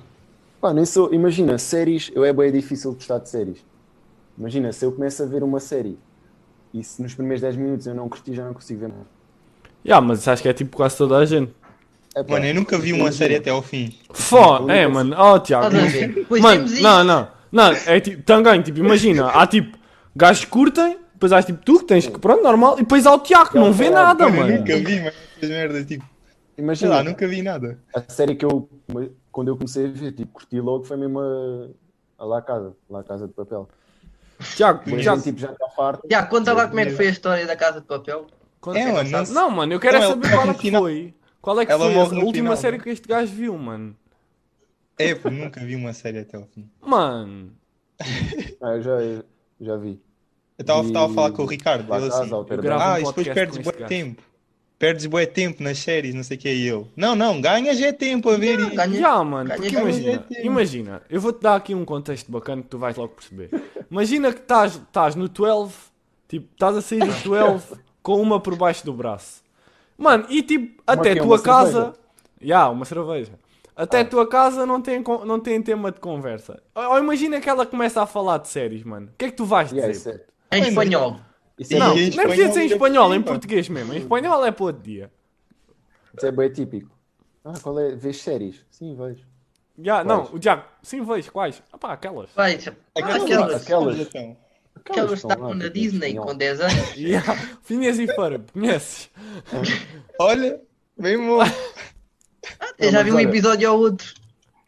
Pá, 0.62 0.74
nem 0.74 0.86
sou. 0.86 1.14
Imagina, 1.14 1.58
séries. 1.58 2.12
Eu 2.14 2.24
é 2.26 2.34
bem 2.34 2.52
difícil 2.52 2.94
gostar 2.94 3.20
de 3.20 3.30
séries. 3.30 3.66
Imagina, 4.38 4.72
se 4.72 4.86
eu 4.86 4.92
começo 4.92 5.24
a 5.24 5.26
ver 5.26 5.44
uma 5.44 5.60
série 5.60 5.98
e 6.74 6.84
se 6.84 7.02
nos 7.02 7.14
primeiros 7.14 7.42
10 7.42 7.56
minutos 7.56 7.88
eu 7.88 7.96
não 7.96 8.10
curti, 8.10 8.34
já 8.34 8.44
não 8.44 8.54
consigo 8.54 8.82
ver 8.82 8.90
nada. 8.90 9.06
Ya, 9.86 10.02
mas 10.02 10.28
acho 10.28 10.42
que 10.42 10.50
é 10.50 10.54
tipo 10.54 10.76
quase 10.76 10.98
toda 10.98 11.18
a 11.18 11.26
gente. 11.26 11.54
É, 12.16 12.24
pá, 12.24 12.34
Mano, 12.34 12.46
eu 12.46 12.56
nunca 12.56 12.78
vi 12.78 12.92
uma 12.94 13.12
série 13.12 13.36
até 13.36 13.50
ao 13.50 13.62
fim. 13.62 13.94
Fó, 14.12 14.70
é, 14.70 14.88
mano. 14.88 15.16
Oh, 15.18 15.40
Tiago. 15.40 15.76
Mano, 16.42 16.66
não, 16.82 17.04
não. 17.04 17.28
Não, 17.52 17.72
é 17.72 18.00
tipo, 18.02 18.22
também, 18.24 18.62
tipo, 18.62 18.80
imagina, 18.80 19.28
há 19.30 19.48
tipo, 19.48 19.78
gajos 20.14 20.44
que 20.44 20.52
curtem, 20.52 20.98
depois 21.14 21.32
há 21.32 21.42
tipo 21.42 21.64
tu 21.64 21.80
que 21.80 21.86
tens 21.86 22.06
que, 22.06 22.20
pronto, 22.20 22.44
normal, 22.44 22.74
e 22.76 22.82
depois 22.82 23.06
há 23.06 23.14
o 23.14 23.20
Tiago 23.20 23.52
que 23.52 23.58
não 23.58 23.72
vê 23.72 23.90
nada, 23.90 24.28
Mano, 24.28 24.52
eu 24.52 24.58
nunca 24.60 24.76
vi, 24.76 25.00
mano, 25.00 25.12
essas 25.38 25.50
merdas, 25.50 25.86
tipo, 25.86 26.04
sei 26.56 26.64
Imagina, 26.64 26.96
lá, 26.96 27.04
nunca 27.04 27.26
vi 27.26 27.42
nada. 27.42 27.80
a 27.96 28.02
série 28.12 28.36
que 28.36 28.44
eu, 28.44 28.68
quando 29.36 29.50
eu 29.50 29.58
comecei 29.58 29.86
a 29.86 29.90
ver, 29.92 30.14
tipo, 30.14 30.32
curti 30.32 30.62
logo, 30.62 30.86
foi 30.86 30.96
mesmo 30.96 31.20
a, 31.20 31.68
a 32.18 32.26
La 32.26 32.42
Casa, 32.42 32.74
La 32.90 33.04
Casa 33.04 33.28
de 33.28 33.34
Papel. 33.34 33.68
Tiago, 34.56 34.82
Mas 34.88 35.02
Tiago, 35.02 35.22
tipo, 35.22 35.38
já 35.38 35.52
está 35.52 35.70
farto. 35.72 36.08
Já, 36.10 36.26
conta 36.26 36.54
lá 36.54 36.70
como 36.70 36.80
é 36.80 36.86
que 36.86 36.92
foi 36.92 37.08
a 37.08 37.12
história 37.12 37.46
da 37.46 37.54
Casa 37.58 37.82
de 37.82 37.86
Papel. 37.86 38.28
conta- 38.62 38.80
É, 38.80 38.90
mano, 38.94 39.10
não, 39.10 39.26
Não, 39.34 39.50
mano, 39.52 39.74
eu 39.74 39.80
quero 39.82 39.98
é 39.98 40.00
Não, 40.00 40.08
saber 40.12 40.28
ela- 40.28 40.38
qual 40.38 40.50
é 40.50 40.54
que 40.54 40.72
foi. 40.72 41.14
Qual 41.42 41.60
é 41.60 41.66
que 41.66 41.72
Ela 41.74 41.84
foi 41.86 41.94
morre 41.94 42.16
a 42.16 42.24
última 42.24 42.32
final, 42.32 42.58
série 42.58 42.80
que 42.80 42.90
este 42.90 43.08
gajo 43.10 43.34
viu, 43.34 43.58
mano? 43.58 43.94
É, 44.98 45.14
pô, 45.14 45.30
nunca 45.30 45.60
vi 45.66 45.76
uma 45.76 45.92
série 45.92 46.20
até 46.20 46.38
ao 46.38 46.46
fim. 46.46 46.70
Mano. 46.82 47.52
Ah, 48.62 48.76
eu 48.76 48.82
já, 48.82 48.92
eu 49.02 49.24
já 49.60 49.76
vi. 49.76 50.02
Eu 50.58 50.62
estava 50.64 51.06
a 51.06 51.10
falar 51.10 51.32
com 51.32 51.44
o 51.44 51.46
Ricardo, 51.46 51.88
Casa, 51.90 52.08
assim, 52.08 52.32
Eu 52.32 52.46
gravo 52.62 52.84
um 52.84 52.88
ah, 52.88 53.00
isso 53.02 53.12
depois 53.12 53.28
perdes 53.28 53.58
gajo. 53.66 53.86
tempo. 53.88 54.24
Perdes 54.86 55.06
bué 55.08 55.26
tempo 55.26 55.64
nas 55.64 55.80
séries, 55.80 56.14
não 56.14 56.22
sei 56.24 56.38
o 56.38 56.40
que 56.40 56.48
é 56.48 56.54
ele. 56.54 56.86
Não, 56.96 57.16
não, 57.16 57.42
ganhas 57.42 57.82
é 57.82 57.92
tempo 57.92 58.30
a 58.30 58.38
ver 58.38 58.60
isso. 58.60 58.76
ganha- 58.76 59.00
Já, 59.00 59.24
mano, 59.24 59.50
ganha- 59.50 59.60
porque 59.60 59.72
ganha 59.76 59.82
imagina, 59.90 60.26
imagina, 60.44 61.02
eu 61.10 61.20
vou-te 61.20 61.42
dar 61.42 61.56
aqui 61.56 61.74
um 61.74 61.84
contexto 61.84 62.32
bacana 62.32 62.62
que 62.62 62.68
tu 62.68 62.78
vais 62.78 62.96
logo 62.96 63.14
perceber. 63.16 63.50
Imagina 63.90 64.32
que 64.32 64.42
estás 64.42 64.76
estás 64.76 65.16
no 65.16 65.28
12, 65.28 65.74
tipo, 66.28 66.48
estás 66.54 66.78
a 66.78 66.82
sair 66.84 67.00
do 67.00 67.14
12 67.30 67.66
com 68.04 68.22
uma 68.22 68.40
por 68.40 68.56
baixo 68.56 68.86
do 68.86 68.94
braço. 68.94 69.42
Mano, 69.98 70.28
e 70.30 70.44
tipo, 70.44 70.84
até 70.86 71.14
que 71.14 71.20
é 71.20 71.22
tua 71.24 71.36
uma 71.38 71.42
casa. 71.42 71.72
cerveja? 71.72 71.94
Já, 72.42 72.70
uma 72.70 72.86
cerveja. 72.86 73.32
Até 73.76 73.98
Ah. 73.98 74.02
a 74.02 74.06
tua 74.06 74.30
casa 74.30 74.66
não 74.68 74.80
tem, 74.82 75.04
não 75.26 75.40
tem 75.40 75.60
tema 75.64 75.92
de 75.92 76.00
conversa. 76.00 76.62
Ou, 76.76 76.84
ou 76.92 77.00
imagina 77.00 77.42
que 77.42 77.50
ela 77.50 77.66
começa 77.66 78.04
a 78.04 78.06
falar 78.06 78.38
de 78.38 78.50
séries, 78.50 78.84
mano. 78.84 79.08
O 79.08 79.18
que 79.18 79.26
é 79.26 79.30
que 79.32 79.36
tu 79.36 79.46
vais 79.46 79.70
dizer? 79.74 80.26
É, 80.52 80.58
Em 80.58 80.62
Mano, 80.62 80.70
espanhol. 80.70 81.20
Isso 81.60 81.74
é, 81.76 81.80
Não, 81.80 81.98
em 81.98 82.10
não 82.10 82.24
precisa 82.24 82.44
espanhol 82.48 82.54
ser 82.54 82.62
em 82.62 82.66
espanhol, 82.68 83.16
em 83.16 83.22
português 83.22 83.70
mesmo. 83.70 83.94
Em 83.94 83.98
espanhol 84.00 84.46
é 84.46 84.52
para 84.52 84.66
outro 84.66 84.82
dia. 84.84 85.12
isso 86.16 86.26
é 86.26 86.32
bem 86.32 86.52
típico. 86.52 86.90
Ah, 87.44 87.54
qual 87.62 87.80
é? 87.80 87.96
Vês 87.96 88.22
séries? 88.22 88.66
Sim, 88.72 88.96
vejo. 88.96 89.26
Já, 89.78 90.04
não, 90.04 90.34
o 90.34 90.40
Diago, 90.40 90.64
sim, 90.82 91.04
vejo, 91.04 91.32
quais? 91.32 91.62
Ah 91.72 91.78
pá, 91.78 91.94
aquelas. 91.94 92.30
Vai, 92.34 92.56
Aquelas, 92.56 93.24
aquelas, 93.24 93.62
aquelas. 93.62 94.08
aquelas 94.76 95.12
estavam 95.20 95.54
na 95.54 95.68
Disney 95.68 96.10
espanhol. 96.10 96.26
com 96.28 96.36
10 96.38 96.60
anos. 96.62 96.74
Yeah. 96.96 97.36
Phineas 97.62 98.00
e 98.00 98.08
Ferb, 98.08 98.52
conheces? 98.54 99.10
Olha, 100.20 100.62
bem 100.98 101.18
bom. 101.18 101.40
Eu 102.80 102.92
já 102.92 103.04
vi 103.04 103.12
um 103.12 103.20
episódio 103.20 103.70
ao 103.70 103.78
outro. 103.80 104.14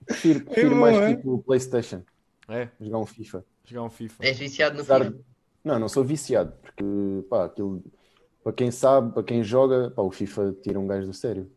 Prefiro, 0.06 0.46
prefiro 0.46 0.70
bom, 0.72 0.82
mais 0.82 0.98
é? 0.98 1.16
tipo 1.16 1.44
Playstation, 1.44 2.02
É, 2.50 2.70
jogar 2.80 3.00
um 3.00 3.06
FIFA. 3.06 3.46
jogar 3.66 3.84
um 3.84 3.90
FIFA. 3.90 4.26
És 4.26 4.38
viciado 4.38 4.76
no 4.76 4.82
Apesar 4.82 5.02
filme. 5.04 5.20
Não, 5.68 5.78
não 5.80 5.90
sou 5.90 6.04
viciado, 6.04 6.54
porque 6.62 6.84
pá, 7.30 7.46
aquilo, 7.46 7.84
para 8.44 8.54
quem 8.54 8.72
sabe, 8.72 9.12
para 9.14 9.24
quem 9.24 9.44
joga, 9.44 9.92
pá, 9.92 10.02
o 10.02 10.10
FIFA 10.12 10.56
tira 10.64 10.80
um 10.80 10.88
gajo 10.88 11.08
do 11.08 11.14
sério. 11.14 11.50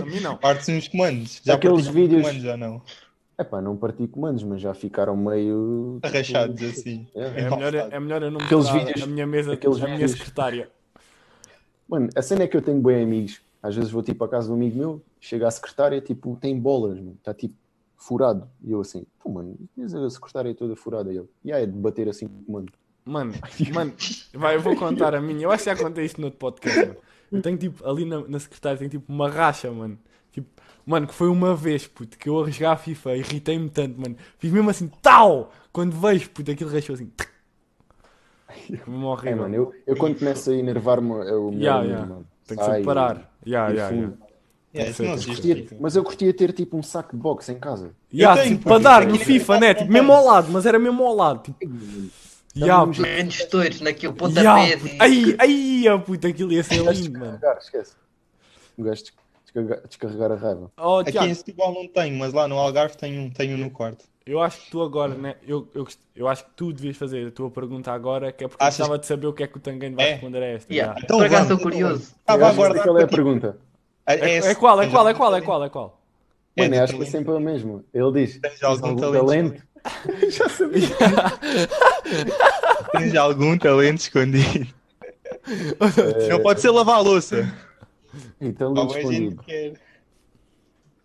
A 0.00 0.04
mim 0.04 0.20
não. 0.20 0.36
Partes 0.36 0.68
uns 0.68 0.88
comandos. 0.88 1.40
Já 1.44 1.54
Aqueles 1.54 1.84
parti 1.84 1.94
vídeos- 1.94 2.22
comandos, 2.22 2.42
já 2.42 2.56
não. 2.56 2.82
É 3.36 3.44
pá, 3.44 3.60
não 3.62 3.76
parti 3.76 4.06
comandos, 4.08 4.42
mas 4.42 4.60
já 4.60 4.74
ficaram 4.74 5.16
meio. 5.16 6.00
tipo, 6.02 6.06
Arrachados 6.08 6.62
assim. 6.64 7.06
É. 7.14 7.42
É 7.42 7.50
melhor, 7.50 7.74
é 7.74 8.00
melhor 8.00 8.22
eu 8.22 8.30
não 8.32 8.40
Aqueles 8.40 8.68
vídeos- 8.70 9.02
a 9.02 9.06
minha 9.06 9.26
mesa, 9.26 9.52
aqueles 9.52 9.76
a 9.76 9.84
minha 9.84 9.96
vídeos- 9.98 10.12
secretária. 10.18 10.68
Mano, 11.88 12.08
a 12.16 12.20
cena 12.22 12.42
é 12.42 12.48
que 12.48 12.56
eu 12.56 12.62
tenho 12.62 12.80
bem 12.80 13.02
amigos. 13.02 13.40
Às 13.62 13.74
vezes 13.76 13.90
vou 13.90 14.02
tipo 14.02 14.24
à 14.24 14.28
casa 14.28 14.46
de 14.46 14.52
um 14.52 14.56
amigo 14.56 14.76
meu, 14.78 15.02
chega 15.20 15.46
a 15.46 15.50
secretária, 15.50 16.00
tipo, 16.00 16.36
tem 16.40 16.58
bolas, 16.58 16.98
mano. 16.98 17.14
Está 17.18 17.32
tipo 17.32 17.54
furado. 17.96 18.48
E 18.62 18.70
eu 18.72 18.80
assim, 18.80 19.04
pô, 19.22 19.30
mano, 19.30 19.56
a 19.80 20.10
secretária 20.10 20.54
toda 20.54 20.74
furada. 20.76 21.12
E 21.12 21.16
ele, 21.18 21.28
e 21.44 21.52
aí 21.52 21.62
é 21.62 21.66
de 21.66 21.72
bater 21.72 22.08
assim 22.08 22.26
com 22.26 22.40
o 22.40 22.44
comando. 22.44 22.72
Mano, 23.08 23.32
mano, 23.72 23.92
vai, 24.34 24.56
eu 24.56 24.60
vou 24.60 24.76
contar 24.76 25.14
a 25.14 25.20
minha. 25.20 25.44
Eu 25.44 25.50
acho 25.50 25.64
que 25.64 25.70
já 25.70 25.76
contei 25.76 26.04
isto 26.04 26.20
no 26.20 26.26
outro 26.26 26.38
podcast, 26.38 26.78
mano. 26.80 26.96
Eu 27.32 27.42
tenho 27.42 27.56
tipo, 27.58 27.86
ali 27.88 28.04
na, 28.04 28.20
na 28.26 28.38
secretária, 28.38 28.78
tenho 28.78 28.90
tipo 28.90 29.12
uma 29.12 29.28
racha, 29.28 29.70
mano. 29.70 29.98
Tipo, 30.32 30.48
mano, 30.86 31.06
que 31.06 31.14
foi 31.14 31.28
uma 31.28 31.54
vez, 31.54 31.86
puto, 31.86 32.16
que 32.18 32.28
eu 32.28 32.42
a 32.44 32.50
jogar 32.50 32.72
a 32.72 32.76
FIFA, 32.76 33.16
irritei-me 33.16 33.68
tanto, 33.70 34.00
mano. 34.00 34.16
Fiz 34.38 34.50
mesmo 34.52 34.70
assim, 34.70 34.90
tal! 35.02 35.52
Quando 35.72 35.92
vejo, 35.98 36.30
puto, 36.30 36.50
aquilo 36.50 36.70
rachou 36.70 36.94
assim. 36.94 37.10
Mesmo 38.68 39.18
É, 39.24 39.34
mano, 39.34 39.54
eu, 39.54 39.74
eu 39.86 39.96
quando 39.96 40.18
começo 40.18 40.50
a 40.50 40.54
enervar-me, 40.54 41.10
é 41.26 41.34
o 41.34 41.50
melhor 41.50 41.60
Yeah, 41.60 41.84
yeah. 41.84 42.06
mano. 42.06 42.26
Tem 42.46 42.56
que 42.56 42.64
se 42.64 42.70
Saio, 42.70 42.84
parar. 42.84 43.30
Yeah, 43.46 43.72
yeah, 43.72 43.94
yeah. 43.94 44.12
Yeah, 44.74 44.90
não 44.90 44.94
Perfeito. 44.94 45.12
existe. 45.12 45.54
Curtia- 45.54 45.78
mas 45.80 45.96
eu 45.96 46.04
curtia 46.04 46.34
ter 46.34 46.52
tipo 46.52 46.76
um 46.76 46.82
saco 46.82 47.16
de 47.16 47.22
boxe 47.22 47.52
em 47.52 47.58
casa. 47.58 47.90
Yeah, 48.12 48.42
tenho, 48.42 48.56
tipo, 48.56 48.68
para 48.68 48.78
dar 48.78 49.02
eu 49.02 49.08
no 49.08 49.14
tenho. 49.14 49.24
FIFA, 49.24 49.60
né? 49.60 49.74
Tipo, 49.74 49.92
mesmo 49.92 50.12
ao 50.12 50.24
lado, 50.24 50.48
mas 50.50 50.66
era 50.66 50.78
mesmo 50.78 51.04
ao 51.04 51.14
lado. 51.14 51.42
Tipo, 51.42 51.58
yeah, 52.56 52.74
Estamos- 52.90 52.98
Menos 52.98 53.44
todos 53.46 53.80
naquele 53.80 54.12
yeah, 54.12 54.18
pontapé. 54.18 54.76
puto. 54.76 54.94
e- 54.94 54.96
Ai, 55.00 55.36
ai, 55.38 55.88
ah, 55.88 55.98
puta, 55.98 56.28
aquilo 56.28 56.52
ia 56.52 56.62
ser 56.62 56.82
lindo, 56.82 57.18
mano. 57.18 57.40
esquece. 57.60 57.94
Um 58.78 58.84
gajo 58.84 59.04
de 59.04 59.12
descarregar, 59.88 60.32
a 60.32 60.36
raiva. 60.36 60.70
Oh, 60.78 60.96
Aqui 60.98 61.12
Tiago, 61.12 61.26
em 61.28 61.34
Setúbal 61.34 61.74
não 61.74 61.88
tenho, 61.88 62.16
mas 62.18 62.32
lá 62.32 62.46
no 62.46 62.56
Algarve 62.58 62.96
tenho, 62.96 63.22
um- 63.22 63.30
tenho 63.30 63.56
um 63.56 63.58
no 63.58 63.70
quarto. 63.70 64.04
eu 64.26 64.40
acho 64.40 64.60
que 64.62 64.70
tu 64.70 64.82
agora, 64.82 65.14
né? 65.14 65.36
Eu, 65.46 65.66
eu, 65.74 65.86
eu 66.14 66.28
acho 66.28 66.44
que 66.44 66.50
tu 66.54 66.72
devias 66.72 66.96
fazer 66.96 67.26
a 67.28 67.30
tua 67.30 67.50
pergunta 67.50 67.90
agora, 67.90 68.30
que 68.30 68.44
é 68.44 68.48
porque 68.48 68.62
eu 68.62 68.66
Achas 68.66 68.78
gostava 68.78 68.98
de 68.98 69.06
saber 69.06 69.26
o 69.26 69.32
que 69.32 69.42
é 69.42 69.46
que 69.46 69.56
o 69.56 69.60
Tanguém 69.60 69.94
vai 69.94 70.04
É? 70.06 70.10
responder 70.12 70.42
a 70.42 70.46
esta. 70.46 70.72
Yeah. 70.72 70.92
yeah. 70.92 71.00
Então 71.04 71.16
Por 71.18 71.26
acaso 71.26 71.42
estou 71.42 71.56
então 71.56 71.70
curioso. 71.70 72.02
Estava 72.20 72.46
a 72.46 72.48
aguardar. 72.50 72.82
Qual 72.84 72.98
é 72.98 73.02
a 73.04 73.08
pergunta? 73.08 73.58
É, 74.06 74.14
É, 74.14 74.36
é 74.38 74.54
qual, 74.54 74.80
é 74.82 74.88
qual, 74.88 75.08
é 75.08 75.12
algum 75.12 75.18
qual, 75.18 75.30
é 75.30 75.40
talento? 75.40 75.44
qual, 75.46 75.64
é 75.64 75.68
qual? 75.70 76.00
É 76.56 76.68
Mano, 76.68 76.82
acho 76.82 76.92
que 76.92 76.96
é 76.96 76.98
talento. 76.98 77.10
sempre 77.10 77.32
o 77.32 77.40
mesmo. 77.40 77.84
Ele 77.94 78.12
diz: 78.12 78.32
Tens 78.38 78.52
"Tens 78.52 78.62
algum 78.62 78.96
talento 78.96 79.62
Já 80.30 80.48
sabia. 80.48 80.88
Tens 82.92 83.14
algum 83.14 83.58
talento 83.58 84.00
escondido? 84.00 84.66
É. 85.46 86.28
Não 86.28 86.42
pode 86.42 86.60
ser 86.60 86.70
lavar 86.70 86.96
a 86.96 87.00
louça. 87.00 87.54
Então, 88.40 88.74
gente 88.74 88.96
escondido. 88.96 89.44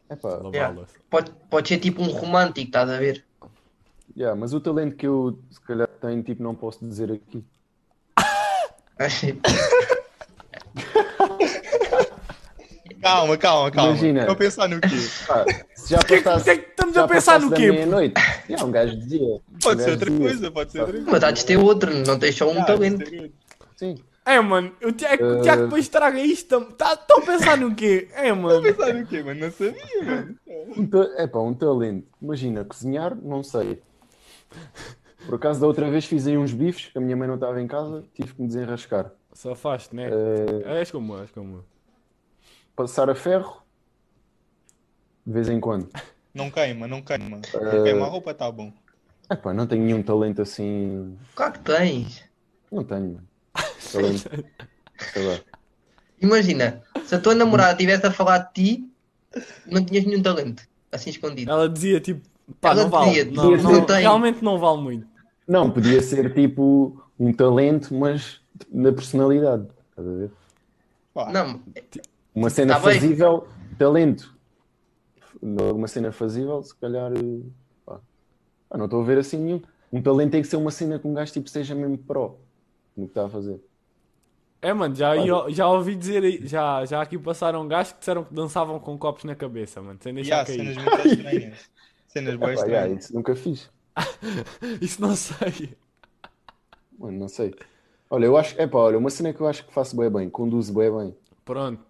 Epá, 0.09 0.37
Lavá-las. 0.37 0.89
Pode, 1.09 1.31
pode 1.49 1.67
ser 1.67 1.79
tipo 1.79 2.01
um 2.01 2.11
romântico, 2.11 2.67
estás 2.67 2.89
a 2.89 2.97
ver? 2.97 3.25
yeah, 4.15 4.39
mas 4.39 4.53
o 4.53 4.59
talento 4.59 4.95
que 4.95 5.07
eu 5.07 5.39
se 5.49 5.59
calhar 5.61 5.87
tenho, 5.87 6.21
tipo, 6.21 6.43
não 6.43 6.53
posso 6.53 6.85
dizer 6.85 7.11
aqui. 7.11 7.43
Calma, 13.03 13.37
calma, 13.37 13.69
calma. 13.69 13.91
Imagina. 13.91 14.21
Estou 14.21 14.33
a 14.33 14.37
pensar 14.37 14.69
no 14.69 14.79
quê? 14.79 14.95
Pá, 15.27 15.45
se 15.83 15.89
já 15.93 15.99
Que 15.99 16.13
é 16.15 16.17
que- 16.17 16.23
passasse, 16.23 16.43
que 16.45 16.49
é 16.51 16.57
que 16.57 16.69
estamos 16.69 16.95
já 16.95 17.03
a 17.03 17.07
pensar 17.07 17.39
no 17.39 17.51
quê? 17.51 17.71
meia-noite, 17.71 18.13
yeah, 18.49 18.65
um 18.65 18.71
gajo 18.71 18.95
dizia. 18.97 19.41
Pode 19.61 19.81
Um 19.81 19.83
ser 19.85 19.91
outra 19.91 20.11
coisa, 20.11 20.51
pode 20.51 20.71
ser 20.71 20.79
outra 20.79 20.93
coisa. 20.95 21.11
Mas 21.11 21.23
há 21.23 21.31
de 21.31 21.45
ter 21.45 21.57
outro, 21.57 21.93
não 22.05 22.17
tens 22.19 22.35
só 22.35 22.49
um 22.49 22.61
Ah, 22.61 22.65
talento. 22.65 23.05
Sim. 23.75 23.95
É, 24.25 24.39
mano, 24.39 24.71
o 24.81 24.91
Tiago, 24.93 25.23
o 25.25 25.37
Eh. 25.39 25.41
Tiago 25.41 25.63
depois 25.63 25.83
estraga 25.83 26.17
isto. 26.19 26.61
Tá, 26.77 26.93
estão 26.93 27.17
a 27.17 27.21
pensar 27.21 27.57
no 27.57 27.75
quê? 27.75 28.07
É, 28.13 28.31
mano. 28.31 28.61
Pensar 28.61 28.93
no 28.93 29.05
quê, 29.05 29.21
mano? 29.21 29.39
Não 29.41 29.51
sabia, 29.51 30.03
mano. 30.05 30.35
Um 30.77 30.87
ta- 30.87 31.23
Epá, 31.23 31.39
um 31.39 31.53
talento. 31.53 32.07
Imagina, 32.21 32.63
cozinhar, 32.63 33.15
não 33.21 33.43
sei. 33.43 33.81
Por 35.25 35.35
acaso, 35.35 35.59
da 35.59 35.67
outra 35.67 35.89
vez 35.89 36.05
fiz 36.05 36.25
aí 36.27 36.37
uns 36.37 36.53
bifes, 36.53 36.87
que 36.91 36.97
a 36.97 37.01
minha 37.01 37.15
mãe 37.17 37.27
não 37.27 37.35
estava 37.35 37.61
em 37.61 37.67
casa, 37.67 38.03
tive 38.13 38.33
que 38.33 38.41
me 38.41 38.47
desenrascar. 38.47 39.11
Só 39.33 39.55
faz, 39.55 39.89
né? 39.91 40.09
Eh, 40.09 40.79
És 40.79 40.91
como 40.91 41.17
és 41.19 41.31
como 41.31 41.65
passar 42.75 43.09
a 43.09 43.15
ferro, 43.15 43.62
de 45.25 45.33
vez 45.33 45.49
em 45.49 45.59
quando. 45.59 45.89
Não 46.33 46.49
queima, 46.49 46.87
não 46.87 46.99
queima. 46.99 47.29
Não 47.29 47.83
queima 47.83 48.07
a 48.07 48.09
roupa, 48.09 48.31
está 48.31 48.51
bom. 48.51 48.73
Epá, 49.29 49.53
não 49.53 49.67
tenho 49.67 49.83
nenhum 49.83 50.01
talento 50.01 50.41
assim. 50.41 51.15
Claro 51.35 51.53
que 51.53 51.59
tens. 51.59 52.23
Não 52.71 52.83
tenho. 52.83 53.19
Talento. 53.91 54.45
Sei 55.13 55.27
lá. 55.27 55.39
Imagina, 56.19 56.81
se 57.05 57.13
a 57.13 57.19
tua 57.19 57.35
namorada 57.35 57.73
estivesse 57.73 58.07
a 58.07 58.11
falar 58.11 58.39
de 58.39 58.53
ti, 58.53 58.89
não 59.67 59.85
tinhas 59.85 60.05
nenhum 60.05 60.23
talento. 60.23 60.63
Assim 60.91 61.11
escondido. 61.11 61.51
Ela 61.51 61.69
dizia 61.69 61.99
tipo, 61.99 62.27
pá, 62.59 62.71
Ela 62.71 62.83
não 62.83 62.89
vale. 62.89 63.25
Não, 63.25 63.51
não, 63.51 63.71
não 63.73 63.85
tem. 63.85 63.99
realmente 64.01 64.43
não 64.43 64.57
vale 64.57 64.81
muito. 64.81 65.07
Não, 65.47 65.69
podia 65.69 66.01
ser 66.01 66.33
tipo 66.33 66.99
um 67.19 67.31
talento, 67.31 67.93
mas 67.93 68.41
na 68.71 68.91
personalidade. 68.91 69.67
Estás 69.91 70.07
a 70.07 70.11
ver? 70.11 70.31
Pá, 71.13 71.31
Não, 71.31 71.61
Uma 72.33 72.49
cena 72.49 72.73
Tá 72.73 72.79
fazível, 72.79 73.47
talento. 73.77 74.32
Uma 75.45 75.87
cena 75.87 76.11
fazível, 76.11 76.61
se 76.63 76.73
calhar. 76.75 77.11
eh, 77.13 77.41
pá. 77.85 77.99
Ah, 78.69 78.77
não 78.77 78.85
estou 78.85 79.01
a 79.01 79.03
ver 79.05 79.17
assim 79.17 79.37
nenhum. 79.37 79.61
Um 79.91 80.01
talento 80.01 80.31
tem 80.31 80.41
que 80.41 80.47
ser 80.47 80.55
uma 80.57 80.71
cena 80.71 80.97
que 80.97 81.07
um 81.07 81.13
gajo 81.13 81.33
tipo, 81.33 81.49
seja 81.49 81.75
mesmo 81.75 81.97
pró 81.97 82.37
no 82.95 83.05
que 83.05 83.11
está 83.11 83.25
a 83.25 83.29
fazer. 83.29 83.59
É, 84.61 84.71
mano, 84.73 84.95
já, 84.95 85.13
já 85.49 85.67
ouvi 85.67 85.93
dizer, 85.95 86.23
aí- 86.23 86.47
já, 86.47 86.85
já 86.85 87.01
aqui 87.01 87.17
passaram 87.19 87.67
gajos 87.67 87.91
que 87.93 87.99
disseram 87.99 88.23
que 88.23 88.33
dançavam 88.33 88.79
com 88.79 88.97
copos 88.97 89.25
na 89.25 89.35
cabeça, 89.35 89.81
mano, 89.81 89.99
sem 90.01 90.13
deixar 90.13 90.41
há 90.41 90.45
cair. 90.45 90.57
cenas 90.59 90.77
muito 90.77 91.07
estranhas. 91.07 91.69
Cenas 92.07 92.35
boas 92.37 92.61
Pá, 92.61 92.67
yeah, 92.67 92.87
estranhas. 92.87 93.05
isso 93.05 93.13
nunca 93.15 93.35
fiz. 93.35 93.69
Isso 94.81 95.01
não 95.01 95.15
sei. 95.15 95.75
Mano, 96.97 97.17
não 97.19 97.27
sei. 97.27 97.53
Olha, 98.09 98.25
eu 98.25 98.37
acho. 98.37 98.59
É 98.61 98.67
pá, 98.67 98.77
olha, 98.79 98.97
uma 98.97 99.09
cena 99.09 99.33
que 99.33 99.41
eu 99.41 99.47
acho 99.47 99.65
que 99.65 99.73
faço 99.73 99.97
bem 99.97 100.09
bem, 100.09 100.29
conduzo 100.29 100.73
bem 100.73 100.91
bem. 100.95 101.15
Pronto, 101.43 101.83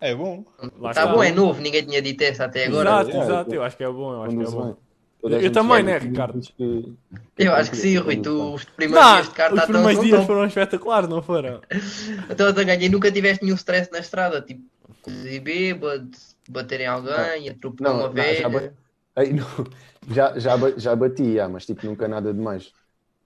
É 0.00 0.14
bom. 0.14 0.44
lá 0.78 0.92
tá 0.92 1.02
está. 1.02 1.06
bom, 1.06 1.22
é 1.22 1.32
novo, 1.32 1.60
ninguém 1.60 1.84
tinha 1.84 2.02
dito 2.02 2.22
essa 2.22 2.44
até 2.44 2.66
agora. 2.66 2.90
Exato, 2.90 3.10
Yeah, 3.10 3.24
exato, 3.24 3.50
eu- 3.50 3.54
eu 3.56 3.62
acho 3.64 3.76
que 3.76 3.84
é 3.84 3.90
bom, 3.90 4.12
eu 4.12 4.22
acho 4.24 4.36
que 4.36 4.42
é 4.42 4.50
bom. 4.50 4.76
Eu 5.22 5.52
também, 5.52 5.82
né, 5.82 5.98
Ricardo? 5.98 6.40
Eu 7.38 7.52
acho 7.54 7.70
que 7.70 7.76
sim, 7.76 7.96
Rui. 7.96 8.16
Tu, 8.16 8.54
os 8.54 8.64
primeiros 8.64 9.06
Não, 9.06 9.14
dias 9.14 9.28
de 9.28 9.34
carta 9.34 9.54
os 9.54 9.64
primeiros 9.64 10.04
dias 10.04 10.24
foram 10.24 10.44
espetaculares, 10.46 11.08
não 11.08 11.22
foram? 11.22 11.60
Então, 12.30 12.48
a 12.48 12.52
ganhar 12.52 12.80
e 12.82 12.88
nunca 12.88 13.10
tiveste 13.10 13.44
nenhum 13.44 13.56
stress 13.56 13.90
na 13.90 13.98
estrada, 13.98 14.40
tipo, 14.42 14.62
conduzir 15.02 15.40
bêbado, 15.42 16.10
bater 16.48 16.80
em 16.82 16.86
alguém, 16.86 17.48
atropelar 17.48 17.92
Não, 17.92 18.00
uma 18.00 18.08
não, 18.08 18.14
velha. 18.14 18.74
já, 19.16 19.24
já, 20.10 20.38
já, 20.38 20.56
ba- 20.56 20.78
já 20.78 20.96
bati, 20.96 21.34
já, 21.34 21.48
mas 21.48 21.64
tipo, 21.66 21.86
nunca 21.86 22.06
nada 22.06 22.32
demais. 22.32 22.72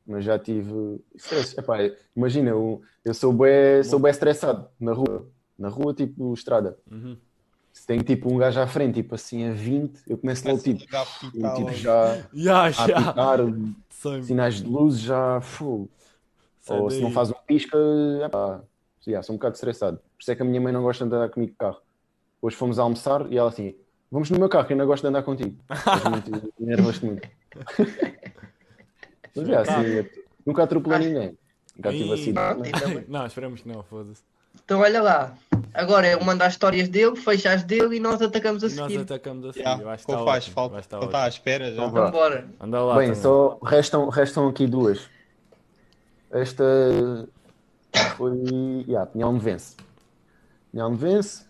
Mas 0.07 0.25
já 0.25 0.39
tive 0.39 1.01
stress. 1.17 1.59
Epá, 1.59 1.79
imagina, 2.17 2.51
eu, 2.51 2.81
eu 3.05 3.15
sou 3.15 3.33
bem, 3.33 3.83
sou 3.85 3.99
bem 3.99 4.11
estressado 4.11 4.69
na 4.81 4.93
rua. 4.93 5.29
Na 5.61 5.69
rua, 5.69 5.93
tipo, 5.95 6.33
estrada. 6.35 6.77
Uhum. 6.91 7.17
Se 7.73 7.87
tem 7.87 8.01
tipo 8.01 8.33
um 8.33 8.37
gajo 8.37 8.59
à 8.59 8.67
frente, 8.67 8.95
tipo 8.95 9.15
assim, 9.15 9.49
a 9.49 9.53
20, 9.53 10.01
eu 10.09 10.19
começo 10.19 10.45
logo 10.49 10.59
a 10.59 10.63
tipo, 10.63 10.81
pitar 10.81 11.07
tipo 11.55 11.73
já 11.73 12.23
Já, 12.33 12.63
a 12.65 12.71
já. 12.71 12.85
apitar, 12.99 13.39
Sei, 13.91 14.23
sinais 14.25 14.55
de 14.57 14.67
luz, 14.69 14.99
já. 14.99 15.41
Fogo. 15.41 15.89
Ou 16.69 16.91
se 16.91 16.97
não 16.99 17.05
daí. 17.09 17.15
faz 17.15 17.31
um 17.31 17.35
pisca, 17.47 17.79
epá, 18.25 18.61
já, 19.07 19.23
sou 19.23 19.35
um 19.35 19.39
bocado 19.39 19.55
estressado. 19.55 19.97
Por 19.99 20.21
isso 20.21 20.31
é 20.33 20.35
que 20.35 20.43
a 20.43 20.45
minha 20.45 20.61
mãe 20.61 20.73
não 20.73 20.83
gosta 20.83 21.07
de 21.07 21.15
andar 21.15 21.29
comigo 21.29 21.53
de 21.53 21.59
carro. 21.59 21.81
Hoje 22.43 22.57
fomos 22.57 22.79
almoçar 22.79 23.31
e 23.31 23.37
ela 23.39 23.49
assim, 23.51 23.75
vamos 24.11 24.31
no 24.31 24.39
meu 24.39 24.49
carro, 24.49 24.67
que 24.67 24.73
eu 24.73 24.77
não 24.77 24.87
gosto 24.87 25.03
de 25.03 25.09
andar 25.09 25.23
contigo. 25.23 25.57
Estás 25.71 26.03
muito-. 26.09 27.21
Mas 29.37 29.49
é 29.49 29.57
assim, 29.57 30.09
nunca 30.45 30.63
atropelei 30.65 31.09
ninguém. 31.09 31.39
Nunca 31.77 31.91
tive 31.93 32.13
ainda 32.13 32.55
bem. 32.63 33.05
Não, 33.09 33.27
esperemos 33.27 33.61
que 33.61 33.69
não, 33.69 33.83
foda-se. 33.85 34.23
Então, 34.65 34.81
olha 34.81 35.01
lá. 35.03 35.35
Agora 35.75 36.07
é 36.07 36.23
mandar 36.25 36.47
as 36.47 36.55
histórias 36.55 36.89
dele, 36.89 37.17
fecha 37.17 37.53
as 37.53 37.63
dele 37.63 37.97
e 37.97 38.01
nós 38.01 38.21
atacamos 38.21 38.63
a 38.65 38.67
E 38.69 38.75
nós 38.75 38.91
seguir. 38.93 39.03
atacamos 39.03 39.45
a 39.47 39.53
seguir, 39.53 39.65
Yeah, 39.65 39.85
faz 39.85 40.05
ótimo, 40.39 40.55
falta? 40.55 40.73
vai 40.73 40.81
estar 40.81 41.03
está 41.05 41.25
à 41.25 41.29
espera 41.29 41.73
já. 41.73 41.85
Então 41.87 42.11
bora. 42.11 42.49
Anda 42.61 42.83
lá, 42.83 42.97
Bem, 42.97 43.09
também. 43.09 43.23
só 43.23 43.59
restam, 43.63 44.09
restam 44.09 44.49
aqui 44.49 44.67
duas. 44.67 45.09
Esta 46.31 46.65
foi. 48.17 48.37
Yeah, 48.87 49.07
Pinhal 49.07 49.33
me 49.33 49.39
vence. 49.41 49.77
Pinhal 50.71 50.91
me 50.91 50.97
vence, 50.97 51.45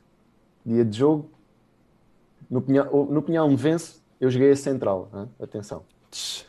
dia 0.65 0.85
de 0.85 0.97
jogo. 0.99 1.31
No 2.51 2.61
Pinhal, 2.61 2.87
no 2.87 3.57
vence, 3.57 4.01
eu 4.21 4.31
joguei 4.31 4.51
a 4.51 4.57
central. 4.57 5.09
hã? 5.13 5.29
Atenção. 5.41 5.85
Tch, 6.11 6.45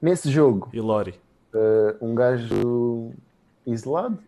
Nesse 0.00 0.30
jogo, 0.30 0.68
E 0.72 0.80
Lori. 0.80 1.14
eh, 1.54 1.96
um 2.00 2.14
gajo 2.14 3.12
isolado 3.66 4.18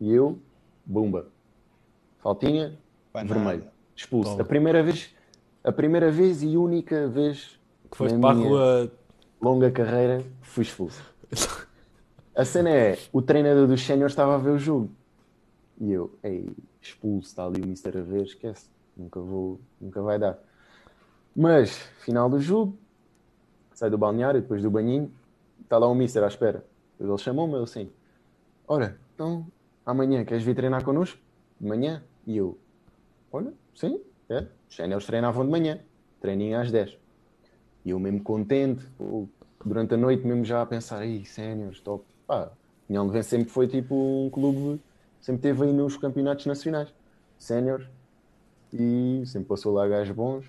e 0.00 0.12
eu, 0.12 0.38
bumba. 0.84 1.26
Faltinha, 2.24 2.78
Vai 3.12 3.22
vermelho. 3.26 3.58
nada. 3.58 3.72
Expulso. 3.94 4.30
Toma. 4.30 4.42
A 4.42 4.44
primeira 4.46 4.82
vez, 4.82 5.14
a 5.62 5.70
primeira 5.70 6.10
vez 6.10 6.42
e 6.42 6.56
única 6.56 7.06
vez 7.06 7.60
Que 7.90 7.98
foste 7.98 8.14
Na 8.14 8.20
para 8.20 8.30
a 8.30 8.34
minha- 8.34 8.48
rua. 8.48 8.92
longa 9.42 9.70
carreira, 9.70 10.24
fui 10.40 10.62
expulso. 10.64 11.02
A 12.34 12.44
cena 12.46 12.70
é, 12.70 12.98
o 13.12 13.20
treinador 13.20 13.68
dos 13.68 13.84
séniores 13.84 14.12
estava 14.12 14.34
a 14.34 14.38
ver 14.38 14.50
o 14.52 14.58
jogo. 14.58 14.90
E 15.78 15.92
eu, 15.92 16.16
ei, 16.22 16.48
expulso, 16.80 17.28
está 17.28 17.44
ali 17.44 17.60
o 17.60 17.66
Mister 17.66 17.94
a 17.98 18.00
ver, 18.00 18.22
esquece. 18.22 18.68
Nunca 18.96 19.20
vou, 19.20 19.60
nunca 19.78 20.00
vai 20.00 20.18
dar. 20.18 20.38
Mas, 21.36 21.76
final 22.00 22.30
do 22.30 22.40
jogo, 22.40 22.76
sai 23.74 23.90
do 23.90 23.98
balneário, 23.98 24.40
depois 24.40 24.62
do 24.62 24.70
banhinho, 24.70 25.12
está 25.62 25.76
lá 25.76 25.86
o 25.86 25.94
Mister 25.94 26.24
à 26.24 26.28
espera. 26.28 26.64
Depois 26.98 27.10
ele 27.20 27.24
chamou-me, 27.24 27.54
eu 27.54 27.64
assim, 27.64 27.90
ora, 28.66 28.98
então, 29.14 29.46
amanhã 29.84 30.24
queres 30.24 30.42
vir 30.42 30.54
treinar 30.56 30.82
connosco? 30.84 31.18
De 31.60 31.66
manhã? 31.66 32.02
E 32.26 32.36
eu, 32.36 32.58
olha, 33.32 33.52
sim, 33.74 34.00
é. 34.28 34.46
Os 34.68 34.76
séniores 34.76 35.06
treinavam 35.06 35.44
de 35.44 35.50
manhã, 35.50 35.78
treininho 36.20 36.58
às 36.60 36.70
10. 36.70 36.96
E 37.84 37.90
eu 37.90 37.98
mesmo 37.98 38.22
contente, 38.22 38.84
durante 39.64 39.94
a 39.94 39.96
noite 39.96 40.26
mesmo 40.26 40.44
já 40.44 40.62
a 40.62 40.66
pensar, 40.66 41.04
ei, 41.06 41.24
séniores, 41.24 41.80
top. 41.80 42.04
Pá, 42.26 42.50
Pinhal 42.88 43.06
de 43.06 43.12
Vence 43.12 43.28
sempre 43.30 43.48
foi 43.50 43.66
tipo 43.66 43.94
um 43.94 44.30
clube, 44.30 44.80
sempre 45.20 45.42
teve 45.42 45.64
aí 45.64 45.72
nos 45.72 45.96
campeonatos 45.96 46.46
nacionais, 46.46 46.92
séniores, 47.38 47.86
e 48.72 49.22
sempre 49.26 49.48
passou 49.48 49.72
lá 49.74 49.86
gajos 49.86 50.14
bons. 50.14 50.46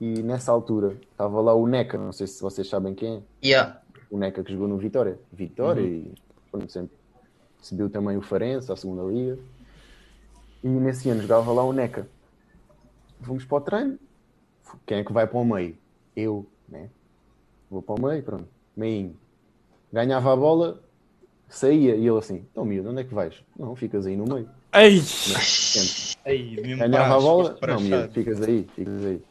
E 0.00 0.22
nessa 0.22 0.52
altura 0.52 0.96
estava 1.10 1.40
lá 1.40 1.52
o 1.54 1.66
Neca, 1.66 1.98
não 1.98 2.12
sei 2.12 2.26
se 2.26 2.40
vocês 2.40 2.68
sabem 2.68 2.94
quem 2.94 3.16
é, 3.16 3.46
Yeah. 3.46 3.82
o 4.10 4.16
Neca 4.18 4.44
que 4.44 4.52
jogou 4.52 4.68
no 4.68 4.76
Vitória. 4.78 5.18
Vitória 5.32 5.80
e 5.82 6.12
pronto, 6.52 6.70
sempre. 6.70 6.96
subiu 7.60 7.90
também 7.90 8.16
o 8.16 8.22
Farense 8.22 8.70
à 8.70 8.76
segunda 8.76 9.02
liga. 9.02 9.38
E 10.62 10.68
nesse 10.68 11.08
ano 11.08 11.22
jogava 11.22 11.52
lá 11.52 11.64
o 11.64 11.72
NECA. 11.72 12.08
Fomos 13.20 13.44
para 13.44 13.56
o 13.56 13.60
treino. 13.60 13.98
Quem 14.86 14.98
é 14.98 15.04
que 15.04 15.12
vai 15.12 15.26
para 15.26 15.38
o 15.38 15.44
meio? 15.44 15.76
Eu, 16.14 16.46
né? 16.68 16.90
Vou 17.70 17.82
para 17.82 17.94
o 17.94 18.08
meio, 18.08 18.22
pronto. 18.22 18.48
Meinho. 18.76 19.16
Ganhava 19.92 20.32
a 20.32 20.36
bola, 20.36 20.82
saía 21.48 21.96
e 21.96 22.06
ele 22.06 22.18
assim: 22.18 22.46
Então, 22.50 22.64
miúdo, 22.64 22.90
onde 22.90 23.00
é 23.00 23.04
que 23.04 23.14
vais? 23.14 23.42
Não, 23.58 23.74
ficas 23.74 24.06
aí 24.06 24.16
no 24.16 24.24
meio. 24.24 24.48
Ei! 24.72 25.00
Aí, 26.24 26.56
mesmo 26.60 26.78
Ganhava 26.78 27.16
a 27.16 27.20
bola, 27.20 27.58
não, 27.66 27.80
miúdo, 27.80 28.12
ficas 28.12 28.42
aí, 28.42 28.68
ficas 28.74 29.04
aí. 29.04 29.22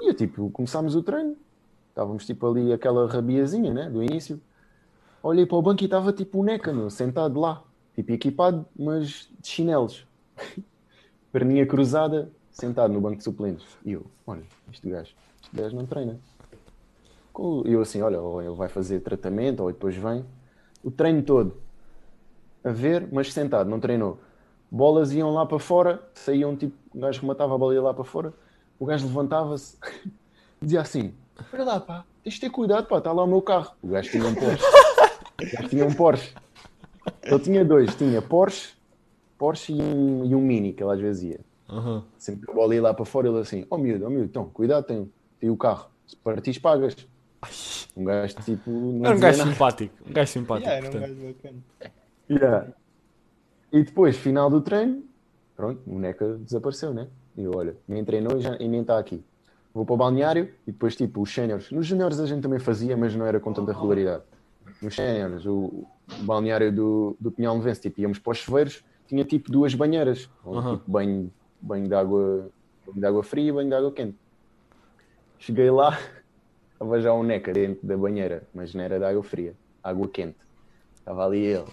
E 0.00 0.08
eu, 0.08 0.14
tipo, 0.14 0.50
começámos 0.50 0.94
o 0.94 1.02
treino. 1.02 1.36
Estávamos, 1.88 2.24
tipo, 2.24 2.46
ali, 2.46 2.72
aquela 2.72 3.08
rabiazinha, 3.08 3.74
né, 3.74 3.90
do 3.90 4.02
início. 4.02 4.40
Olhei 5.20 5.44
para 5.44 5.56
o 5.56 5.62
banco 5.62 5.82
e 5.82 5.86
estava, 5.86 6.12
tipo, 6.12 6.38
o 6.40 6.44
Neca, 6.44 6.72
meu, 6.72 6.88
sentado 6.90 7.40
lá. 7.40 7.64
Tipo, 7.94 8.12
equipado, 8.12 8.64
mas 8.78 9.28
de 9.40 9.48
chinelos. 9.48 10.06
Perninha 11.32 11.66
cruzada, 11.66 12.30
sentado 12.50 12.92
no 12.92 13.00
banco 13.00 13.18
de 13.18 13.24
suplentes. 13.24 13.66
E 13.84 13.92
eu, 13.92 14.06
olha, 14.26 14.42
este 14.72 14.88
gajo, 14.88 15.14
este 15.42 15.56
gajo 15.56 15.76
não 15.76 15.86
treina. 15.86 16.18
E 17.66 17.72
eu 17.72 17.80
assim, 17.80 18.02
olha, 18.02 18.20
ou 18.20 18.42
ele 18.42 18.54
vai 18.54 18.68
fazer 18.68 19.00
tratamento, 19.00 19.62
ou 19.62 19.70
depois 19.70 19.94
vem. 19.94 20.24
O 20.82 20.90
treino 20.90 21.22
todo 21.22 21.56
a 22.64 22.70
ver, 22.70 23.08
mas 23.12 23.32
sentado, 23.32 23.70
não 23.70 23.80
treinou. 23.80 24.18
Bolas 24.70 25.12
iam 25.12 25.32
lá 25.32 25.46
para 25.46 25.58
fora, 25.58 26.02
saíam 26.14 26.56
tipo, 26.56 26.74
o 26.94 27.00
gajo 27.00 27.20
rematava 27.20 27.54
a 27.54 27.58
bola 27.58 27.74
ia 27.74 27.80
lá 27.80 27.94
para 27.94 28.04
fora, 28.04 28.34
o 28.78 28.84
gajo 28.84 29.06
levantava-se, 29.06 29.78
dizia 30.60 30.80
assim: 30.80 31.14
Olha 31.52 31.64
lá, 31.64 31.80
pá, 31.80 32.04
tens 32.22 32.34
de 32.34 32.40
ter 32.40 32.50
cuidado, 32.50 32.86
pá, 32.86 32.98
está 32.98 33.12
lá 33.12 33.24
o 33.24 33.26
meu 33.26 33.40
carro. 33.40 33.72
O 33.82 33.88
gajo 33.88 34.10
tinha 34.10 34.26
um 34.26 34.34
Porsche. 34.34 34.64
O 35.40 35.56
gajo 35.56 35.68
tinha 35.68 35.86
um 35.86 35.94
Porsche. 35.94 36.34
Ele 37.22 37.38
tinha 37.38 37.64
dois, 37.64 37.94
tinha 37.94 38.20
Porsche, 38.20 38.74
Porsche 39.38 39.72
e 39.72 39.80
um, 39.80 40.24
e 40.24 40.34
um 40.34 40.40
Mini, 40.40 40.72
que 40.72 40.82
ele 40.82 40.92
às 40.92 41.00
vezes 41.00 41.22
ia. 41.22 41.40
Aham. 41.68 42.02
Sempre 42.18 42.46
que 42.46 42.50
a 42.50 42.54
bola 42.54 42.74
ia 42.74 42.82
lá 42.82 42.92
para 42.92 43.04
fora, 43.04 43.28
ele 43.28 43.38
assim: 43.38 43.64
Oh 43.70 43.78
miúdo, 43.78 44.04
oh 44.06 44.10
miúdo, 44.10 44.24
então, 44.24 44.46
cuidado, 44.46 44.84
tem, 44.84 45.10
tem 45.38 45.48
o 45.50 45.56
carro, 45.56 45.88
se 46.06 46.16
partires, 46.16 46.58
pagas. 46.58 46.96
Um 47.96 48.04
gajo 48.04 48.34
tipo. 48.44 48.70
Era 49.04 49.16
um 49.16 49.20
gajo 49.20 49.38
nada. 49.38 49.50
simpático. 49.52 49.94
Um 50.08 50.12
gajo 50.12 50.32
simpático. 50.32 50.68
Yeah, 50.70 50.86
era 50.88 50.96
um 50.96 51.00
gajo 51.00 51.14
bacana. 51.34 51.58
Yeah. 52.28 52.66
E 53.72 53.82
depois, 53.84 54.16
final 54.16 54.48
do 54.50 54.60
treino, 54.60 55.02
pronto, 55.56 55.80
o 55.86 55.98
Neca 55.98 56.36
desapareceu, 56.38 56.92
né? 56.94 57.06
E 57.36 57.42
eu, 57.44 57.52
olha, 57.54 57.76
nem 57.86 58.04
treinou 58.04 58.38
e, 58.38 58.40
já- 58.40 58.56
e 58.58 58.66
nem 58.66 58.80
está 58.80 58.98
aqui. 58.98 59.22
Vou 59.74 59.84
para 59.84 59.94
o 59.94 59.96
balneário 59.96 60.50
e 60.66 60.72
depois, 60.72 60.96
tipo, 60.96 61.20
os 61.20 61.32
séniores. 61.32 61.70
Nos 61.70 61.86
juniores 61.86 62.18
a 62.18 62.26
gente 62.26 62.42
também 62.42 62.58
fazia, 62.58 62.96
mas 62.96 63.14
não 63.14 63.26
era 63.26 63.38
com 63.38 63.52
tanta 63.52 63.72
regularidade. 63.72 64.22
Nos 64.82 64.94
séniores, 64.94 65.44
o, 65.46 65.86
o 66.18 66.22
balneário 66.22 66.72
do, 66.72 67.16
do 67.20 67.30
Pinhal 67.30 67.54
Novense, 67.56 67.80
tipo, 67.82 68.00
íamos 68.00 68.18
para 68.18 68.32
os 68.32 68.38
chuveiros, 68.38 68.82
tinha 69.08 69.24
tipo 69.24 69.50
duas 69.50 69.74
banheiras. 69.74 70.30
Ou, 70.44 70.58
Aham. 70.58 70.76
Tipo, 70.76 70.90
banho, 70.90 71.32
banho, 71.60 71.88
de 71.88 71.94
água, 71.94 72.50
banho 72.86 73.00
de 73.00 73.06
água 73.06 73.22
fria 73.24 73.48
e 73.48 73.52
banho 73.52 73.68
de 73.68 73.74
água 73.74 73.90
quente. 73.90 74.16
Cheguei 75.38 75.70
lá, 75.70 75.98
estava 76.72 77.00
já 77.00 77.12
um 77.12 77.22
Neca 77.22 77.52
dentro 77.52 77.86
da 77.86 77.96
banheira, 77.96 78.46
mas 78.54 78.74
não 78.74 78.82
era 78.84 78.98
de 78.98 79.04
água 79.04 79.22
fria, 79.22 79.54
água 79.82 80.06
quente. 80.08 80.36
Estava 80.96 81.24
ali 81.24 81.38
ele. 81.38 81.64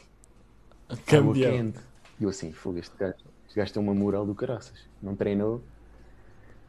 Água 0.87 1.03
Campeão. 1.05 1.33
quente. 1.33 1.79
E 2.19 2.23
eu 2.23 2.29
assim, 2.29 2.53
fogo, 2.53 2.79
este 2.79 2.95
gajo, 2.97 3.15
este 3.45 3.55
gajo 3.55 3.73
tem 3.73 3.83
uma 3.83 3.93
moral 3.93 4.25
do 4.25 4.33
caraças. 4.33 4.87
Não 5.01 5.15
treinou. 5.15 5.61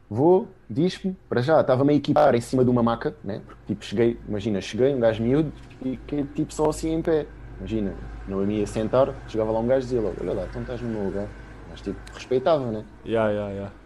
Vou, 0.09 0.47
diz-me, 0.69 1.15
para 1.27 1.41
já, 1.41 1.59
estava-me 1.59 1.93
a 1.93 1.95
equipar 1.95 2.33
em 2.33 2.41
cima 2.41 2.63
de 2.63 2.69
uma 2.69 2.81
maca, 2.81 3.15
né? 3.23 3.41
Porque, 3.45 3.61
tipo, 3.67 3.83
cheguei, 3.85 4.17
imagina, 4.27 4.61
cheguei, 4.61 4.93
um 4.93 4.99
gajo 4.99 5.21
miúdo, 5.21 5.51
e 5.81 5.97
fiquei, 5.97 6.23
tipo, 6.23 6.53
só 6.53 6.69
assim 6.69 6.93
em 6.93 7.01
pé. 7.01 7.25
Imagina, 7.59 7.97
não 8.25 8.45
me 8.45 8.59
ia 8.59 8.67
sentar, 8.67 9.21
chegava 9.27 9.51
lá 9.51 9.59
um 9.59 9.67
gajo 9.67 9.81
e 9.85 9.87
dizia 9.87 10.01
logo, 10.01 10.21
olha 10.21 10.33
lá, 10.33 10.45
então 10.45 10.61
estás 10.61 10.81
no 10.81 10.89
meu 10.89 11.01
lugar. 11.03 11.33
Mas, 11.65 11.81
tipo, 11.81 12.01
respeitava, 12.13 12.71
né? 12.71 12.87
Ya, 13.03 13.31
ya, 13.31 13.51
ya. 13.53 13.79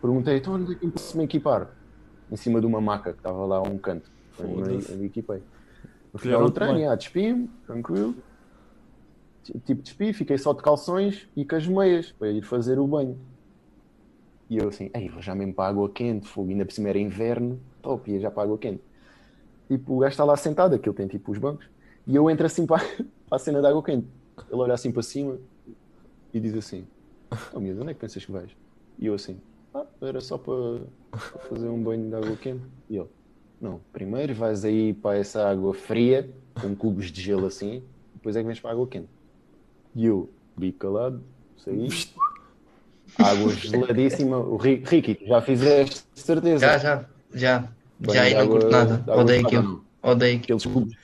Perguntei, 0.00 0.36
então 0.38 0.54
onde 0.54 0.72
é 0.74 0.76
que 0.76 0.86
eu 0.86 0.92
posso 0.92 1.16
me 1.18 1.24
equipar? 1.24 1.76
Em 2.30 2.36
cima 2.36 2.60
de 2.60 2.66
uma 2.66 2.80
maca 2.80 3.12
que 3.12 3.18
estava 3.20 3.44
lá 3.46 3.56
a 3.58 3.62
um 3.62 3.78
canto. 3.78 4.10
Eu 4.88 4.96
me 4.98 5.06
equipei. 5.06 5.44
No 6.12 6.18
final 6.20 6.42
do 6.44 6.52
treino, 6.52 6.96
despi-me, 6.96 7.48
tranquilo. 7.66 8.24
Ti- 9.44 9.60
Tipo, 9.64 9.82
despi, 9.82 10.12
fiquei 10.12 10.38
só 10.38 10.52
de 10.52 10.62
calções 10.62 11.28
e 11.36 11.44
com 11.46 11.56
as 11.56 11.66
meias 11.66 12.12
para 12.12 12.30
ir 12.30 12.42
fazer 12.44 12.78
o 12.78 12.86
banho. 12.86 13.18
E 14.50 14.56
eu 14.58 14.68
assim, 14.68 14.90
ei, 14.94 15.08
vou 15.08 15.20
já 15.22 15.34
mesmo 15.34 15.54
para 15.54 15.66
a 15.66 15.68
água 15.68 15.92
quente, 15.92 16.26
fogo, 16.28 16.50
ainda 16.50 16.64
por 16.64 16.72
cima 16.72 16.88
era 16.88 16.98
inverno, 16.98 17.62
top, 17.82 18.10
ia 18.10 18.20
já 18.20 18.30
para 18.30 18.42
a 18.42 18.44
água 18.46 18.58
quente. 18.58 18.82
Tipo, 19.68 19.96
o 19.96 19.98
gajo 20.00 20.12
está 20.12 20.24
lá 20.24 20.36
sentado, 20.36 20.74
aquilo 20.76 20.94
tem 20.94 21.08
tipo 21.08 21.32
os 21.32 21.38
bancos, 21.38 21.66
e 22.08 22.16
eu 22.16 22.30
entro 22.30 22.46
assim 22.46 22.66
para, 22.66 22.84
para 23.28 23.36
a 23.36 23.40
cena 23.40 23.62
da 23.62 23.70
água 23.70 23.84
quente. 23.84 24.08
Ele 24.50 24.60
olha 24.62 24.74
assim 24.74 24.92
para 24.92 25.02
cima 25.02 25.38
e 26.32 26.40
diz 26.40 26.54
assim: 26.54 26.86
Oh, 27.54 27.60
miúdo, 27.60 27.82
onde 27.82 27.92
é 27.92 27.94
que 27.94 28.00
pensas 28.00 28.24
que 28.24 28.32
vais? 28.32 28.50
E 28.98 29.06
eu 29.06 29.14
assim: 29.14 29.40
Ah, 29.74 29.86
era 30.02 30.20
só 30.20 30.38
para 30.38 30.54
fazer 31.48 31.68
um 31.68 31.82
banho 31.82 32.08
de 32.08 32.14
água 32.16 32.36
quente. 32.36 32.64
E 32.88 32.96
ele: 32.96 33.08
Não, 33.60 33.80
primeiro 33.92 34.34
vais 34.34 34.64
aí 34.64 34.94
para 34.94 35.18
essa 35.18 35.48
água 35.48 35.74
fria, 35.74 36.30
com 36.60 36.74
cubos 36.76 37.10
de 37.12 37.20
gelo 37.22 37.46
assim, 37.46 37.82
depois 38.14 38.36
é 38.36 38.40
que 38.42 38.46
vens 38.48 38.60
para 38.60 38.70
a 38.70 38.72
água 38.74 38.88
quente. 38.88 39.10
E 39.94 40.06
eu, 40.06 40.32
bico 40.56 40.78
calado, 40.78 41.24
saí. 41.56 41.88
Água 43.18 43.52
geladíssima. 43.54 44.38
O 44.38 44.56
Ri- 44.56 44.82
Ricky, 44.84 45.18
já 45.26 45.40
fizeste, 45.40 46.04
de 46.14 46.20
certeza. 46.20 46.66
Já, 46.66 46.78
já, 46.78 47.08
já. 47.34 47.72
Já 48.00 48.12
de 48.12 48.18
aí 48.18 48.34
não 48.34 48.48
curto 48.48 48.70
nada. 48.70 48.98
de 48.98 49.10
Odeio 49.10 49.46
aquilo. 49.46 49.84
Odeio. 50.02 50.38
Aqueles 50.40 50.64
cubos. 50.66 50.97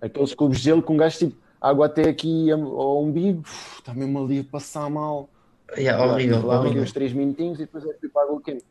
Aqueles 0.00 0.34
cubos 0.34 0.58
de 0.58 0.64
gelo 0.64 0.82
com 0.82 0.94
um 0.94 0.96
gajo 0.96 1.18
tipo 1.18 1.36
água 1.60 1.86
até 1.86 2.08
aqui 2.08 2.50
ao 2.50 3.02
umbigo. 3.02 3.42
Está 3.78 3.94
mesmo 3.94 4.22
ali 4.24 4.40
a 4.40 4.44
passar 4.44 4.90
mal. 4.90 5.28
Yeah, 5.76 6.04
horrível, 6.04 6.44
Lá, 6.44 6.54
lá 6.54 6.60
horrível. 6.60 6.82
uns 6.82 6.92
3 6.92 7.12
minutinhos 7.12 7.58
e 7.58 7.62
depois 7.62 7.84
é 7.84 7.88
a 7.88 8.22
água 8.22 8.42
quente. 8.42 8.64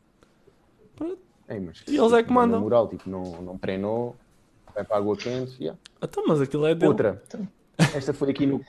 Ei, 1.50 1.60
mas, 1.60 1.84
E 1.88 1.98
eles 1.98 2.14
é 2.14 2.18
que 2.18 2.24
tipo, 2.24 2.34
mandam. 2.34 2.60
Na 2.60 2.64
moral, 2.64 2.88
tipo, 2.88 3.10
não, 3.10 3.24
não 3.42 3.58
treinou, 3.58 4.16
vai 4.74 4.84
para 4.84 4.98
a 4.98 5.00
água 5.00 5.18
quente. 5.18 5.56
yeah. 5.60 5.80
Então, 6.02 6.24
mas 6.28 6.40
aquilo 6.42 6.66
é 6.68 6.76
dele. 6.76 6.90
Outra. 6.90 7.22
Esta 7.96 8.14
foi 8.14 8.32
aqui 8.32 8.46
no. 8.46 8.62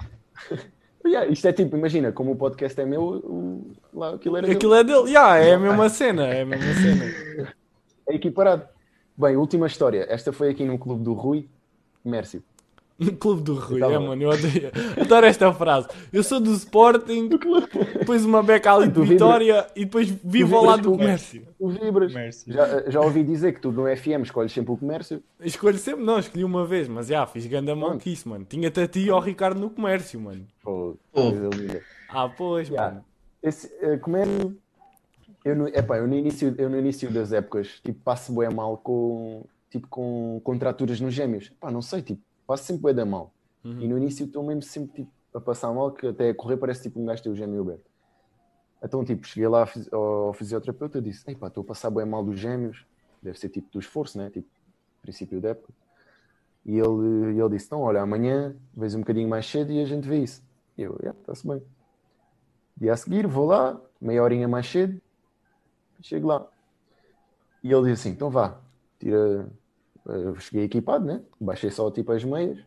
Yeah, 1.04 1.28
isto 1.28 1.48
é 1.48 1.52
tipo, 1.52 1.76
imagina, 1.76 2.12
como 2.12 2.30
o 2.30 2.36
podcast 2.36 2.80
é 2.80 2.86
meu, 2.86 3.02
o... 3.02 3.72
lá 3.92 4.14
aquilo 4.14 4.36
era 4.36 4.46
dele. 4.46 4.56
Aquilo 4.56 4.74
é 4.76 4.84
dele. 4.84 5.10
Ya, 5.10 5.36
é 5.36 5.54
a 5.54 5.58
mesma 5.58 5.88
cena. 5.88 6.28
É 6.28 6.42
a 6.42 6.46
mesma 6.46 6.74
cena. 6.74 7.52
É 8.08 8.14
equiparado. 8.14 8.68
Bem, 9.16 9.36
última 9.36 9.66
história. 9.66 10.06
Esta 10.08 10.32
foi 10.32 10.50
aqui 10.50 10.64
no 10.64 10.78
clube 10.78 11.02
do 11.02 11.12
Rui 11.12 11.48
Mércio. 12.04 12.42
No 12.98 13.10
clube 13.16 13.42
do 13.42 13.54
Rui. 13.54 13.82
Eu 13.82 13.90
É, 13.90 13.98
mano, 13.98 14.22
eu 14.22 14.28
odeio. 14.28 14.70
Adoro 15.00 15.26
esta 15.26 15.52
frase. 15.52 15.88
Eu 16.12 16.22
sou 16.22 16.38
do 16.38 16.52
Sporting, 16.52 17.28
depois 17.98 18.24
uma 18.24 18.42
beca 18.42 18.72
ali 18.72 18.86
de 18.86 18.92
Tu 18.92 19.00
vibras- 19.00 19.08
Vitória 19.08 19.66
e 19.74 19.84
depois 19.84 20.08
vivo 20.08 20.56
ao 20.56 20.64
lado 20.64 20.82
do 20.82 20.90
com 20.90 20.94
o 20.96 20.98
comércio. 20.98 21.42
Tu 21.58 21.68
vibras. 21.68 22.12
Comércio. 22.12 22.52
Já, 22.52 22.90
já 22.90 23.00
ouvi 23.00 23.24
dizer 23.24 23.54
que 23.54 23.60
tu 23.60 23.72
no 23.72 23.84
FM 23.96 24.22
escolhes 24.22 24.52
sempre 24.52 24.72
o 24.72 24.76
comércio. 24.76 25.20
Escolho 25.40 25.78
sempre, 25.78 26.04
não, 26.04 26.18
escolhi 26.18 26.44
uma 26.44 26.64
vez, 26.64 26.86
mas 26.86 27.08
já, 27.08 27.26
fiz 27.26 27.44
ganda 27.46 27.74
mão 27.74 27.98
que 27.98 28.12
isso, 28.12 28.28
mano. 28.28 28.44
Tinha-te 28.48 28.80
a 28.80 28.86
ti 28.86 29.00
e 29.06 29.10
ao 29.10 29.20
Ricardo 29.20 29.58
no 29.58 29.70
comércio, 29.70 30.20
mano. 30.20 30.46
Pô, 30.62 30.94
linda. 31.16 31.82
Ah, 32.08 32.28
pois, 32.28 32.68
Yeah. 32.68 32.92
mano. 32.92 33.04
Esse 33.42 33.68
eh, 33.80 33.96
comércio. 33.96 34.56
Eu 35.44 35.56
no, 35.56 35.66
epá, 35.68 35.96
eu, 35.98 36.06
no 36.06 36.14
início, 36.14 36.54
eu 36.56 36.70
no 36.70 36.78
início 36.78 37.10
das 37.10 37.32
épocas 37.32 37.80
tipo, 37.84 37.98
passo 38.04 38.32
bem 38.32 38.48
mal 38.54 38.76
com, 38.76 39.44
tipo, 39.72 39.88
com 39.88 40.40
contraturas 40.44 41.00
nos 41.00 41.14
gêmeos. 41.14 41.48
Pá, 41.60 41.70
não 41.70 41.82
sei, 41.82 42.02
tipo, 42.02 42.22
passo 42.46 42.64
sempre 42.64 42.82
bem 42.84 42.94
da 42.94 43.04
mal. 43.06 43.32
Uhum. 43.64 43.80
E 43.80 43.88
no 43.88 43.98
início 43.98 44.26
estou 44.26 44.44
mesmo 44.44 44.62
sempre 44.62 44.92
tipo, 45.02 45.10
a 45.34 45.40
passar 45.40 45.72
mal, 45.72 45.90
que 45.92 46.06
até 46.06 46.30
a 46.30 46.34
correr 46.34 46.58
parece 46.58 46.82
tipo 46.82 47.00
um 47.00 47.06
gajo 47.06 47.22
ter 47.22 47.30
o 47.30 47.34
gêmeo 47.34 47.62
aberto. 47.62 47.90
Então, 48.84 49.04
tipo, 49.04 49.26
cheguei 49.26 49.48
lá 49.48 49.60
ao 49.60 49.66
fisi- 49.66 49.88
ao 49.92 50.32
fisioterapeuta 50.34 50.98
e 50.98 51.02
disse: 51.02 51.24
Ei, 51.28 51.34
pá, 51.36 51.46
estou 51.48 51.62
a 51.62 51.66
passar 51.66 51.90
bem 51.90 52.04
mal 52.04 52.22
dos 52.24 52.38
gêmeos. 52.38 52.84
Deve 53.22 53.38
ser 53.38 53.48
tipo 53.48 53.70
do 53.72 53.78
esforço, 53.78 54.18
né? 54.18 54.28
Tipo, 54.30 54.48
princípio 55.00 55.40
da 55.40 55.50
época. 55.50 55.72
E 56.66 56.78
ele, 56.78 57.38
ele 57.40 57.48
disse: 57.50 57.66
Então, 57.66 57.80
olha, 57.80 58.02
amanhã 58.02 58.54
vês 58.76 58.94
um 58.94 59.00
bocadinho 59.00 59.28
mais 59.28 59.46
cedo 59.46 59.72
e 59.72 59.80
a 59.80 59.84
gente 59.84 60.06
vê 60.08 60.18
isso. 60.18 60.42
E 60.76 60.82
eu, 60.82 60.96
yeah, 61.00 61.18
está-se 61.18 61.46
bem. 61.46 61.62
Dia 62.76 62.92
a 62.92 62.96
seguir, 62.96 63.26
vou 63.26 63.46
lá, 63.46 63.80
meia 64.00 64.22
horinha 64.22 64.48
mais 64.48 64.66
cedo, 64.66 65.00
chego 66.02 66.26
lá. 66.28 66.46
E 67.62 67.72
ele 67.72 67.90
diz 67.90 68.00
assim: 68.00 68.10
Então 68.10 68.30
vá, 68.30 68.60
tira. 68.98 69.48
Eu 70.06 70.34
cheguei 70.36 70.64
equipado, 70.64 71.04
né? 71.04 71.22
Baixei 71.40 71.70
só 71.70 71.90
tipo 71.90 72.12
as 72.12 72.24
meias. 72.24 72.58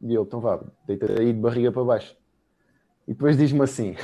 E 0.00 0.12
ele, 0.12 0.18
então 0.18 0.40
vá, 0.40 0.60
deita 0.86 1.20
aí 1.20 1.32
de 1.32 1.38
barriga 1.40 1.72
para 1.72 1.84
baixo. 1.84 2.16
E 3.06 3.12
depois 3.12 3.36
diz-me 3.36 3.62
assim: 3.62 3.96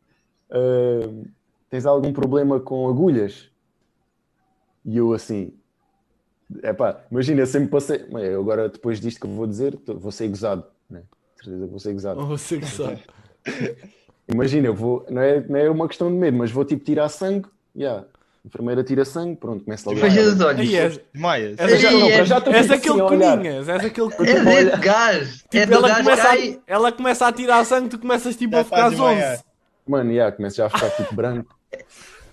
"Ah, 0.50 1.34
Tens 1.74 1.86
algum 1.86 2.12
problema 2.12 2.60
com 2.60 2.88
agulhas? 2.88 3.50
E 4.84 4.96
eu 4.96 5.12
assim, 5.12 5.52
epá, 6.62 7.04
imagina, 7.10 7.40
eu 7.40 7.46
sempre 7.46 7.68
passei. 7.68 8.06
Eu 8.12 8.42
agora, 8.42 8.68
depois 8.68 9.00
disto 9.00 9.20
que 9.20 9.26
eu 9.26 9.34
vou 9.34 9.44
dizer, 9.44 9.76
vou 9.84 10.12
ser 10.12 10.28
gozado, 10.28 10.64
né? 10.88 11.02
Certeza 11.34 11.64
que 11.64 11.70
vou 11.70 11.80
ser 11.80 11.92
gozado. 11.94 12.26
Você 12.26 12.60
que 12.60 12.66
sabe. 12.66 13.02
Imagina, 14.28 14.68
eu 14.68 14.74
vou, 14.74 15.04
não 15.10 15.20
é, 15.20 15.40
não 15.48 15.56
é 15.56 15.68
uma 15.68 15.88
questão 15.88 16.08
de 16.08 16.16
medo, 16.16 16.36
mas 16.36 16.52
vou 16.52 16.64
tipo 16.64 16.84
tirar 16.84 17.08
sangue, 17.08 17.48
yeah. 17.76 18.06
A 18.44 18.46
enfermeira 18.46 18.84
tira 18.84 19.04
sangue, 19.06 19.36
pronto, 19.36 19.64
começa 19.64 19.88
logo 19.88 19.98
a 19.98 20.02
Fecha 20.08 20.20
olhar. 20.20 20.34
os 20.34 20.40
olhos. 20.42 20.60
Aí 20.60 20.76
és, 20.76 21.00
Desmaias. 21.14 21.58
és, 21.58 21.80
Já, 21.80 21.88
aquele, 21.88 22.00
não, 22.02 22.10
para 22.10 22.24
já 22.24 22.38
estou 22.38 22.52
és 22.52 22.66
tipo 22.66 22.74
aquele 22.74 23.02
coninhas, 23.08 23.68
és 23.68 23.84
aquele 23.84 24.06
É 24.06 24.10
coninhas. 24.16 24.80
gajo. 24.80 25.44
É 25.44 25.48
Tipo, 25.48 25.66
do 25.66 25.72
ela, 25.86 25.96
começa 25.96 26.22
cai. 26.22 26.60
a, 26.68 26.72
ela 26.72 26.92
começa 26.92 27.26
a 27.26 27.32
tirar 27.32 27.64
sangue, 27.64 27.88
tu 27.88 27.98
começas 27.98 28.36
tipo 28.36 28.52
Já 28.54 28.60
a 28.60 28.64
ficar 28.64 28.88
desmaiar. 28.90 29.30
zonze. 29.36 29.44
Mano, 29.88 30.12
yeah, 30.12 30.36
começa 30.36 30.56
já 30.56 30.66
a 30.66 30.70
ficar 30.70 30.90
tipo 30.90 31.14
branco. 31.14 31.54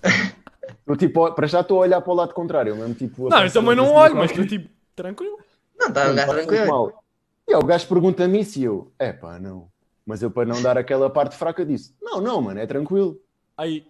Eu, 0.86 0.96
tipo, 0.96 1.32
para 1.32 1.46
já 1.46 1.60
estou 1.60 1.78
a 1.78 1.80
olhar 1.82 2.00
para 2.00 2.12
o 2.12 2.16
lado 2.16 2.34
contrário, 2.34 2.74
mesmo 2.76 2.94
tipo. 2.94 3.28
a 3.28 3.30
Não, 3.30 3.44
eu 3.46 3.52
também 3.52 3.76
não 3.76 3.84
assim, 3.86 3.94
olho, 3.94 4.14
no 4.14 4.20
mas 4.20 4.32
tu 4.32 4.46
tipo, 4.46 4.68
tranquilo. 4.96 5.38
Não, 5.78 5.88
está 5.88 6.10
um 6.10 6.14
gajo 6.14 6.32
tranquilo. 6.32 6.66
mal. 6.66 7.04
E 7.48 7.54
o 7.54 7.62
gajo 7.62 7.86
pergunta-me 7.88 8.40
isso 8.40 8.58
e 8.58 8.64
eu, 8.64 8.92
é 8.98 9.12
pá, 9.12 9.38
não. 9.38 9.68
Mas 10.04 10.22
eu, 10.22 10.30
para 10.30 10.44
não 10.46 10.60
dar 10.60 10.76
aquela 10.76 11.08
parte 11.08 11.36
fraca, 11.36 11.64
disse: 11.64 11.94
Não, 12.02 12.20
não, 12.20 12.40
mano, 12.42 12.58
é 12.60 12.66
tranquilo. 12.66 13.16
Aí, 13.56 13.86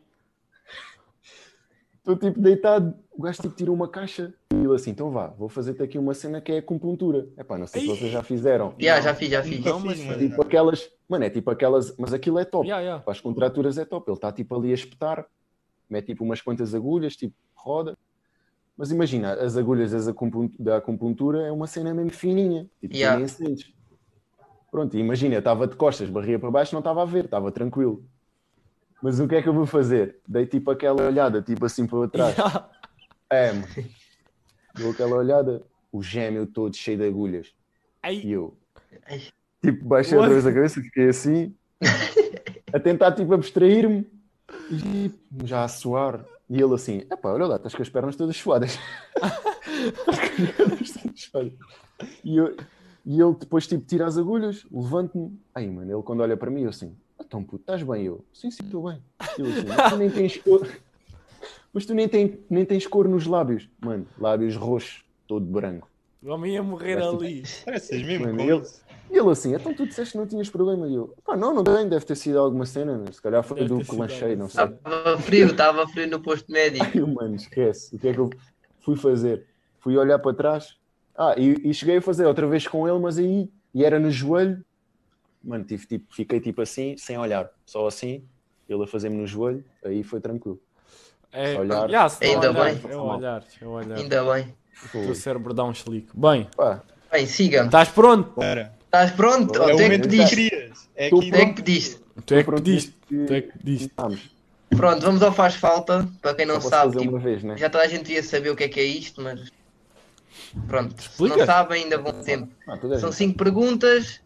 Estou 2.03 2.16
tipo 2.16 2.40
deitado, 2.40 2.94
o 3.12 3.22
gajo 3.22 3.40
tipo 3.42 3.55
tira 3.55 3.70
uma 3.70 3.86
caixa 3.86 4.34
e 4.53 4.57
ele 4.57 4.74
assim: 4.74 4.90
Então 4.90 5.11
vá, 5.12 5.28
vou 5.28 5.48
fazer-te 5.48 5.84
aqui 5.84 5.96
uma 5.98 6.14
cena 6.14 6.40
que 6.40 6.50
é 6.50 6.59
acupuntura. 6.59 7.28
É 7.36 7.44
pá, 7.44 7.57
não 7.57 7.66
sei 7.68 7.82
se 7.82 7.86
vocês 7.86 8.11
já 8.11 8.24
fizeram. 8.24 8.74
Já, 8.76 9.00
já 9.00 9.14
fiz, 9.14 9.28
já 9.30 9.40
fiz. 9.42 9.64
Não, 9.64 9.78
mas- 9.78 10.05
mano. 10.05 10.18
Tipo 10.18 10.42
aquelas, 10.42 10.90
mano, 11.09 11.24
é 11.24 11.30
tipo 11.30 11.48
aquelas, 11.48 11.96
mas 11.96 12.12
aquilo 12.12 12.40
é 12.40 12.44
top. 12.44 12.66
yeah, 12.66 12.82
yeah. 12.82 13.03
Para 13.05 13.12
as 13.12 13.20
contraturas 13.20 13.78
é 13.78 13.84
top. 13.84 14.11
Ele 14.11 14.16
está 14.16 14.32
tipo 14.32 14.53
ali 14.57 14.72
a 14.72 14.74
espetar, 14.74 15.24
mete 15.88 16.07
tipo 16.07 16.24
umas 16.24 16.40
quantas 16.40 16.74
agulhas, 16.74 17.14
tipo 17.14 17.36
roda. 17.55 17.96
Mas 18.76 18.90
imagina, 18.90 19.34
as 19.34 19.57
agulhas 19.57 19.92
da 20.59 20.76
acupuntura 20.78 21.42
é 21.46 21.53
uma 21.53 21.68
cena 21.68 21.94
mesmo 21.94 22.11
fininha. 22.11 22.66
Tipo, 22.80 22.96
Yeah. 22.96 23.16
nem 23.18 23.28
sentes. 23.28 23.72
Pronto, 24.72 24.96
imagina, 24.96 25.34
eu 25.36 25.38
estava 25.38 25.68
de 25.68 25.76
costas, 25.76 26.09
barria 26.11 26.38
para 26.38 26.50
baixo, 26.50 26.74
não 26.74 26.80
estava 26.80 27.03
a 27.03 27.05
ver, 27.05 27.26
estava 27.26 27.53
tranquilo. 27.53 28.03
Mas 29.03 29.18
o 29.18 29.26
que 29.26 29.34
é 29.34 29.42
que 29.42 29.48
eu 29.48 29.53
vou 29.55 29.66
fazer? 29.66 30.16
Dei 30.26 30.46
tipo 30.46 30.70
aquela 30.70 31.03
olhada, 31.03 31.42
tipo 31.42 31.64
assim 31.66 31.86
para 31.86 32.09
trás. 32.09 32.36
É, 33.30 33.53
mano. 33.53 33.66
Deu 34.74 34.90
aquela 34.90 35.16
olhada, 35.16 35.62
o 35.90 36.03
gêmeo 36.03 36.46
todo 36.46 36.74
cheio 36.76 36.98
de 36.98 37.07
agulhas. 37.07 37.48
Aí, 38.03 38.24
E 38.24 38.32
eu, 38.32 38.57
Ai. 39.07 39.22
tipo, 39.62 39.84
baixei 39.84 40.16
outra 40.16 40.32
vez 40.32 40.46
a 40.46 40.53
cabeça, 40.53 40.80
fiquei 40.80 41.09
assim, 41.09 41.55
a 42.72 42.78
tentar, 42.80 43.12
tipo, 43.12 43.32
abstrair-me, 43.34 44.07
e 44.70 45.11
já 45.44 45.64
a 45.64 45.68
suar. 45.68 46.24
E 46.48 46.61
ele 46.61 46.74
assim, 46.74 46.98
epá, 47.11 47.32
olha 47.32 47.46
lá, 47.46 47.57
estás 47.57 47.74
com 47.74 47.82
as 47.82 47.88
pernas 47.88 48.16
todas 48.16 48.36
suadas. 48.36 48.78
Estás 49.16 50.18
com 50.18 50.42
as 50.42 50.50
pernas 50.53 50.92
todas 50.92 51.20
suadas. 51.20 51.53
E, 52.24 52.36
eu- 52.36 52.57
e 53.05 53.20
ele 53.20 53.34
depois, 53.38 53.66
tipo, 53.66 53.84
tira 53.84 54.07
as 54.07 54.16
agulhas, 54.18 54.64
levanta-me. 54.70 55.38
Aí, 55.55 55.68
mano, 55.70 55.90
ele 55.92 56.03
quando 56.03 56.20
olha 56.20 56.36
para 56.36 56.50
mim, 56.50 56.62
eu 56.62 56.68
assim, 56.70 56.96
então, 57.32 57.42
puto, 57.42 57.62
estás 57.62 57.82
bem? 57.82 58.04
Eu, 58.04 58.22
sim, 58.30 58.50
sim, 58.50 58.62
estou 58.62 58.90
bem. 58.90 59.02
Ele 59.38 59.52
assim, 59.52 59.66
mas 59.66 59.90
tu 59.90 59.96
nem 59.96 60.10
tens 60.12 60.36
cor... 60.36 60.68
Mas 61.72 61.86
tu 61.86 61.94
nem, 61.94 62.06
tem, 62.06 62.38
nem 62.50 62.64
tens 62.66 62.86
cor 62.86 63.08
nos 63.08 63.26
lábios. 63.26 63.66
Mano, 63.80 64.06
lábios 64.18 64.54
roxos, 64.54 65.02
todo 65.26 65.46
branco. 65.46 65.88
o 66.22 66.28
homem 66.28 66.52
ia 66.52 66.62
morrer 66.62 66.96
Mas, 66.96 67.06
tipo, 67.06 67.22
ali. 67.22 67.42
Pareces 67.64 68.02
mesmo 68.02 68.26
Mano, 68.26 68.36
com 68.36 68.42
ele-. 68.42 68.66
E 69.10 69.18
ele 69.18 69.30
assim, 69.30 69.54
então 69.54 69.72
tu 69.72 69.86
disseste 69.86 70.12
que 70.12 70.18
não 70.18 70.26
tinhas 70.26 70.50
problema. 70.50 70.86
E 70.86 70.94
eu, 70.94 71.14
pá, 71.24 71.34
não, 71.34 71.54
não 71.54 71.64
tem, 71.64 71.88
deve 71.88 72.04
ter 72.04 72.16
sido 72.16 72.38
alguma 72.38 72.66
cena, 72.66 72.98
né? 72.98 73.06
se 73.10 73.22
calhar 73.22 73.42
foi 73.42 73.60
Deve 73.60 73.68
do 73.68 73.80
que 73.82 73.96
lanchei, 73.96 74.36
não 74.36 74.50
sei. 74.50 74.64
Estava 74.64 75.18
frio, 75.18 75.46
estava 75.46 75.88
frio 75.88 76.08
no 76.08 76.20
posto 76.20 76.52
médico. 76.52 76.98
Eu, 76.98 77.06
mano, 77.06 77.34
esquece, 77.34 77.96
o 77.96 77.98
que 77.98 78.08
é 78.08 78.12
que 78.12 78.18
eu 78.18 78.28
fui 78.82 78.96
fazer? 78.96 79.46
Fui 79.80 79.96
olhar 79.96 80.18
para 80.18 80.34
trás, 80.34 80.76
ah, 81.16 81.34
e, 81.38 81.70
e 81.70 81.72
cheguei 81.72 81.96
a 81.96 82.02
fazer 82.02 82.26
outra 82.26 82.46
vez 82.46 82.66
com 82.66 82.86
ele, 82.86 82.98
mas 82.98 83.18
aí, 83.18 83.50
e 83.74 83.84
era 83.84 83.98
no 83.98 84.10
joelho, 84.10 84.62
mano, 85.45 85.64
tive, 85.64 85.86
tipo, 85.86 86.14
fiquei 86.14 86.40
tipo 86.40 86.61
assim, 86.62 86.97
sem 86.97 87.18
olhar, 87.18 87.51
só 87.66 87.86
assim, 87.86 88.24
ele 88.68 88.82
a 88.82 88.86
fazer-me 88.86 89.16
no 89.16 89.26
joelho, 89.26 89.64
aí 89.84 90.03
foi 90.03 90.20
tranquilo. 90.20 90.61
É, 91.32 91.59
olhar- 91.59 91.88
yeah, 91.88 92.14
Ainda 92.20 92.51
olhar, 92.51 92.64
bem. 92.64 92.80
É 92.90 92.97
olhar, 92.97 93.45
é 93.61 93.66
olhar. 93.66 93.97
Ainda 93.99 94.32
bem. 94.34 94.55
O 94.84 94.88
teu 94.88 95.14
cérebro 95.14 95.55
dá 95.55 95.64
um 95.64 95.72
chilique. 95.72 96.09
Bem, 96.14 96.47
Pá, 96.57 96.82
Bem, 97.11 97.26
siga. 97.26 97.64
estás 97.64 97.88
pronto? 97.88 98.34
Estás 98.84 99.11
pronto? 99.12 99.62
É 99.62 99.70
É 99.70 99.74
o 99.74 99.76
tu 99.76 99.82
é 99.82 99.88
que 99.90 99.99
pediste. 100.03 100.51
É 100.95 101.07
é 101.07 101.11
que 101.47 101.53
pediste. 101.55 102.01
Tu 102.26 102.34
é 102.34 102.38
que 102.38 102.45
pronto, 102.45 102.62
pediste. 102.62 102.95
Tu 103.09 103.32
é 103.32 103.40
que 103.43 103.59
pediste. 103.59 103.93
vamos, 103.97 104.30
Pronto, 104.76 105.01
vamos 105.03 105.22
ao 105.22 105.32
faz 105.32 105.55
falta. 105.55 106.09
Para 106.20 106.34
quem 106.34 106.47
não 106.47 106.61
sabe, 106.61 106.97
tipo, 106.99 107.18
vez, 107.18 107.43
né? 107.43 107.57
já 107.59 107.68
toda 107.68 107.84
a 107.84 107.88
gente 107.88 108.05
devia 108.05 108.22
saber 108.22 108.51
o 108.51 108.57
que 108.57 108.64
é 108.64 108.68
que 108.68 108.80
é 108.80 108.84
isto, 108.84 109.20
mas 109.20 109.51
pronto. 110.66 111.01
Se 111.01 111.09
Explica. 111.09 111.36
não 111.36 111.47
sabem, 111.47 111.84
ainda 111.84 111.99
vão 111.99 112.12
tempo. 112.22 112.49
Ah, 112.66 112.76
toda 112.78 112.97
a 112.97 112.99
São 112.99 113.11
gente 113.11 113.18
cinco 113.18 113.38
perguntas. 113.38 114.21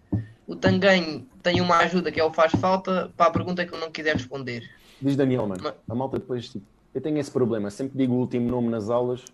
O 0.47 0.55
Tanguém 0.55 1.27
tem 1.43 1.61
uma 1.61 1.79
ajuda 1.79 2.11
que 2.13 2.21
é 2.21 2.25
o 2.25 2.33
faz 2.33 2.53
falta 2.53 3.11
para 3.17 3.27
a 3.27 3.31
pergunta 3.31 3.65
que 3.67 3.73
eu 3.75 3.81
não 3.81 3.91
quiser 3.91 4.15
responder. 4.15 4.69
Diz 5.03 5.17
Daniel, 5.17 5.47
mano. 5.47 5.61
Mas- 5.63 5.75
A 5.89 5.95
malta 5.95 6.19
depois, 6.19 6.49
tipo, 6.49 6.65
eu 6.95 7.01
tenho 7.01 7.19
esse 7.19 7.31
problema. 7.31 7.71
Sempre 7.71 7.99
digo 7.99 8.15
o 8.15 8.19
último 8.19 8.49
nome 8.51 8.69
nas 8.69 8.89
aulas, 8.89 9.25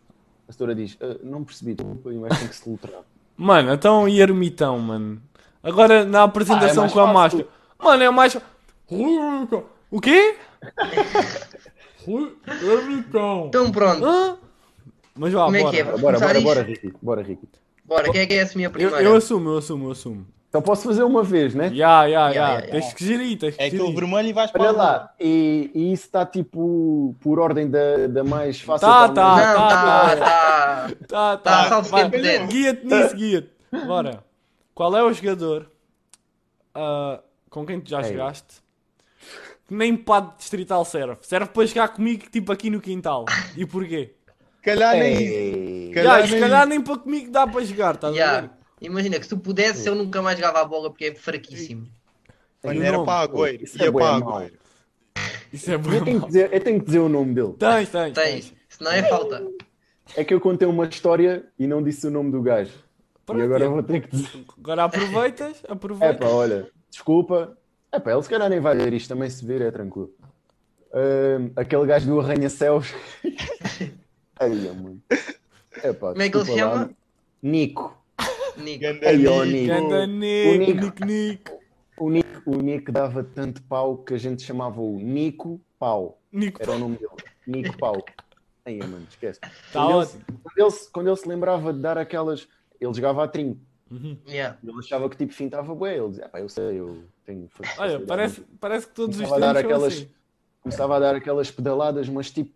a 0.48 0.52
senhora 0.52 0.74
diz, 0.74 0.96
"Ah, 1.00 1.16
não 1.22 1.44
percebi, 1.44 1.74
desculpa, 1.74 2.10
e 2.12 2.16
o 2.16 2.22
gajo 2.22 2.38
tem 2.40 2.48
que 2.48 2.56
se 2.56 2.68
letrar. 2.68 3.02
Mano, 3.36 3.72
então 3.72 4.08
e 4.08 4.20
ermitão, 4.20 4.78
mano? 4.78 5.20
Agora 5.62 6.04
na 6.04 6.22
apresentação 6.24 6.84
Ah, 6.84 6.86
é 6.86 6.90
com 6.90 7.00
a 7.00 7.12
máscara. 7.12 7.46
Mano, 7.78 8.02
é 8.02 8.10
mais. 8.10 8.36
O 9.90 10.00
quê? 10.00 10.36
Ermitão. 12.06 13.46
Então 13.48 13.70
pronto, 13.70 14.04
Hã? 14.04 14.36
Mas 15.14 15.32
vá, 15.32 15.44
Como 15.44 15.56
é 15.56 15.60
bora. 15.62 15.70
que 15.72 15.80
é? 15.80 15.84
Bora, 15.84 16.18
bora, 16.18 16.40
bora? 16.40 16.62
Ricky. 16.62 16.92
Bora, 17.02 17.22
Ricky. 17.22 17.48
bora, 17.84 18.10
quem 18.10 18.20
é 18.22 18.26
que 18.26 18.34
é 18.34 18.42
a 18.42 18.48
minha 18.54 18.66
Eu, 18.66 18.70
primeira? 18.72 19.02
eu 19.02 19.14
assumo, 19.14 19.50
eu 19.50 19.58
assumo, 19.58 19.86
eu 19.86 19.90
assumo. 19.92 20.26
Então 20.52 20.60
posso 20.60 20.82
fazer 20.84 21.02
uma 21.02 21.22
vez, 21.22 21.54
né? 21.54 21.68
Ya, 21.72 22.04
ya, 22.04 22.28
Ya, 22.28 22.28
ya. 22.28 22.32
ya, 22.34 22.54
ya. 22.60 22.70
Tens 22.72 22.92
que 22.92 23.06
gerir, 23.06 23.38
tens 23.38 23.56
que 23.56 23.62
É 23.62 23.68
aquele 23.68 23.90
vermelho 23.94 24.28
e 24.28 24.32
vais 24.34 24.50
para 24.50 24.60
Olha 24.64 24.72
lá, 24.72 25.14
e, 25.18 25.70
e 25.74 25.92
isso 25.94 26.04
está 26.04 26.26
tipo 26.26 27.16
por 27.20 27.38
ordem 27.40 27.70
da, 27.70 28.06
da 28.06 28.22
mais 28.22 28.60
fácil 28.60 28.86
Tá, 28.86 29.08
para 29.08 29.14
tá. 29.14 29.34
mais- 29.34 29.48
Não, 29.48 29.56
tá, 29.56 30.16
tá. 30.18 30.88
Tá, 31.08 31.36
Tá, 31.38 31.82
tá. 31.82 31.82
quem 31.82 32.10
puder. 32.10 32.46
Guia-te 32.48 32.86
nisso, 32.86 33.16
guia-te. 33.16 33.50
Bora. 33.86 34.22
Qual 34.74 34.94
é 34.94 35.02
o 35.02 35.10
jogador 35.10 35.70
ah, 36.74 37.20
com 37.48 37.64
quem 37.64 37.80
tu 37.80 37.88
já 37.88 38.02
Ei. 38.02 38.12
jogaste 38.12 38.60
que 39.66 39.74
nem 39.74 39.96
para 39.96 40.32
distrital 40.36 40.84
serve? 40.84 41.16
Serve 41.22 41.46
para 41.46 41.64
jogar 41.66 41.88
comigo, 41.88 42.24
tipo 42.30 42.52
aqui 42.52 42.68
no 42.68 42.78
quintal. 42.78 43.24
E 43.56 43.64
porquê? 43.64 44.14
Calhar 44.62 44.92
nem 44.96 45.14
isso. 45.86 45.94
Calhar 45.94 46.20
Já, 46.20 46.26
se 46.26 46.32
nem- 46.32 46.40
calhar 46.42 46.66
nem 46.66 46.80
para 46.82 46.98
comigo 46.98 47.30
dá 47.32 47.46
para 47.46 47.64
jogar, 47.64 47.94
estás 47.94 48.18
a 48.18 48.40
ver? 48.42 48.50
Imagina 48.82 49.16
que 49.18 49.24
se 49.24 49.30
tu 49.30 49.38
pudesse, 49.38 49.88
eu 49.88 49.94
nunca 49.94 50.20
mais 50.20 50.36
jogava 50.38 50.60
a 50.60 50.64
bola 50.64 50.90
porque 50.90 51.06
é 51.06 51.14
fraquíssimo. 51.14 51.86
Mano, 52.62 52.78
E 52.78 52.82
o 52.82 52.84
era 52.86 53.02
para 53.04 53.20
Agüero. 53.22 53.62
Isso 53.62 53.80
é 53.80 53.84
Ia 53.86 53.92
bué 53.92 54.02
para. 54.02 54.16
Agüero. 54.16 54.54
Isso 55.52 55.70
é 55.70 55.74
Eu 55.74 55.78
bom. 55.78 56.04
tenho, 56.04 56.20
que 56.20 56.26
dizer, 56.26 56.52
eu 56.52 56.60
tenho 56.60 56.80
que 56.80 56.86
dizer 56.86 56.98
o 57.00 57.08
nome 57.08 57.34
dele. 57.34 57.54
Tens, 57.58 57.88
tens, 57.90 58.12
Tens, 58.14 58.14
tens. 58.14 58.54
se 58.68 58.82
não 58.82 58.90
é 58.90 59.02
falta. 59.02 59.46
É 60.16 60.24
que 60.24 60.32
eu 60.34 60.40
contei 60.40 60.66
uma 60.66 60.84
história 60.86 61.44
e 61.58 61.66
não 61.66 61.82
disse 61.82 62.06
o 62.06 62.10
nome 62.10 62.30
do 62.32 62.42
gajo. 62.42 62.72
Pronto, 63.24 63.40
e 63.40 63.44
agora 63.44 63.64
é. 63.64 63.68
vou 63.68 63.82
ter 63.82 64.00
que 64.02 64.16
dizer. 64.16 64.44
Agora 64.58 64.84
aproveitas, 64.84 65.62
É 65.68 65.72
aproveitas. 65.72 66.18
pá, 66.18 66.26
olha, 66.26 66.68
desculpa. 66.90 67.56
É 67.92 68.00
pá, 68.00 68.12
ele 68.12 68.22
se 68.22 68.28
calhar 68.28 68.48
nem 68.48 68.58
vai 68.60 68.74
ver 68.76 68.92
isto, 68.92 69.08
também 69.08 69.28
se 69.30 69.44
vir 69.46 69.60
é 69.62 69.70
tranquilo. 69.70 70.10
Aquele 71.56 71.86
gajo 71.86 72.06
do 72.06 72.20
Arranha-Céus. 72.20 72.92
Ai, 74.40 74.68
amor. 74.68 74.96
É 75.82 75.92
pá, 75.92 76.10
Como 76.10 76.22
é 76.22 76.28
que 76.30 76.36
ele 76.36 76.44
se 76.44 76.54
chama? 76.58 76.90
Nico. 77.42 78.01
Ganda 78.56 80.06
Nick, 80.06 80.74
Nico. 80.74 80.82
Nick, 80.82 81.04
Nick. 81.04 81.52
O 81.98 82.10
Nick, 82.10 82.28
o 82.46 82.56
Nick 82.56 82.90
dava 82.90 83.22
tanto 83.22 83.62
pau 83.62 83.98
que 83.98 84.14
a 84.14 84.18
gente 84.18 84.42
chamava 84.42 84.80
o 84.80 84.98
Nico 84.98 85.60
Pau. 85.78 86.18
Nico, 86.32 86.62
Era 86.62 86.72
o 86.72 86.78
nome 86.78 86.96
dele. 86.96 87.10
Nico 87.46 87.76
Pau. 87.78 88.02
Aí, 88.64 88.78
mano, 88.78 89.06
esquece. 89.08 89.40
tá 89.40 89.50
quando, 89.72 90.02
ele, 90.02 90.08
quando, 90.42 90.58
ele, 90.58 90.70
se- 90.70 90.90
quando 90.92 91.06
ele 91.08 91.16
se 91.16 91.28
lembrava 91.28 91.72
de 91.72 91.80
dar 91.80 91.98
aquelas. 91.98 92.48
Ele 92.80 92.94
jogava 92.94 93.24
a 93.24 93.28
trinco. 93.28 93.60
Yeah. 94.26 94.56
Ele 94.62 94.72
achava 94.78 95.08
que 95.10 95.16
tipo 95.16 95.32
fintava 95.34 95.74
bué. 95.74 95.96
Ele 95.98 96.08
dizia, 96.08 96.28
pá, 96.28 96.40
eu 96.40 96.48
sei, 96.48 96.80
eu 96.80 97.04
tenho. 97.26 97.48
Olha, 97.58 97.68
facilidade." 97.68 98.06
parece, 98.06 98.40
parece 98.60 98.86
que 98.86 98.94
todos 98.94 99.16
os 99.20 99.22
Começava 99.28 99.44
a 99.50 99.52
dar 99.52 99.58
treinos 99.60 99.78
são 99.80 99.86
aquelas- 99.88 100.02
assim. 100.06 100.14
Começava 100.62 100.96
a 100.96 100.98
dar 101.00 101.14
aquelas 101.16 101.50
pedaladas, 101.50 102.08
mas 102.08 102.30
tipo, 102.30 102.52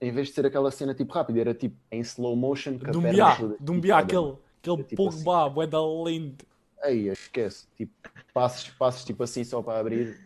em 0.00 0.10
vez 0.10 0.28
de 0.28 0.34
ser 0.34 0.46
aquela 0.46 0.70
cena 0.70 0.94
tipo 0.94 1.12
rápida, 1.12 1.40
era 1.40 1.54
tipo 1.54 1.76
em 1.92 2.00
slow 2.00 2.34
motion. 2.34 2.78
com 2.78 2.86
a 2.88 2.90
De 2.90 2.96
um 2.98 3.02
perna 3.02 3.14
biá, 3.16 3.36
toda 3.36 3.56
de 3.60 3.70
um 3.70 3.78
biá, 3.80 4.00
esticada, 4.00 4.20
aquele. 4.28 4.38
Aquele 4.60 4.80
É 4.80 4.84
tipo 4.84 5.10
Pogba, 5.10 5.48
bué 5.48 5.66
da 5.66 5.80
lente. 5.84 6.46
Aí, 6.82 7.08
esquece. 7.08 7.66
Tipo, 7.76 7.92
passos, 8.32 8.68
passos 8.70 9.04
tipo 9.04 9.22
assim 9.22 9.44
só 9.44 9.60
para 9.62 9.78
abrir 9.80 10.18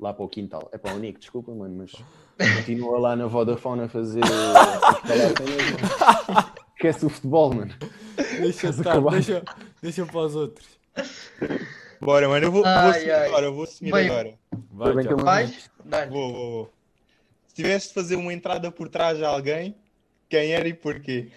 lá 0.00 0.12
para 0.12 0.24
o 0.24 0.28
quintal. 0.28 0.68
É 0.72 0.78
para 0.78 0.94
o 0.94 0.98
Nico, 0.98 1.18
desculpa, 1.20 1.52
mano, 1.52 1.76
mas 1.76 1.92
continua 2.56 2.98
lá 2.98 3.16
na 3.16 3.26
Vodafone 3.26 3.82
a 3.82 3.88
fazer. 3.88 4.22
a 4.24 4.94
falar 4.94 5.36
cenas. 5.36 6.52
Esquece 6.74 7.06
o 7.06 7.08
futebol, 7.08 7.54
mano. 7.54 7.74
Deixa 8.40 8.66
a 8.66 8.70
estar, 8.70 8.90
acabar. 8.92 9.12
deixa, 9.12 9.42
deixa 9.80 10.04
para 10.06 10.20
os 10.20 10.34
outros. 10.34 10.66
Bora, 12.00 12.28
mano, 12.28 12.46
eu 12.46 12.52
vou, 12.52 12.62
vou 12.62 12.70
Ai, 12.70 12.90
assumir 12.90 13.10
ai. 13.12 13.28
agora, 13.28 13.46
eu 13.46 13.54
vou 13.54 13.64
assumir 13.64 13.92
Bem. 13.92 14.06
agora. 14.10 14.34
Vai, 14.70 14.94
bem 14.94 15.16
Vais? 15.16 15.70
Vou, 16.10 16.32
vou, 16.32 16.50
vou. 16.50 16.72
Se 17.46 17.54
tivesse 17.54 17.88
de 17.88 17.94
fazer 17.94 18.16
uma 18.16 18.32
entrada 18.32 18.70
por 18.70 18.88
trás 18.88 19.16
de 19.16 19.24
alguém, 19.24 19.76
quem 20.28 20.52
era 20.52 20.68
e 20.68 20.74
porquê? 20.74 21.30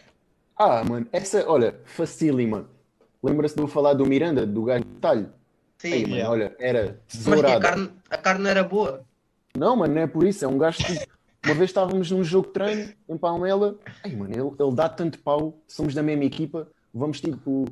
Ah, 0.58 0.84
mano, 0.84 1.08
essa, 1.12 1.48
olha, 1.50 1.80
facílima. 1.86 2.70
Lembra-se 3.22 3.56
de 3.56 3.62
eu 3.62 3.68
falar 3.68 3.94
do 3.94 4.06
Miranda, 4.06 4.46
do 4.46 4.64
gajo 4.64 4.84
de 4.84 5.00
talho? 5.00 5.30
Sim. 5.78 5.94
Aí, 5.94 6.08
mano, 6.08 6.30
olha, 6.30 6.56
era 6.60 6.82
Mas 6.82 6.90
que 6.90 7.30
a 7.30 7.34
tesourada. 7.34 7.60
carne, 7.60 7.92
a 8.10 8.18
carne 8.18 8.44
não 8.44 8.50
era 8.50 8.64
boa. 8.64 9.06
Não, 9.56 9.76
mano, 9.76 9.94
não 9.94 10.02
é 10.02 10.08
por 10.08 10.26
isso. 10.26 10.44
É 10.46 10.48
um 10.48 10.58
gajo 10.58 10.80
tipo, 10.84 11.06
Uma 11.46 11.54
vez 11.54 11.70
estávamos 11.70 12.10
num 12.12 12.24
jogo 12.24 12.48
de 12.48 12.54
treino 12.54 12.94
em 13.08 13.18
Palmela. 13.18 13.78
Ai, 14.04 14.16
mano, 14.16 14.34
ele, 14.34 14.56
ele 14.64 14.76
dá 14.76 14.90
tanto 14.90 15.20
pau, 15.20 15.60
somos 15.68 15.94
da 15.94 16.02
mesma 16.04 16.26
equipa, 16.26 16.68
vamos 16.94 17.22
tipo. 17.22 17.66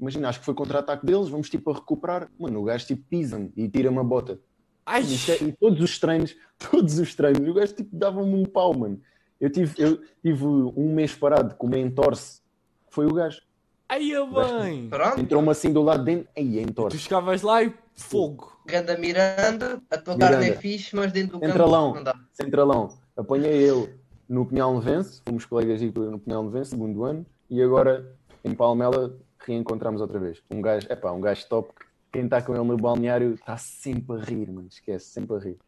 Imagina, 0.00 0.28
acho 0.28 0.40
que 0.40 0.44
foi 0.44 0.54
contra-ataque 0.54 1.04
deles, 1.06 1.28
vamos 1.28 1.48
tipo 1.50 1.70
a 1.70 1.74
recuperar. 1.74 2.28
Mano, 2.38 2.60
o 2.60 2.64
gajo 2.64 2.86
tipo 2.86 3.02
pisa-me 3.08 3.52
e 3.56 3.68
tira-me 3.68 3.98
a 3.98 4.02
bota. 4.04 4.38
Ai, 4.84 5.02
Isto 5.02 5.30
é- 5.32 5.42
e 5.44 5.52
todos 5.52 5.80
os 5.80 5.98
treinos, 5.98 6.34
todos 6.70 6.98
os 6.98 7.14
treinos, 7.14 7.46
o 7.48 7.54
gajo 7.54 7.74
tipo 7.74 7.94
dava-me 7.94 8.34
um 8.34 8.44
pau, 8.44 8.74
mano. 8.74 9.00
Eu 9.42 9.50
tive, 9.50 9.74
eu 9.82 10.00
tive 10.22 10.44
um 10.44 10.94
mês 10.94 11.14
parado 11.16 11.56
com 11.56 11.66
uma 11.66 11.76
entorse, 11.76 12.40
foi 12.88 13.06
o 13.06 13.12
gajo. 13.12 13.40
ai, 13.88 14.14
a 14.14 14.24
bem. 14.24 14.88
Pronto, 14.88 15.20
Entrou-me 15.20 15.50
assim 15.50 15.72
do 15.72 15.82
lado 15.82 15.98
de 15.98 16.04
dentro, 16.14 16.28
aí 16.36 16.52
Tu 16.64 16.70
entorse. 16.70 16.98
chegavas 16.98 17.42
lá 17.42 17.60
e 17.62 17.74
fogo. 17.96 18.56
Ganda 18.66 18.96
Miranda, 18.96 19.82
a 19.90 19.98
tua 19.98 20.14
Miranda. 20.14 20.36
carne 20.36 20.50
é 20.50 20.56
fixe, 20.56 20.94
mas 20.94 21.10
dentro 21.10 21.32
do 21.32 21.40
campo 21.40 21.52
Centralão. 21.52 21.94
não 21.96 22.04
dá. 22.04 22.14
Centralão, 22.32 22.96
apanhei 23.16 23.52
ele 23.68 23.92
no 24.28 24.46
Pinhal 24.46 24.72
Novense, 24.74 25.20
fomos 25.26 25.44
colegas 25.44 25.82
aí 25.82 25.92
no 25.92 26.20
Pinhal 26.20 26.44
Novense, 26.44 26.70
segundo 26.70 27.02
ano, 27.04 27.26
e 27.50 27.60
agora 27.60 28.14
em 28.44 28.54
Palmela 28.54 29.14
reencontramos 29.40 30.00
outra 30.00 30.20
vez. 30.20 30.40
Um 30.48 30.62
gajo, 30.62 30.86
epá, 30.88 31.10
um 31.10 31.20
gajo 31.20 31.44
top, 31.48 31.72
quem 32.12 32.26
está 32.26 32.40
com 32.40 32.54
ele 32.54 32.62
no 32.64 32.76
balneário 32.76 33.34
está 33.34 33.56
sempre 33.56 34.20
a 34.20 34.24
rir, 34.24 34.48
mano, 34.48 34.68
esquece, 34.70 35.06
sempre 35.06 35.34
a 35.36 35.38
rir. 35.40 35.58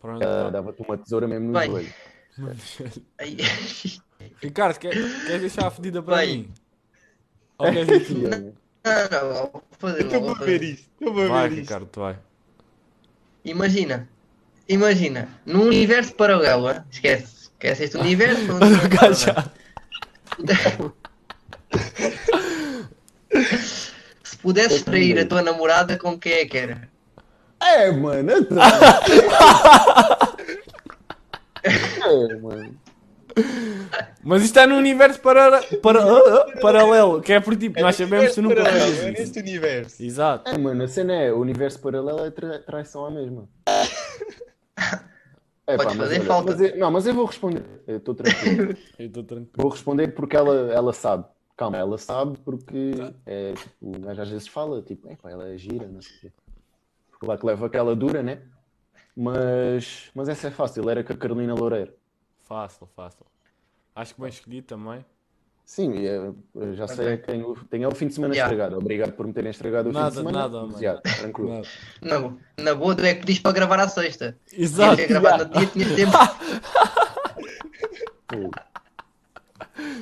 Pronto. 0.00 0.24
Ah, 0.26 0.48
Dava-te 0.48 0.80
uma 0.80 0.96
tesoura 0.96 1.28
mesmo 1.28 1.52
no 1.52 1.62
joelho. 1.62 1.92
Aí- 3.18 3.36
Ricardo, 4.42 4.78
quer, 4.78 4.90
queres 4.90 5.40
deixar 5.40 5.66
a 5.66 5.70
fedida 5.70 6.02
para 6.02 6.16
Bem. 6.18 6.38
mim? 6.38 6.50
Ou 7.58 7.72
queres 7.72 7.88
ir 7.88 8.06
tu? 8.06 8.14
Não, 8.18 9.08
não, 9.10 9.34
vou 9.50 9.62
fazer 9.78 10.02
Eu 10.12 10.20
vou 10.20 10.30
a 10.30 10.38
ver 10.38 10.62
isto. 10.62 10.88
Eu 11.00 11.12
vou 11.12 11.28
Vai, 11.28 11.48
ver 11.48 11.54
isto. 11.58 11.62
Ricardo, 11.62 11.86
tu 11.86 12.00
vai. 12.00 12.18
Imagina, 13.44 14.08
imagina, 14.68 15.28
num 15.46 15.62
universo 15.62 16.14
paralelo, 16.14 16.70
esquece, 16.90 17.42
esquece 17.44 17.84
este 17.84 17.96
universo. 17.98 18.42
universo 18.52 18.86
O 18.86 18.88
gajo 18.88 19.26
paralelo. 19.26 19.50
já- 23.30 23.90
Se 24.24 24.36
pudesses 24.38 24.82
trair 24.82 25.18
a 25.18 25.26
tua 25.26 25.42
namorada, 25.42 25.96
com 25.98 26.18
quem 26.18 26.32
é 26.32 26.46
que 26.46 26.56
era? 26.58 26.88
É, 27.62 27.90
mano, 27.90 28.32
então. 28.32 28.56
É, 32.04 32.36
mano. 32.36 32.76
Mas 34.24 34.42
isto 34.42 34.56
está 34.56 34.66
num 34.66 34.76
universo 34.76 35.20
para... 35.20 35.62
Para... 35.80 36.02
ah, 36.02 36.46
ah, 36.54 36.60
paralelo, 36.60 37.20
que 37.22 37.32
é 37.32 37.40
por 37.40 37.56
tipo, 37.56 37.80
nós 37.80 37.94
sabemos 37.96 38.28
que 38.30 38.34
tu 38.34 38.42
nunca 38.42 38.56
Paralelo, 38.56 38.80
fazes 38.86 39.02
É 39.04 39.10
neste 39.12 39.38
universo. 39.38 40.02
Exato. 40.02 40.50
É, 40.50 40.58
mano, 40.58 40.82
a 40.82 40.88
cena 40.88 41.14
é, 41.14 41.32
o 41.32 41.38
universo 41.38 41.80
paralelo 41.80 42.24
é 42.24 42.30
tra- 42.30 42.58
traição 42.58 43.06
à 43.06 43.10
mesma. 43.10 43.48
É, 45.66 45.76
Podes 45.76 45.94
fazer 45.94 46.20
falta. 46.22 46.52
Mas 46.52 46.60
eu, 46.60 46.76
não, 46.78 46.90
mas 46.90 47.06
eu 47.06 47.14
vou 47.14 47.24
responder. 47.24 47.62
Eu 47.86 47.98
estou 47.98 48.14
tranquilo. 48.14 48.74
Eu 48.98 49.06
estou 49.06 49.22
tranquilo. 49.22 49.52
vou 49.56 49.70
responder 49.70 50.08
porque 50.08 50.36
ela, 50.36 50.72
ela 50.72 50.92
sabe. 50.92 51.24
Calma, 51.56 51.76
ela 51.76 51.98
sabe 51.98 52.36
porque 52.44 52.92
é, 53.26 53.52
tipo, 53.52 53.74
o 53.82 54.00
gajo 54.00 54.22
às 54.22 54.28
vezes 54.30 54.48
fala, 54.48 54.82
tipo, 54.82 55.08
"Epá, 55.10 55.30
ela 55.30 55.48
é 55.48 55.56
gira, 55.58 55.86
não 55.86 56.00
sei 56.00 56.16
o 56.16 56.20
quê. 56.22 56.32
Porque 57.10 57.26
lá 57.26 57.36
que 57.38 57.46
leva 57.46 57.66
aquela 57.66 57.94
dura, 57.94 58.22
né? 58.22 58.40
Mas, 59.16 60.10
mas 60.14 60.28
essa 60.28 60.48
é 60.48 60.50
fácil, 60.50 60.88
era 60.88 61.02
com 61.04 61.12
a 61.12 61.16
Carolina 61.16 61.54
Loureiro. 61.54 61.92
Fácil, 62.46 62.88
fácil. 62.96 63.26
Acho 63.94 64.14
que 64.14 64.20
bem 64.20 64.30
escolhido 64.30 64.66
também. 64.66 65.04
Sim, 65.64 65.92
e, 65.94 66.06
eh, 66.08 66.32
eu 66.54 66.74
já 66.74 66.88
sei 66.88 67.16
que 67.16 67.26
tenho, 67.28 67.54
tenho 67.70 67.88
o 67.88 67.94
fim 67.94 68.08
de 68.08 68.14
semana 68.14 68.34
Yeah. 68.34 68.52
estragado. 68.52 68.78
Obrigado 68.80 69.12
por 69.12 69.24
me 69.26 69.32
terem 69.32 69.50
estragado 69.50 69.90
o 69.90 69.92
Nada, 69.92 70.06
fim 70.06 70.10
de 70.10 70.16
semana. 70.18 70.38
nada, 70.48 70.66
Mas, 70.66 70.80
já, 70.80 70.96
tranquilo. 70.96 71.50
Nada. 71.50 71.66
Não, 72.02 72.38
na 72.58 72.74
boa, 72.74 72.94
tu 72.96 73.04
é 73.04 73.14
que 73.14 73.20
pediste 73.20 73.42
para 73.42 73.52
gravar 73.52 73.78
à 73.78 73.88
sexta. 73.88 74.36
Exato. 74.52 74.96
Tinha 74.96 75.06
gravar 75.08 75.38
no 75.38 75.44
dia, 75.44 75.66
tinha 75.66 75.86
tempo. 75.94 76.16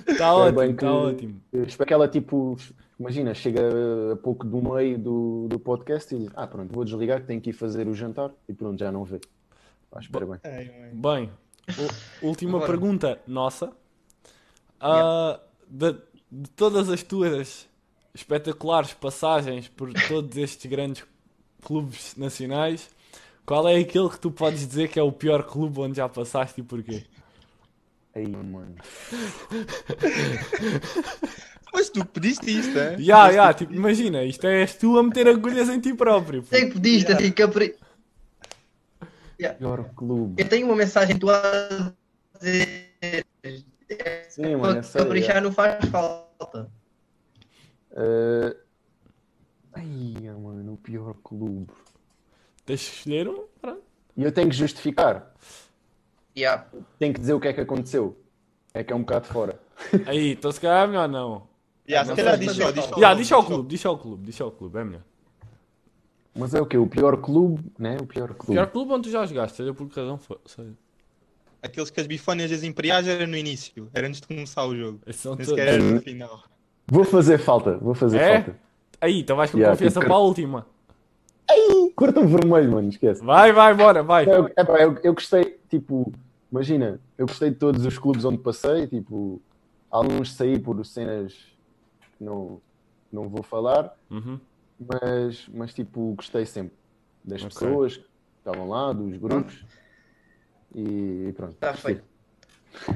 Está 0.06 0.24
É 0.26 0.30
ótimo, 0.32 0.58
bem 0.60 0.70
está 0.70 0.92
ótimo. 0.92 1.40
eu 1.52 1.64
espero 1.64 1.86
que 1.88 1.94
ela, 1.94 2.08
tipo, 2.08 2.56
imagina, 2.98 3.34
chega 3.34 3.60
a 4.12 4.16
pouco 4.16 4.46
do 4.46 4.62
meio 4.62 4.98
do, 4.98 5.46
do 5.48 5.58
podcast 5.58 6.14
e 6.14 6.18
diz: 6.18 6.30
Ah, 6.34 6.46
pronto, 6.46 6.72
vou 6.72 6.84
desligar 6.84 7.24
tenho 7.24 7.40
que 7.40 7.50
ir 7.50 7.52
fazer 7.52 7.86
o 7.88 7.94
jantar 7.94 8.30
e 8.48 8.52
pronto, 8.52 8.78
já 8.78 8.90
não 8.92 9.04
vê. 9.04 9.20
Pá, 9.90 10.00
espera 10.00 10.26
bem. 10.26 10.38
Mãe. 10.42 10.90
Bem, 10.94 11.30
u- 12.22 12.26
última 12.28 12.60
pergunta 12.66 13.20
nossa. 13.26 13.72
Ah, 14.80 15.40
de, 15.68 15.92
de 16.30 16.50
todas 16.50 16.88
as 16.88 17.02
tuas 17.02 17.68
espetaculares 18.14 18.92
passagens 18.94 19.68
por 19.68 19.92
todos 20.08 20.36
estes 20.36 20.70
grandes 20.70 21.04
clubes 21.62 22.14
nacionais, 22.16 22.90
qual 23.46 23.66
é 23.68 23.76
aquele 23.76 24.08
que 24.08 24.18
tu 24.20 24.30
podes 24.30 24.66
dizer 24.66 24.88
que 24.88 24.98
é 24.98 25.02
o 25.02 25.12
pior 25.12 25.42
clube 25.44 25.80
onde 25.80 25.96
já 25.96 26.08
passaste 26.08 26.60
e 26.60 26.64
porquê? 26.64 27.04
Aí, 28.14 28.26
mano. 28.26 28.74
Mas 31.72 31.90
tu 31.90 32.04
pediste 32.04 32.50
isto, 32.50 32.78
é? 32.78 32.96
Ya, 32.98 33.28
ya, 33.30 33.54
tipo, 33.54 33.72
imagina, 33.74 34.24
isto 34.24 34.46
é 34.46 34.62
és 34.62 34.74
tu 34.74 34.98
a 34.98 35.02
meter 35.02 35.28
agulhas 35.28 35.68
em 35.68 35.80
ti 35.80 35.94
próprio. 35.94 36.42
Sei 36.44 36.66
que 36.66 36.74
pediste, 36.74 37.12
assim, 37.12 37.30
capri... 37.32 37.76
Pior 39.58 39.84
clube. 39.94 40.42
Eu 40.42 40.48
tenho 40.48 40.66
uma 40.66 40.74
mensagem 40.74 41.16
tua 41.16 41.40
a 41.40 41.92
dizer. 42.40 43.24
Sim, 44.28 44.56
mano, 44.56 44.80
é 44.80 44.82
caprichar 44.82 45.40
não 45.40 45.52
faz 45.52 45.84
falta. 45.86 46.68
Eh, 47.92 48.56
Ai, 49.72 50.30
mano, 50.36 50.72
o 50.72 50.76
pior 50.76 51.14
clube. 51.22 51.72
Tens 52.66 52.88
que 52.88 52.96
escolher 52.96 53.28
um. 53.28 53.44
pronto. 53.60 53.82
E 54.16 54.24
eu 54.24 54.32
tenho 54.32 54.48
que 54.50 54.56
justificar. 54.56 55.32
Yeah. 56.36 56.66
Tenho 56.98 57.14
que 57.14 57.20
dizer 57.20 57.34
o 57.34 57.40
que 57.40 57.48
é 57.48 57.52
que 57.52 57.60
aconteceu. 57.60 58.20
É 58.74 58.82
que 58.82 58.92
é 58.92 58.96
um 58.96 59.00
bocado 59.00 59.26
fora. 59.26 59.60
Aí, 60.06 60.32
então 60.32 60.50
se 60.50 60.60
calhar 60.60 60.84
é 60.84 60.86
melhor 60.88 61.08
não. 61.08 61.47
Já, 61.88 62.04
se 62.04 62.14
calhar. 62.14 62.38
Ya, 62.98 63.14
diz 63.14 63.32
ao 63.32 63.44
clube, 63.44 63.68
diz 63.68 63.86
ao 63.86 63.98
clube, 63.98 64.24
diz 64.26 64.40
ao 64.40 64.50
clube, 64.50 64.78
é 64.78 64.84
melhor. 64.84 65.02
Mas 66.36 66.54
é 66.54 66.60
o 66.60 66.66
quê? 66.66 66.76
O 66.76 66.86
pior 66.86 67.16
clube, 67.16 67.64
né? 67.78 67.96
O 68.00 68.06
pior 68.06 68.28
clube. 68.34 68.52
Pior 68.52 68.66
clube 68.68 68.92
onde 68.92 69.08
tu 69.08 69.10
já 69.10 69.24
jogaste, 69.26 69.56
seja 69.56 69.72
por 69.74 69.88
que 69.88 69.98
razão 69.98 70.18
for. 70.18 70.38
seja. 70.46 70.72
Aqueles 71.60 71.90
que 71.90 72.00
as 72.00 72.06
bifónias 72.06 72.50
das 72.50 72.62
imperiais 72.62 73.08
era 73.08 73.26
no 73.26 73.36
início, 73.36 73.88
era 73.92 74.06
antes 74.06 74.20
de 74.20 74.26
começar 74.28 74.64
o 74.64 74.76
jogo. 74.76 75.00
Nem 75.04 75.16
todos. 75.16 75.46
sequer 75.46 75.68
era 75.68 75.82
no 75.82 76.00
final. 76.00 76.44
Vou 76.86 77.04
fazer 77.04 77.38
falta, 77.38 77.76
vou 77.78 77.94
fazer 77.94 78.18
É? 78.18 78.42
falta. 78.42 78.60
Aí, 79.00 79.20
então 79.20 79.36
vais 79.36 79.50
com 79.50 79.58
Ya, 79.58 79.70
confiança 79.70 79.98
tipo, 79.98 80.06
para 80.06 80.14
a 80.16 80.20
última. 80.20 80.66
Corta-me 81.96 82.26
vermelho, 82.28 82.70
mano, 82.70 82.88
esquece. 82.88 83.24
Vai, 83.24 83.52
vai, 83.52 83.74
bora, 83.74 84.02
vai. 84.04 84.24
Eu, 84.28 84.46
epá, 84.46 84.78
eu, 84.80 84.96
eu 85.02 85.14
gostei, 85.14 85.58
tipo, 85.68 86.12
imagina, 86.52 87.00
eu 87.16 87.26
gostei 87.26 87.50
de 87.50 87.56
todos 87.56 87.84
os 87.84 87.98
clubes 87.98 88.24
onde 88.24 88.38
passei, 88.38 88.86
tipo, 88.86 89.40
alguns 89.90 90.34
saí 90.34 90.58
por 90.60 90.84
cenas 90.86 91.34
não, 92.20 92.60
não 93.12 93.28
vou 93.28 93.42
falar, 93.42 93.94
Uhum. 94.10 94.38
mas, 94.78 95.46
mas 95.52 95.74
tipo, 95.74 96.14
gostei 96.14 96.44
sempre 96.46 96.76
das 97.24 97.42
Ok. 97.42 97.50
pessoas 97.54 97.96
que 97.96 98.04
estavam 98.38 98.68
lá, 98.68 98.92
dos 98.92 99.16
grupos 99.16 99.64
e, 100.74 101.26
e 101.28 101.32
pronto. 101.36 101.54
Tá 101.54 101.72
gostei. 101.72 101.94
feito. 101.96 102.08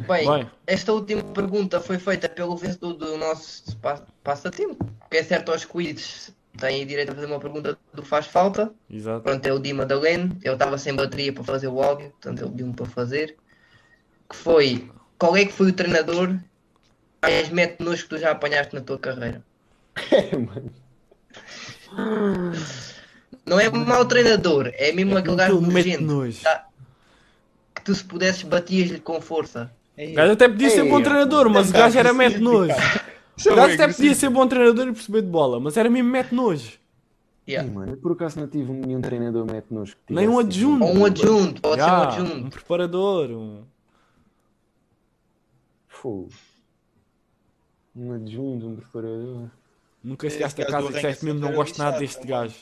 Bem, 0.06 0.28
Bem. 0.28 0.50
esta 0.66 0.92
última 0.92 1.22
pergunta 1.32 1.80
foi 1.80 1.98
feita 1.98 2.28
pelo 2.28 2.56
vencedor 2.56 2.92
do 2.94 3.16
nosso 3.16 3.76
pa- 3.78 4.04
passatempo. 4.22 4.84
Que 5.10 5.16
é 5.18 5.22
certo 5.22 5.50
aos 5.50 5.64
quizzes 5.64 6.32
têm 6.58 6.86
direito 6.86 7.10
a 7.10 7.14
fazer 7.14 7.26
uma 7.26 7.40
pergunta 7.40 7.78
do 7.94 8.02
faz 8.02 8.26
falta. 8.26 8.72
Exato. 8.88 9.22
Pronto, 9.22 9.44
é 9.46 9.52
o 9.52 9.58
Di 9.58 9.72
Madalene. 9.72 10.38
Eu 10.44 10.52
estava 10.52 10.76
sem 10.76 10.94
bateria 10.94 11.32
para 11.32 11.42
fazer 11.42 11.68
o 11.68 11.82
áudio, 11.82 12.10
portanto 12.10 12.40
ele 12.42 12.50
pediu-me 12.50 12.74
para 12.74 12.86
fazer. 12.86 13.36
Que 14.28 14.36
foi, 14.36 14.90
qual 15.18 15.34
é 15.36 15.44
que 15.46 15.52
foi 15.52 15.68
o 15.70 15.72
treinador 15.72 16.38
mais 17.22 17.48
mete 17.50 17.80
nojo 17.82 18.02
que 18.02 18.08
tu 18.08 18.18
já 18.18 18.30
apanhaste 18.32 18.74
na 18.74 18.80
tua 18.80 18.98
carreira? 18.98 19.42
É, 20.10 20.36
mano. 20.36 20.72
Não 23.46 23.60
é 23.60 23.68
um 23.68 23.84
mau 23.84 24.04
treinador, 24.04 24.70
é 24.74 24.92
mesmo 24.92 25.16
aquele 25.16 25.36
gajo 25.36 25.56
Aquele 25.58 25.72
mete 25.72 25.96
nojento. 26.02 26.42
tá? 26.42 26.66
Que 27.74 27.82
tu 27.82 27.94
se 27.94 28.04
pudesses 28.04 28.42
batias-lhe 28.42 29.00
com 29.00 29.20
força. 29.20 29.70
O 29.98 30.14
gajo 30.14 30.32
até 30.32 30.48
podia 30.48 30.70
ser 30.70 30.82
Ei, 30.84 30.88
bom 30.88 31.02
treinador, 31.02 31.48
mas 31.50 31.70
o 31.70 31.72
gajo 31.72 31.98
era 31.98 32.12
mete 32.12 32.38
nojo. 32.38 32.74
O 33.46 33.54
gajo 33.56 33.74
até 33.74 33.88
podia 33.88 34.14
ser 34.14 34.28
bom 34.28 34.46
treinador 34.46 34.88
e 34.88 34.92
perceber 34.92 35.22
de 35.22 35.28
bola, 35.28 35.58
mas 35.58 35.76
era 35.76 35.88
mesmo 35.88 36.10
mete 36.10 36.34
nojo. 36.34 36.78
Yeah. 37.48 37.66
Ei, 37.68 37.74
mano, 37.74 37.92
eu 37.92 37.96
por 37.96 38.12
acaso 38.12 38.38
não 38.38 38.46
tive 38.46 38.70
nenhum 38.72 39.00
treinador 39.00 39.44
mete 39.50 39.66
nos 39.70 39.94
que 39.94 40.12
Nem 40.12 40.28
um 40.28 40.38
adjunto. 40.38 40.84
Ou 40.84 40.94
um 40.98 41.04
adjunto, 41.06 41.60
pode 41.60 41.80
Ya, 41.80 41.86
ser 41.86 41.92
um 41.92 41.98
um 41.98 42.02
adjunto. 42.02 42.50
preparador, 42.50 43.30
um... 43.30 43.64
Fogo. 45.88 46.28
Um 47.94 48.12
adjunto, 48.12 48.66
um 48.66 48.76
preparador. 48.76 49.48
Nunca 50.02 50.28
chegaste 50.28 50.62
a 50.62 50.66
casa 50.66 50.88
e 50.88 50.92
disseste 50.94 51.24
mesmo 51.24 51.40
não 51.40 51.52
gosto 51.52 51.78
nada 51.78 51.98
deste 51.98 52.26
gajo. 52.26 52.56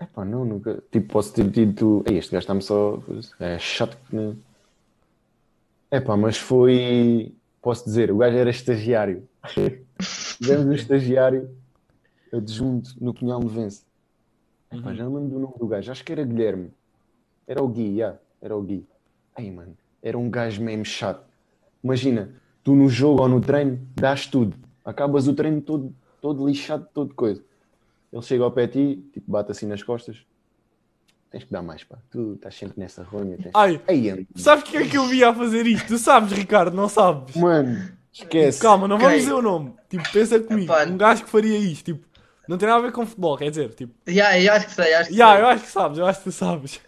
Epá, 0.00 0.24
não, 0.24 0.44
nunca. 0.44 0.82
Tipo, 0.90 1.12
posso 1.12 1.32
ter 1.34 1.50
tido. 1.50 2.02
Ei, 2.06 2.18
este 2.18 2.32
gajo 2.32 2.42
está-me 2.42 2.62
só. 2.62 3.02
É 3.38 3.58
chato 3.58 3.96
que 4.08 4.16
não. 4.16 4.36
Epá, 5.90 6.16
mas 6.16 6.38
foi. 6.38 7.34
Posso 7.60 7.84
dizer, 7.84 8.10
o 8.10 8.18
gajo 8.18 8.36
era 8.36 8.50
estagiário. 8.50 9.28
Tivemos 10.40 10.66
um 10.66 10.72
estagiário 10.72 11.50
adjunto 12.32 12.96
no 13.00 13.12
Pinhal 13.12 13.40
Novense. 13.40 13.84
Epá, 14.72 14.94
já 14.94 15.04
não 15.04 15.14
lembro 15.14 15.30
do 15.30 15.38
nome 15.38 15.54
do 15.58 15.66
gajo. 15.66 15.92
Acho 15.92 16.04
que 16.04 16.12
era 16.12 16.24
Guilherme. 16.24 16.72
Era 17.46 17.62
o 17.62 17.68
Gui, 17.68 17.98
já. 17.98 18.16
Era 18.40 18.56
o 18.56 18.62
Gui. 18.62 18.86
Ai, 19.36 19.50
mano. 19.50 19.76
era 20.02 20.18
um 20.18 20.28
gajo 20.30 20.62
mesmo 20.62 20.84
chato. 20.84 21.24
Imagina, 21.82 22.30
tu 22.62 22.74
no 22.74 22.88
jogo 22.88 23.22
ou 23.22 23.28
no 23.28 23.40
treino 23.40 23.78
dás 23.94 24.26
tudo, 24.26 24.56
acabas 24.84 25.26
o 25.28 25.34
treino 25.34 25.60
todo, 25.60 25.94
todo 26.20 26.46
lixado, 26.46 26.86
todo 26.92 27.14
coisa. 27.14 27.42
Ele 28.12 28.22
chega 28.22 28.44
ao 28.44 28.50
pé 28.52 28.66
de 28.66 28.72
ti, 28.96 29.02
tipo, 29.14 29.30
bate 29.30 29.50
assim 29.52 29.66
nas 29.66 29.82
costas. 29.82 30.24
Tens 31.30 31.44
que 31.44 31.52
dar 31.52 31.62
mais, 31.62 31.82
pá. 31.82 31.96
Tu 32.10 32.34
estás 32.34 32.54
sempre 32.54 32.78
nessa 32.78 33.02
ronha. 33.02 33.38
Tens... 33.38 33.52
Ai, 33.54 33.80
Ei, 33.88 34.10
Ant- 34.10 34.26
sabes 34.36 34.64
porque 34.64 34.76
é 34.76 34.86
que 34.86 34.98
eu 34.98 35.06
via 35.06 35.30
a 35.30 35.34
fazer 35.34 35.66
isto? 35.66 35.86
Tu 35.88 35.98
sabes, 35.98 36.30
Ricardo, 36.32 36.76
não 36.76 36.90
sabes? 36.90 37.34
Mano, 37.36 37.88
esquece. 38.12 38.60
Calma, 38.60 38.86
não 38.86 38.98
vamos 38.98 39.20
dizer 39.20 39.32
o 39.32 39.40
nome. 39.40 39.72
Tipo, 39.88 40.04
pensa 40.12 40.38
comigo. 40.38 40.70
Epá. 40.70 40.84
Um 40.84 40.98
gajo 40.98 41.24
que 41.24 41.30
faria 41.30 41.56
isto, 41.58 41.86
tipo, 41.86 42.06
não 42.46 42.58
tem 42.58 42.68
nada 42.68 42.80
a 42.80 42.82
ver 42.82 42.92
com 42.92 43.06
futebol, 43.06 43.36
quer 43.38 43.48
dizer, 43.48 43.72
tipo, 43.74 43.94
Já, 44.06 44.38
eu 44.38 44.52
acho 44.52 44.66
que 44.66 44.72
sei, 44.72 44.92
acho 44.94 45.08
que 45.10 45.16
já, 45.16 45.32
sei. 45.32 45.42
eu 45.42 45.46
acho 45.46 45.64
que 45.64 45.70
sabes, 45.70 45.98
eu 45.98 46.06
acho 46.06 46.18
que 46.18 46.24
tu 46.24 46.32
sabes. 46.32 46.80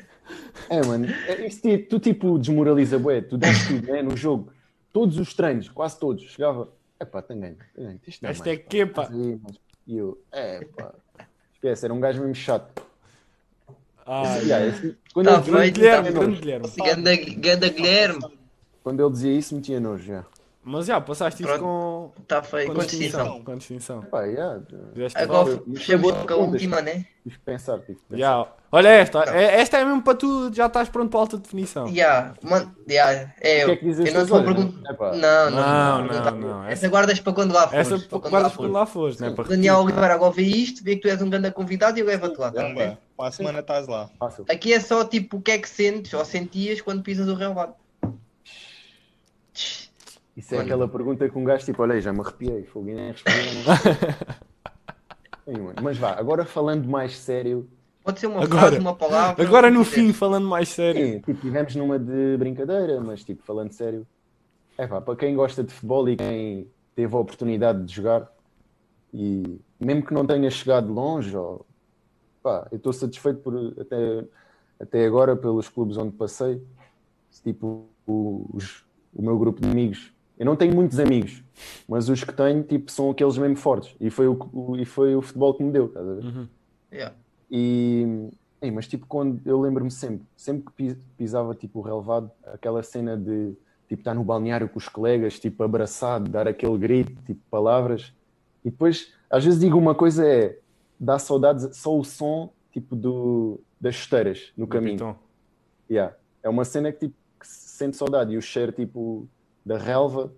É, 0.68 0.83
mano, 0.83 1.07
é, 1.27 1.47
isso 1.47 1.62
ti- 1.62 1.79
tu 1.79 1.99
tipo 1.99 2.39
desmoraliza, 2.39 2.99
bué, 2.99 3.22
tu 3.22 3.39
dás 3.39 3.66
tudo, 3.66 3.87
né, 3.91 4.03
no 4.03 4.14
jogo. 4.16 4.53
Todos 4.95 5.19
os 5.19 5.35
treinos, 5.35 5.69
quase 5.69 5.99
todos, 5.99 6.23
chegava, 6.23 6.69
é 7.01 7.05
pá, 7.05 7.21
tem 7.21 7.41
ganho, 7.41 7.57
tem 7.75 7.85
ganho, 7.85 7.99
de 7.99 8.21
dar 8.21 8.31
Esta 8.31 8.45
mais, 8.45 8.59
é 8.61 8.63
que, 8.63 8.87
pá. 8.87 9.09
E 9.87 9.97
eu, 9.97 10.23
é 10.31 10.65
pá, 10.65 10.95
esquece, 11.53 11.85
era 11.85 11.93
um 11.93 11.99
gajo 11.99 12.21
mesmo 12.21 12.37
chato. 12.37 12.81
Ai, 14.07 14.37
Esse- 14.39 14.47
yeah, 14.47 14.67
esse- 14.67 14.97
quando, 15.13 15.27
Tá 15.27 15.33
ele 15.33 15.41
dizia, 15.43 15.59
feito, 15.59 15.75
Guilherme, 15.75 16.13
tá. 16.13 16.25
Guilherme. 16.27 16.69
Ganda 17.41 17.69
Guilherme. 17.69 18.39
quando 18.85 19.01
ele 19.03 19.11
dizia 19.13 19.33
isso, 19.37 19.55
metia 19.57 19.81
nojo, 19.81 20.05
já. 20.05 20.25
Mas 20.65 20.87
já, 20.87 21.01
passaste 21.01 21.43
isso 21.43 21.59
com, 21.59 22.11
Está 22.23 22.43
feito. 22.43 22.69
com 22.69 22.75
Com 22.75 22.87
distinção. 22.87 23.43
Com 23.45 23.57
distinção. 23.57 24.03
Pá, 24.03 24.23
yeah, 24.23 24.61
Agora 25.15 25.59
com 26.27 26.33
a 26.33 26.37
última, 26.37 26.81
né? 26.81 27.05
tive 27.23 27.37
que 27.37 27.45
pensar, 27.45 27.79
tive 27.81 27.95
que 27.99 28.05
pensar. 28.09 28.19
Já. 28.19 28.47
Olha 28.73 28.89
esta, 28.89 29.23
é- 29.25 29.61
esta 29.61 29.79
é 29.79 29.85
mesmo 29.85 30.03
para 30.03 30.15
tu, 30.15 30.53
já 30.53 30.67
estás 30.67 30.89
pronto 30.89 31.11
para 31.11 31.21
a 31.21 31.23
alta 31.23 31.39
definição. 31.39 31.87
Já, 31.95 32.35
mano, 32.43 32.75
já, 32.89 33.12
é, 33.41 33.62
O 33.62 33.67
que 33.67 33.73
é 33.73 33.77
que 33.77 33.85
dizes 33.85 34.15
eu 34.15 34.27
não 34.27 34.43
né? 34.43 34.53
Não, 34.53 35.12
não, 35.12 35.19
Não, 35.21 36.05
não, 36.07 36.25
não, 36.25 36.39
não, 36.39 36.65
Essa 36.65 36.89
guardas 36.89 37.21
para 37.21 37.33
quando 37.33 37.53
lá 37.53 37.69
fores. 37.69 37.93
Essa 37.93 37.99
para 38.09 38.19
quando 38.19 38.31
guardas 38.31 38.53
lá 38.53 38.57
quando 38.57 38.57
fores. 38.57 38.73
lá 38.73 38.87
fores, 38.87 39.19
não 39.21 39.29
é? 39.29 39.31
Para 39.31 39.45
Daniel. 39.45 39.79
Oliveira 39.81 40.15
agora 40.15 40.33
vê 40.33 40.43
isto, 40.43 40.83
vê 40.83 40.97
que 40.97 41.03
tu 41.03 41.09
és 41.09 41.23
um 41.23 41.31
grande 41.31 41.51
convidado 41.53 41.99
e 41.99 42.01
eu 42.01 42.07
levo-te 42.07 42.39
lá, 42.41 42.51
tá? 42.51 42.62
para 43.17 43.29
a 43.29 43.31
semana 43.31 43.61
estás 43.61 43.87
lá. 43.87 44.11
Aqui 44.49 44.73
é 44.73 44.81
só 44.81 45.05
tipo 45.05 45.37
o 45.37 45.43
que 45.43 45.53
é 45.53 45.59
que 45.59 45.69
sentes 45.69 46.12
ou 46.12 46.25
sentias 46.25 46.81
quando 46.81 47.03
pisas 47.03 47.29
o 47.29 47.35
relvado. 47.35 47.75
Isso 50.37 50.55
é 50.55 50.59
aquela 50.59 50.89
pergunta 50.89 51.28
que 51.28 51.39
um 51.39 51.45
gajo 51.45 51.64
tipo, 51.64 51.82
olha 51.82 52.01
já 52.01 52.12
me 52.12 52.20
arrepiei, 52.20 52.64
fogo 52.64 52.89
e 52.89 52.95
nem 52.95 53.14
mano, 55.47 55.74
Mas 55.82 55.99
vá, 55.99 56.12
agora 56.12 56.45
falando 56.45 56.89
mais 56.89 57.16
sério, 57.16 57.68
Pode 58.03 58.20
ser 58.20 58.26
uma 58.26 58.43
Agora- 58.43 58.61
frase, 58.66 58.78
uma 58.80 58.95
palavra. 58.95 59.43
Agora 59.43 59.70
no 59.70 59.82
fim, 59.82 60.12
falando 60.12 60.47
mais 60.47 60.68
sério. 60.68 61.07
sim, 61.07 61.18
tipo, 61.20 61.41
tivemos 61.41 61.74
numa 61.74 61.99
de 61.99 62.37
brincadeira, 62.37 63.01
mas 63.01 63.24
tipo, 63.24 63.43
falando 63.43 63.72
sério, 63.72 64.07
é 64.76 64.87
pá, 64.87 65.01
para 65.01 65.16
quem 65.16 65.35
gosta 65.35 65.64
de 65.64 65.72
futebol 65.72 66.07
e 66.11 66.16
quem 66.16 66.68
teve 66.95 67.14
a 67.14 67.18
oportunidade 67.18 67.82
de 67.85 67.95
jogar, 67.95 68.30
e 69.12 69.59
mesmo 69.80 70.05
que 70.05 70.12
não 70.12 70.26
tenha 70.26 70.51
chegado 70.51 70.93
longe, 70.93 71.35
ou, 71.35 71.64
pá, 72.43 72.68
eu 72.70 72.76
estou 72.76 72.93
satisfeito 72.93 73.41
por 73.41 73.57
até, 73.80 74.24
até 74.78 75.07
agora 75.07 75.35
pelos 75.35 75.70
clubes 75.70 75.97
onde 75.97 76.12
passei, 76.12 76.62
tipo, 77.43 77.87
os- 78.07 78.85
o 79.14 79.22
meu 79.22 79.39
grupo 79.39 79.62
de 79.62 79.68
amigos. 79.70 80.12
Eu 80.39 80.47
não 80.47 80.57
tenho 80.57 80.74
muitos 80.74 80.99
amigos, 80.99 81.43
mas 81.89 82.09
os 82.09 82.24
que 82.24 82.32
tenho, 82.32 82.62
tipo, 82.64 82.91
são 82.91 83.11
aqueles 83.11 83.39
mesmo 83.39 83.57
fortes. 83.57 83.95
E 84.01 84.11
foi 84.11 84.26
o, 84.26 84.37
o- 84.53 84.76
e 84.76 84.85
foi 84.85 85.14
o 85.14 85.22
futebol 85.22 85.55
que 85.55 85.62
me 85.62 85.70
deu, 85.70 85.87
estás 85.87 86.09
a 86.09 86.14
ver? 86.14 86.24
Uhum. 86.24 86.49
Yeah. 86.93 87.14
E, 87.51 88.28
ei, 88.61 88.70
mas 88.70 88.89
tipo, 88.89 89.07
quando 89.07 89.41
eu 89.47 89.61
lembro-me 89.61 89.91
sempre, 89.91 90.26
sempre 90.37 90.64
que 90.66 90.72
pis- 90.72 90.97
pisava 91.16 91.55
tipo 91.55 91.78
o 91.78 91.82
relevado, 91.82 92.30
aquela 92.47 92.82
cena 92.82 93.16
de 93.16 93.53
tipo 93.89 94.01
estar 94.01 94.14
no 94.14 94.24
balneário 94.24 94.68
com 94.68 94.78
os 94.78 94.89
colegas, 94.89 95.39
tipo 95.39 95.62
abraçado, 95.62 96.28
dar 96.30 96.49
aquele 96.49 96.76
grito, 96.78 97.12
tipo 97.26 97.41
palavras. 97.51 98.12
E 98.64 98.70
depois, 98.70 99.12
às 99.30 99.45
vezes 99.45 99.61
digo 99.61 99.78
uma 99.78 99.95
coisa 99.95 100.26
é 100.26 100.59
dá 100.99 101.18
saudades 101.18 101.76
só 101.76 101.97
o 101.97 102.03
som 102.05 102.51
tipo 102.72 102.97
do 102.97 103.61
das 103.80 103.95
chuteiras 103.95 104.53
no 104.57 104.66
caminho. 104.66 104.97
Yeah. 105.91 106.16
É 106.43 106.49
uma 106.49 106.64
cena 106.64 106.91
que, 106.91 107.01
tipo, 107.01 107.14
que 107.39 107.47
se 107.47 107.68
sente 107.76 107.97
saudade 107.97 108.32
e 108.32 108.37
o 108.39 108.43
cheiro 108.43 108.72
tipo 108.72 109.28
da 109.65 109.79
relva. 109.79 110.33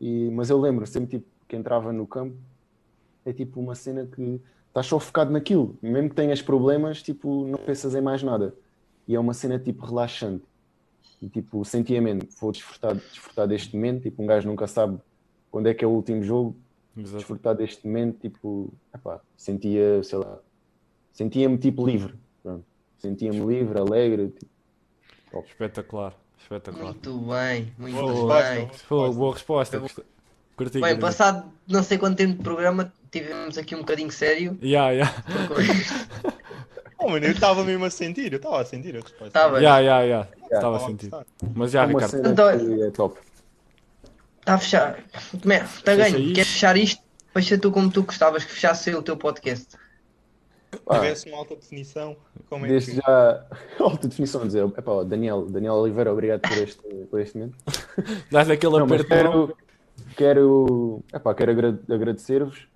E, 0.00 0.30
mas 0.30 0.50
eu 0.50 0.60
lembro 0.60 0.86
sempre 0.86 1.18
tipo, 1.18 1.26
que 1.48 1.56
entrava 1.56 1.92
no 1.92 2.06
campo, 2.06 2.36
é 3.24 3.32
tipo 3.32 3.60
uma 3.60 3.74
cena 3.74 4.06
que 4.06 4.40
estás 4.68 4.86
só 4.86 4.98
focado 4.98 5.30
naquilo. 5.30 5.78
Mesmo 5.80 6.10
que 6.10 6.14
tenhas 6.16 6.42
problemas, 6.42 7.02
tipo, 7.02 7.46
não 7.46 7.58
pensas 7.58 7.94
em 7.94 8.00
mais 8.00 8.22
nada. 8.22 8.54
E 9.06 9.14
é 9.14 9.20
uma 9.20 9.34
cena 9.34 9.58
tipo 9.58 9.84
relaxante. 9.84 10.44
E 11.22 11.28
tipo, 11.28 11.64
sentia 11.64 12.00
mesmo, 12.02 12.28
vou 12.40 12.52
desfrutar, 12.52 12.94
desfrutar 12.94 13.46
deste 13.46 13.74
momento. 13.74 14.02
Tipo, 14.02 14.22
um 14.22 14.26
gajo 14.26 14.48
nunca 14.48 14.66
sabe 14.66 14.98
quando 15.50 15.68
é 15.68 15.74
que 15.74 15.84
é 15.84 15.88
o 15.88 15.90
último 15.90 16.22
jogo. 16.22 16.56
exato. 16.96 17.18
Desfrutar 17.18 17.54
deste 17.54 17.86
momento, 17.86 18.18
tipo, 18.18 18.72
epá, 18.94 19.20
sentia, 19.36 20.02
sei 20.02 20.18
lá, 20.18 20.38
sentia-me 21.12 21.56
tipo 21.56 21.86
livre. 21.86 22.14
Sentia-me 22.98 23.40
livre, 23.44 23.78
alegre. 23.78 24.28
Tipo, 24.28 24.50
Espetacular, 25.46 26.16
espetacular. 26.42 26.84
Muito 26.92 27.18
bem, 27.18 27.72
muito 27.78 27.96
Boa 27.96 28.42
bem. 28.42 28.64
resposta, 28.66 28.86
boa 28.88 29.12
boa 29.12 29.32
resposta. 29.34 29.82
Curti. 30.56 30.80
Bem, 30.80 30.90
curti. 30.90 31.00
passado 31.00 31.50
não 31.66 31.82
sei 31.82 31.98
quanto 31.98 32.16
tempo 32.16 32.36
de 32.38 32.42
programa, 32.42 32.92
tivemos 33.10 33.58
aqui 33.58 33.74
um 33.74 33.78
bocadinho 33.80 34.10
sério. 34.12 34.58
Ya, 34.62 34.90
ya. 34.90 35.12
Oh, 36.98 37.10
mano, 37.10 37.26
eu 37.26 37.32
estava 37.32 37.64
mesmo 37.64 37.84
a 37.84 37.90
sentir, 37.90 38.32
eu 38.32 38.36
estava 38.36 38.60
a 38.62 38.64
sentir 38.64 38.96
a 38.96 39.00
resposta. 39.00 39.30
Tava. 39.30 39.60
Ya, 39.60 39.78
ya, 39.80 40.00
ya. 40.02 40.28
Estava 40.44 40.44
a 40.44 40.54
Estava 40.54 40.76
a 40.76 40.80
sentir. 40.80 41.10
Mas 41.54 41.70
já, 41.72 41.84
Ricardo. 41.84 42.28
Então- 42.28 42.48
é 42.50 42.90
top. 42.90 43.18
Está 44.40 44.54
a 44.54 44.58
fechar. 44.58 44.98
Está 45.34 45.96
ganho. 45.96 46.32
Queres 46.32 46.48
fechar 46.50 46.76
isto? 46.76 47.02
Fecha 47.32 47.58
tu 47.58 47.72
como 47.72 47.90
tu 47.90 48.04
gostavas 48.04 48.44
que 48.44 48.52
fechasse 48.52 48.94
o 48.94 49.02
teu 49.02 49.16
podcast. 49.16 49.76
Pá, 50.84 51.00
tivesse 51.00 51.28
uma 51.28 51.38
alta 51.38 51.56
definição, 51.56 52.16
como 52.48 52.64
é 52.66 52.68
desde 52.68 52.92
que. 52.92 52.96
já, 52.98 53.46
alta 53.80 54.08
definição 54.08 54.42
a 54.42 54.46
dizer, 54.46 54.64
epá, 54.64 54.92
ó, 54.92 55.04
Daniel, 55.04 55.46
Daniel 55.46 55.74
Oliveira, 55.74 56.12
obrigado 56.12 56.40
por 56.40 56.58
este, 56.58 56.82
por 57.10 57.20
este 57.20 57.38
momento. 57.38 57.56
Dás 58.30 58.48
aquele 58.50 58.78
Não, 58.78 58.86
mas 58.86 59.00
aperto 59.00 59.08
quero, 59.08 59.56
quero, 60.16 61.00
epá, 61.12 61.34
quero 61.34 61.50
agra- 61.52 61.80
agradecer-vos 61.90 62.66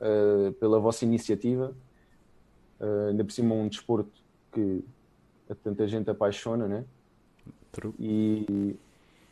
eh, 0.00 0.52
pela 0.58 0.78
vossa 0.78 1.04
iniciativa. 1.04 1.72
Eh, 2.80 3.08
ainda 3.10 3.24
por 3.24 3.32
cima 3.32 3.54
um 3.54 3.68
desporto 3.68 4.10
que 4.52 4.84
tanta 5.62 5.86
gente 5.86 6.10
apaixona, 6.10 6.66
né? 6.66 6.84
True. 7.70 7.94
E, 7.98 8.76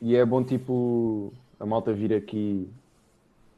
e 0.00 0.16
é 0.16 0.24
bom, 0.24 0.42
tipo, 0.42 1.32
a 1.58 1.66
malta 1.66 1.92
vir 1.92 2.12
aqui 2.14 2.68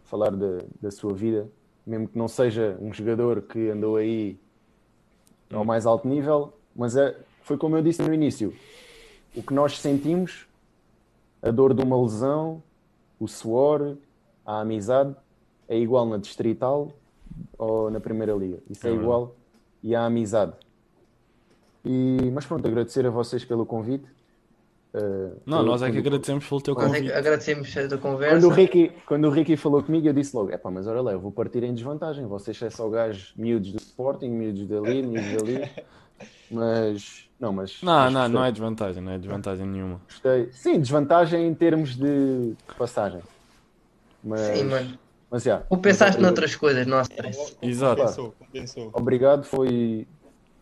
falar 0.04 0.30
da, 0.30 0.58
da 0.80 0.90
sua 0.90 1.12
vida, 1.14 1.48
mesmo 1.86 2.08
que 2.08 2.18
não 2.18 2.28
seja 2.28 2.76
um 2.80 2.92
jogador 2.92 3.42
que 3.42 3.70
andou 3.70 3.96
aí 3.96 4.38
ao 5.52 5.64
mais 5.64 5.86
alto 5.86 6.08
nível, 6.08 6.52
mas 6.74 6.96
é, 6.96 7.16
foi 7.42 7.56
como 7.56 7.76
eu 7.76 7.82
disse 7.82 8.02
no 8.02 8.12
início: 8.12 8.54
o 9.34 9.42
que 9.42 9.52
nós 9.52 9.78
sentimos, 9.78 10.46
a 11.42 11.50
dor 11.50 11.74
de 11.74 11.82
uma 11.82 12.00
lesão, 12.00 12.62
o 13.18 13.26
suor, 13.26 13.96
a 14.44 14.60
amizade, 14.60 15.14
é 15.68 15.78
igual 15.78 16.06
na 16.06 16.16
Distrital 16.16 16.92
ou 17.58 17.90
na 17.90 18.00
Primeira 18.00 18.32
Liga. 18.34 18.58
Isso 18.68 18.86
É 18.86 18.90
é, 18.90 18.94
igual. 18.94 19.34
E 19.82 19.94
a 19.94 20.04
amizade. 20.04 20.52
E, 21.84 22.30
mas 22.32 22.46
pronto, 22.46 22.66
agradecer 22.66 23.06
a 23.06 23.10
vocês 23.10 23.44
pelo 23.44 23.66
convite. 23.66 24.06
Uh, 24.94 25.40
Não, 25.46 25.60
eu- 25.60 25.64
nós 25.64 25.80
é 25.80 25.86
que 25.86 25.92
quando- 25.92 26.06
agradecemos 26.06 26.46
pelo 26.46 26.60
teu 26.60 26.74
Nós 26.74 26.84
é 26.84 26.86
convite. 26.88 27.12
agradecemos 27.12 27.76
a 27.76 27.88
tua 27.88 27.98
Quando 27.98 28.04
o, 28.14 28.16
conversa. 28.18 28.52
Ricky, 28.54 28.92
quando 29.06 29.24
o 29.26 29.30
Ricky 29.30 29.56
falou 29.56 29.82
comigo, 29.82 30.06
eu 30.06 30.12
disse 30.12 30.36
logo: 30.36 30.50
é 30.50 30.58
pá, 30.58 30.70
mas 30.70 30.86
olha 30.86 31.00
lá, 31.00 31.12
eu 31.12 31.20
vou 31.20 31.32
partir 31.32 31.62
em 31.64 31.72
desvantagem. 31.72 32.26
Vocês 32.26 32.56
são 32.58 32.70
só 32.70 32.88
gajos 32.90 33.32
miúdos 33.36 33.72
do 33.72 33.78
Sporting, 33.78 34.28
miúdos 34.28 34.66
dali, 34.66 35.02
miúdos 35.02 35.42
dali. 35.42 35.70
Mas, 36.50 37.24
não, 37.40 37.52
mas. 37.52 37.80
Não, 37.82 37.92
mas 37.92 38.12
não, 38.12 38.20
gostei. 38.20 38.34
não 38.34 38.44
é 38.44 38.52
desvantagem, 38.52 39.02
não 39.02 39.12
é 39.12 39.18
desvantagem 39.18 39.66
nenhuma. 39.66 40.00
Gostei. 40.06 40.50
Sim, 40.52 40.78
desvantagem 40.80 41.46
em 41.48 41.54
termos 41.54 41.96
de 41.96 42.54
passagem. 42.78 43.20
Mas, 44.22 44.40
Sim, 44.58 44.64
mano. 44.64 44.98
mas 45.30 45.42
já. 45.42 45.62
Ou 45.70 45.78
pensaste 45.78 46.16
Mas, 46.20 46.22
noutras 46.26 46.54
coisas, 46.54 46.86
não 46.86 46.98
há 46.98 47.02
stress. 47.02 47.56
Exato. 47.62 48.02
Compensou, 48.02 48.34
compensou. 48.38 48.90
Obrigado, 48.92 49.44
foi 49.44 50.06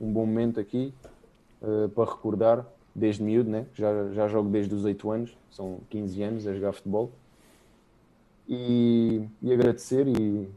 um 0.01 0.13
bom 0.13 0.25
momento 0.25 0.61
aqui 0.61 0.95
eh, 1.61 1.89
para 1.95 2.05
recordar, 2.11 2.65
desde 2.95 3.23
miúdo, 3.23 3.51
né? 3.51 3.67
já, 3.75 4.11
já 4.13 4.29
jogo 4.29 4.49
desde 4.49 4.75
os 4.75 4.85
8 4.85 5.11
anos, 5.11 5.37
são 5.51 5.81
15 5.91 6.23
anos 6.23 6.47
a 6.47 6.55
jogar 6.55 6.73
futebol. 6.73 7.13
E, 8.49 9.23
e 9.41 9.53
agradecer 9.53 10.09
e 10.09 10.49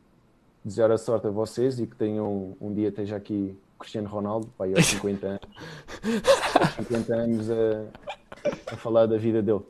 desejar 0.64 0.92
a 0.92 0.98
sorte 0.98 1.28
a 1.28 1.30
vocês 1.30 1.80
e 1.80 1.86
que 1.86 1.96
tenham 1.96 2.58
um 2.60 2.74
dia 2.74 2.90
esteja 2.90 3.16
aqui 3.16 3.56
o 3.76 3.80
Cristiano 3.80 4.08
Ronaldo, 4.08 4.48
pai, 4.58 4.74
aos 4.76 4.86
50 4.86 5.28
anos, 5.28 5.42
aos 6.60 6.88
50 6.88 7.16
anos 7.16 7.52
a, 7.52 8.74
a 8.74 8.78
falar 8.78 9.06
da 9.06 9.18
vida 9.18 9.42
dele. 9.42 9.62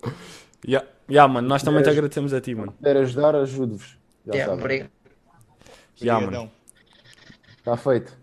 Ya, 0.65 0.85
ya, 1.09 1.27
mano, 1.27 1.47
nós 1.47 1.63
também 1.63 1.83
te 1.83 1.89
agradecemos 1.89 2.33
a 2.33 2.39
ti, 2.39 2.55
mano. 2.55 2.71
Se 2.71 2.77
puder 2.77 2.97
ajudar, 2.97 3.35
ajude-vos. 3.35 3.97
Já 4.25 4.33
Yeah, 4.33 4.53
obrigado. 4.53 4.91
Ya, 6.01 6.19
mano. 6.19 6.51
Está 7.57 7.75
feito. 7.75 8.17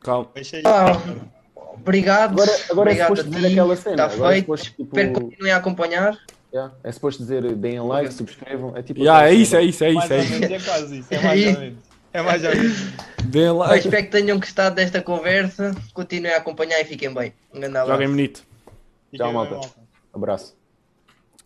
Calma. 0.00 0.30
Deixa 0.34 0.56
aí. 0.56 1.30
Obrigado. 1.74 2.32
Agora, 2.32 2.50
agora 2.70 2.90
é 2.90 2.92
Obrigado 2.92 3.08
suposto 3.08 3.26
a 3.26 3.34
dizer 3.36 3.46
aquela 3.52 3.76
cena. 3.76 4.06
Está 4.06 4.26
é 4.26 4.32
feito. 4.32 4.44
suposto, 4.44 4.66
tipo, 4.66 4.82
Espero 4.82 5.08
que 5.12 5.20
continuem 5.20 5.52
a 5.52 5.56
acompanhar. 5.56 6.18
yeah, 6.52 6.74
é 6.84 6.92
suposto 6.92 7.22
dizer 7.22 7.54
deem 7.54 7.80
like, 7.80 8.12
subscrevam. 8.12 8.76
É 8.76 8.82
tipo. 8.82 9.00
Yeah, 9.00 9.28
é 9.28 9.34
isso, 9.34 9.56
é 9.56 9.62
isso, 9.62 9.84
é 9.84 9.90
isso, 9.90 9.98
Mais 9.98 10.10
é 10.10 10.14
ou 10.16 10.20
isso. 10.22 10.32
menos, 10.32 10.50
é 10.50 10.70
quase 10.70 10.98
isso. 10.98 11.08
É 11.14 11.20
mais 11.22 11.46
ou 11.46 11.60
menos. 11.60 11.78
É 12.12 12.22
mais 12.22 12.44
ou 12.44 12.50
menos. 12.50 12.78
Deem 13.24 13.50
like. 13.52 13.84
espero 13.84 14.04
que 14.04 14.10
tenham 14.10 14.38
gostado 14.38 14.74
desta 14.74 15.00
conversa. 15.00 15.74
Continuem 15.94 16.34
a 16.34 16.38
acompanhar 16.38 16.80
e 16.80 16.84
fiquem 16.84 17.12
bem. 17.14 17.32
Um 17.54 17.60
grande 17.60 17.76
abraço. 17.76 17.92
Joguem 17.92 18.08
bonito. 18.08 18.42
Bem, 19.12 19.32
malta. 19.32 19.60
Abraço. 20.12 20.59